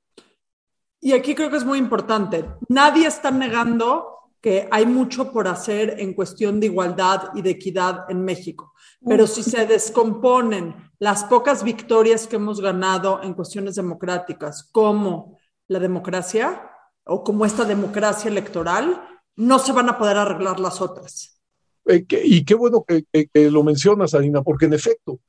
Y 1.02 1.12
aquí 1.12 1.36
creo 1.36 1.50
que 1.50 1.58
es 1.58 1.66
muy 1.66 1.80
importante. 1.80 2.46
Nadie 2.70 3.08
está 3.08 3.30
negando 3.30 4.14
que 4.44 4.68
hay 4.72 4.86
mucho 4.86 5.32
por 5.32 5.48
hacer 5.48 5.96
en 6.00 6.14
cuestión 6.14 6.60
de 6.60 6.66
igualdad 6.66 7.30
y 7.34 7.42
de 7.42 7.52
equidad 7.52 8.04
en 8.10 8.26
México. 8.26 8.74
Pero 9.08 9.26
si 9.26 9.42
se 9.42 9.66
descomponen 9.66 10.76
las 11.00 11.24
pocas 11.24 11.64
victorias 11.64 12.28
que 12.28 12.36
hemos 12.36 12.60
ganado 12.60 13.24
en 13.24 13.36
cuestiones 13.36 13.76
democráticas, 13.76 14.70
como 14.70 15.40
la 15.70 15.80
democracia 15.80 16.70
o 17.06 17.24
como 17.24 17.46
esta 17.46 17.64
democracia 17.64 18.30
electoral, 18.30 19.02
no 19.38 19.60
se 19.60 19.72
van 19.72 19.88
a 19.88 19.98
poder 19.98 20.18
arreglar 20.18 20.60
las 20.60 20.82
otras. 20.82 21.42
Eh, 21.86 22.06
y 22.26 22.44
qué 22.44 22.56
bueno 22.56 22.84
que, 22.86 23.50
lo 23.50 23.64
mencionas, 23.64 24.14
Adina, 24.14 24.42
porque 24.42 24.66
en 24.66 24.74
efecto, 24.74 25.22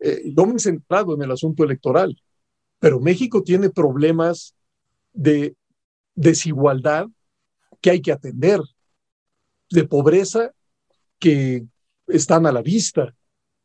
eh, 0.00 0.32
yo 0.34 0.46
me 0.46 0.56
he 0.56 0.60
centrado 0.60 1.14
en 1.14 1.20
el 1.20 1.30
asunto 1.30 1.62
electoral, 1.62 2.18
pero 2.78 3.00
México 3.00 3.42
tiene 3.42 3.68
problemas 3.68 4.54
de 5.12 5.54
desigualdad 6.14 7.06
que 7.80 7.90
hay 7.90 8.00
que 8.00 8.12
atender, 8.12 8.60
de 9.70 9.84
pobreza 9.84 10.52
que 11.18 11.66
están 12.06 12.46
a 12.46 12.52
la 12.52 12.62
vista, 12.62 13.14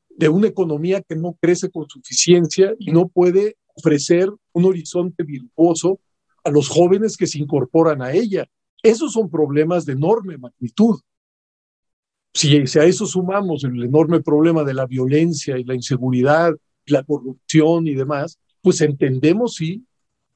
de 0.10 0.30
una 0.30 0.48
economía 0.48 1.02
que 1.02 1.16
no 1.16 1.38
crece 1.40 1.70
con 1.70 1.88
suficiencia 1.90 2.74
y 2.80 2.92
no 2.92 3.08
puede 3.08 3.58
ofrecer 3.76 4.30
un 4.54 4.66
horizonte 4.66 5.24
virtuoso 5.24 6.00
a 6.44 6.50
los 6.50 6.68
jóvenes 6.68 7.18
que 7.18 7.28
se 7.28 7.40
incorporan 7.40 8.02
a 8.02 8.12
ella. 8.12 8.48
Esos 8.84 9.14
son 9.14 9.30
problemas 9.30 9.86
de 9.86 9.94
enorme 9.94 10.38
magnitud. 10.38 11.00
Si, 12.34 12.56
a 12.58 12.86
eso 12.86 13.06
sumamos 13.06 13.64
el 13.64 13.84
enorme 13.84 14.22
problema 14.22 14.64
de 14.64 14.74
la 14.74 14.86
violencia 14.86 15.58
y 15.58 15.64
la 15.64 15.76
inseguridad, 15.76 16.54
la 16.86 17.04
corrupción 17.04 17.88
y 17.88 17.94
demás, 17.94 18.40
pues 18.62 18.82
entendemos 18.82 19.56
si 19.56 19.86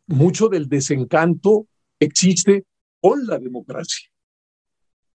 mucho 0.07 0.49
del 0.49 0.67
desencanto 0.67 1.67
existe 1.99 2.65
con 3.05 3.27
la 3.27 3.37
democracia. 3.37 4.09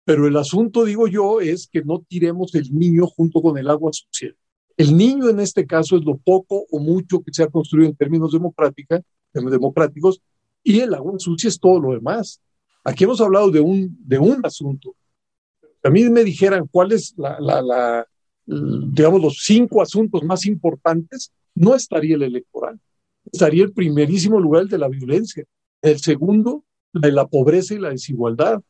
Pero 0.04 0.26
el 0.26 0.36
asunto, 0.36 0.84
digo 0.84 1.06
yo, 1.06 1.40
es 1.40 1.68
que 1.68 1.82
no 1.82 2.04
tiremos 2.08 2.52
el 2.56 2.76
niño 2.76 3.06
junto 3.06 3.40
con 3.40 3.56
el 3.58 3.70
agua 3.70 3.92
sucia. 3.92 4.34
El 4.76 4.96
niño 4.96 5.28
en 5.28 5.38
este 5.38 5.64
caso 5.68 5.96
es 5.96 6.04
lo 6.04 6.16
poco 6.16 6.66
o 6.68 6.80
mucho 6.80 7.22
que 7.22 7.32
se 7.32 7.44
ha 7.44 7.46
construido 7.46 7.88
en 7.88 7.94
términos 7.94 8.32
democrática, 8.32 9.00
democráticos 9.32 10.20
y 10.64 10.80
el 10.80 10.94
agua 10.94 11.14
sucia 11.18 11.46
es 11.46 11.60
todo 11.60 11.78
lo 11.78 11.92
demás. 11.92 12.40
Aquí 12.82 13.04
hemos 13.04 13.20
hablado 13.20 13.52
de 13.52 13.60
un, 13.60 13.96
de 14.00 14.18
un 14.18 14.40
asunto. 14.44 14.96
a 15.84 15.88
mí 15.88 16.02
me 16.10 16.24
dijeran 16.24 16.66
cuáles, 16.66 17.14
la, 17.16 17.38
la, 17.38 18.04
digamos, 18.46 19.22
los 19.22 19.44
cinco 19.44 19.80
asuntos 19.80 20.24
más 20.24 20.44
importantes, 20.46 21.32
no 21.54 21.76
estaría 21.76 22.16
el 22.16 22.24
electoral. 22.24 22.80
Estaría 23.30 23.62
el 23.62 23.72
primerísimo 23.72 24.40
lugar 24.40 24.62
el 24.62 24.68
de 24.70 24.78
la 24.78 24.88
violencia. 24.88 25.44
El 25.82 26.00
segundo, 26.00 26.64
de 26.92 27.12
la 27.12 27.26
pobreza 27.26 27.74
y 27.74 27.78
la 27.78 27.90
desigualdad. 27.90 28.60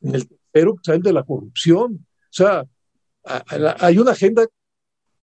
En 0.00 0.14
el 0.14 0.28
tercero, 0.28 0.74
pues, 0.74 0.88
el 0.96 1.02
de 1.02 1.12
la 1.12 1.22
corrupción. 1.22 1.94
O 1.94 2.32
sea, 2.32 2.64
hay 3.80 3.98
una 3.98 4.12
agenda 4.12 4.46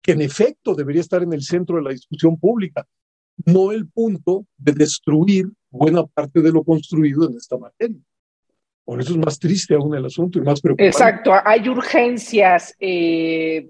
que 0.02 0.12
en 0.14 0.22
efecto 0.22 0.74
debería 0.74 1.02
estar 1.02 1.22
en 1.24 1.34
el 1.34 1.42
centro 1.42 1.78
de 1.78 1.84
la 1.84 1.92
discusión 1.92 2.38
pública, 2.38 2.86
no 3.46 3.72
el 3.72 3.88
punto 3.88 4.46
de 4.58 4.74
destruir 4.74 5.48
buena 5.70 6.06
parte 6.06 6.42
de 6.42 6.52
lo 6.52 6.64
construido 6.64 7.30
en 7.30 7.36
esta 7.36 7.58
materia. 7.58 8.00
Por 8.86 9.02
eso 9.02 9.12
es 9.12 9.18
más 9.18 9.38
triste 9.38 9.76
aún 9.76 9.94
el 9.96 10.06
asunto 10.06 10.40
y 10.40 10.42
más 10.42 10.62
preocupante. 10.62 10.88
Exacto, 10.88 11.32
hay 11.44 11.68
urgencias 11.68 12.74
eh, 12.80 13.70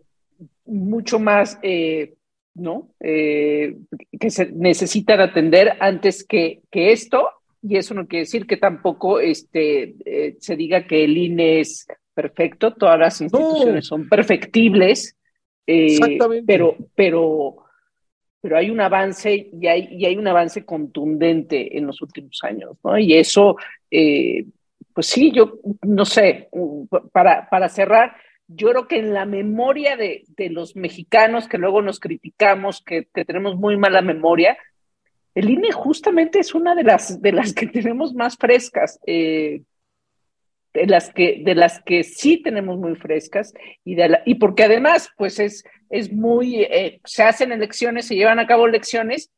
mucho 0.66 1.18
más, 1.18 1.58
eh, 1.64 2.14
¿no? 2.54 2.94
Eh, 3.00 3.78
que 4.20 4.30
se 4.30 4.52
necesitan 4.52 5.20
atender 5.20 5.74
antes 5.80 6.24
que, 6.24 6.62
que, 6.70 6.92
esto, 6.92 7.30
y 7.62 7.78
eso 7.78 7.94
no 7.94 8.08
quiere 8.08 8.26
decir 8.26 8.46
que 8.46 8.58
tampoco 8.58 9.20
este, 9.20 9.96
se 10.40 10.56
diga 10.56 10.86
que 10.86 11.04
el 11.04 11.18
INE 11.18 11.60
es 11.60 11.88
perfecto, 12.14 12.74
todas 12.74 13.00
las 13.00 13.22
instituciones 13.22 13.86
son 13.86 14.08
perfectibles, 14.10 15.16
pero, 15.66 16.76
pero, 16.96 17.56
pero 18.42 18.58
hay 18.58 18.70
un 18.70 18.82
avance 18.82 19.50
y 19.52 19.68
hay, 19.68 19.90
y 19.92 20.06
hay 20.06 20.18
un 20.18 20.28
avance 20.28 20.66
contundente 20.66 21.78
en 21.78 21.86
los 21.88 22.02
últimos 22.02 22.40
años, 22.44 22.78
¿no? 22.84 22.98
Y 22.98 23.14
eso 23.14 23.58
pues 24.98 25.10
sí, 25.10 25.32
yo 25.32 25.60
no 25.84 26.06
sé, 26.06 26.50
para, 27.12 27.48
para 27.52 27.70
cerrar, 27.70 28.16
yo 28.48 28.70
creo 28.70 28.88
que 28.88 28.98
en 28.98 29.14
la 29.14 29.28
memoria 29.28 29.96
de, 29.96 30.24
los 30.50 30.76
mexicanos 30.76 31.48
que 31.48 31.60
luego 31.60 31.84
nos 31.84 32.00
criticamos, 32.00 32.82
que, 32.82 33.04
tenemos 33.04 33.58
muy 33.58 33.78
mala 33.78 34.02
memoria, 34.02 34.58
el 35.38 35.52
INE 35.52 35.72
justamente 35.72 36.40
es 36.40 36.56
una 36.56 36.74
de 36.74 36.82
las, 36.82 37.22
de 37.22 37.32
las 37.32 37.54
que 37.54 37.68
tenemos 37.68 38.16
más 38.16 38.38
frescas, 38.38 39.00
eh, 39.06 39.62
de, 40.74 40.88
las 40.88 41.14
que, 41.14 41.44
de 41.46 41.54
las 41.54 41.80
que 41.84 42.04
sí 42.04 42.42
tenemos 42.42 42.80
muy 42.80 42.96
frescas, 42.96 43.54
y, 43.84 43.94
de 43.94 44.18
y 44.26 44.34
porque 44.36 44.64
además, 44.64 45.12
pues 45.16 45.40
es, 45.40 45.64
es 45.92 46.12
muy, 46.12 46.64
eh, 46.64 47.02
se 47.06 47.22
hacen 47.22 47.52
elecciones, 47.52 48.08
se 48.08 48.16
llevan 48.16 48.40
a 48.40 48.48
cabo 48.48 48.66
elecciones, 48.66 49.30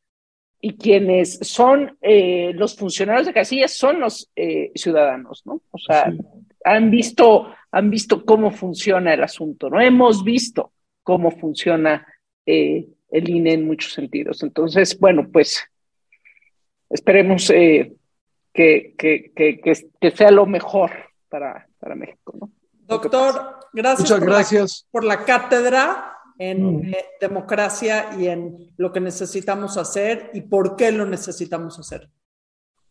y 0.62 0.78
quienes 0.78 1.38
son 1.42 1.98
eh, 2.00 2.54
los 2.54 2.78
funcionarios 2.78 3.28
de 3.28 3.34
casillas 3.34 3.74
son 3.74 4.00
los 4.00 4.32
ciudadanos, 4.76 5.46
¿no? 5.46 5.62
O 5.72 5.78
sea, 5.78 6.14
han 6.64 6.92
visto, 6.92 7.54
han 7.72 7.90
visto 7.90 8.24
cómo 8.24 8.52
funciona 8.52 9.14
el 9.14 9.24
asunto, 9.24 9.70
¿no? 9.70 9.82
Hemos 9.82 10.24
visto 10.24 10.72
cómo 11.04 11.30
funciona 11.32 12.08
el 12.46 13.30
INE 13.30 13.54
en 13.54 13.68
muchos 13.68 13.92
sentidos. 13.92 14.44
Entonces, 14.44 14.98
bueno, 14.98 15.30
pues 15.30 15.69
esperemos 16.90 17.48
que, 17.48 17.96
que, 18.54 19.32
que, 19.36 19.62
que, 20.00 20.12
sea 20.12 20.32
lo 20.32 20.46
mejor 20.46 20.92
para, 21.30 21.68
para 21.80 21.96
México, 21.96 22.36
¿no? 22.40 22.52
Doctor, 22.88 23.60
gracias, 23.72 24.10
Muchas 24.10 24.20
gracias. 24.20 24.88
por 24.90 25.04
la 25.04 25.24
cátedra 25.24 26.18
en 26.40 26.78
mm. 26.78 26.94
eh, 26.94 27.06
democracia 27.22 28.10
y 28.18 28.28
en 28.28 28.74
lo 28.78 28.92
que 28.92 29.00
necesitamos 29.00 29.78
hacer 29.78 30.32
y 30.34 30.42
por 30.42 30.76
qué 30.76 30.92
lo 30.92 31.06
necesitamos 31.06 31.78
hacer. 31.78 32.10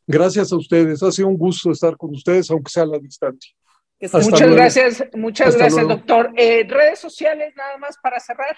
Gracias 0.07 0.53
a 0.53 0.57
ustedes. 0.57 1.03
Ha 1.03 1.11
sido 1.11 1.29
un 1.29 1.37
gusto 1.37 1.71
estar 1.71 1.97
con 1.97 2.11
ustedes, 2.11 2.51
aunque 2.51 2.71
sea 2.71 2.85
a 2.85 2.87
la 2.87 2.99
distancia. 2.99 3.53
muchas 4.01 4.51
gracias, 4.51 5.05
muchas 5.15 5.57
gracias, 5.57 5.89
doctor. 5.89 6.31
Eh, 6.37 6.65
redes 6.69 7.01
sociales, 7.01 7.53
nada 7.57 7.77
más 7.79 7.97
para 8.01 8.21
cerrar. 8.21 8.57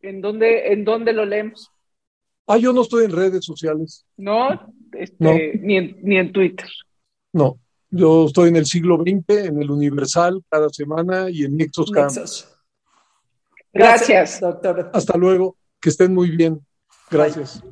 ¿En 0.00 0.20
dónde, 0.20 0.72
¿En 0.72 0.84
dónde 0.84 1.12
lo 1.12 1.24
leemos? 1.24 1.70
Ah, 2.46 2.56
yo 2.56 2.72
no 2.72 2.82
estoy 2.82 3.04
en 3.04 3.12
redes 3.12 3.44
sociales. 3.44 4.06
No, 4.16 4.72
este, 4.92 5.58
Ni, 5.60 5.76
en, 5.76 5.98
ni 6.02 6.16
en 6.16 6.32
Twitter. 6.32 6.66
No. 7.32 7.58
Yo 7.90 8.26
estoy 8.26 8.50
en 8.50 8.56
el 8.56 8.66
siglo 8.66 8.96
XX, 8.96 9.46
en 9.46 9.62
el 9.62 9.70
Universal 9.70 10.42
cada 10.48 10.68
semana 10.70 11.30
y 11.30 11.44
en 11.44 11.56
Nexos 11.56 11.90
cada 11.90 12.08
Gracias, 13.72 14.40
doctor. 14.40 14.90
Hasta 14.92 15.16
luego. 15.16 15.56
Que 15.80 15.90
estén 15.90 16.12
muy 16.12 16.30
bien. 16.30 16.60
Gracias. 17.10 17.62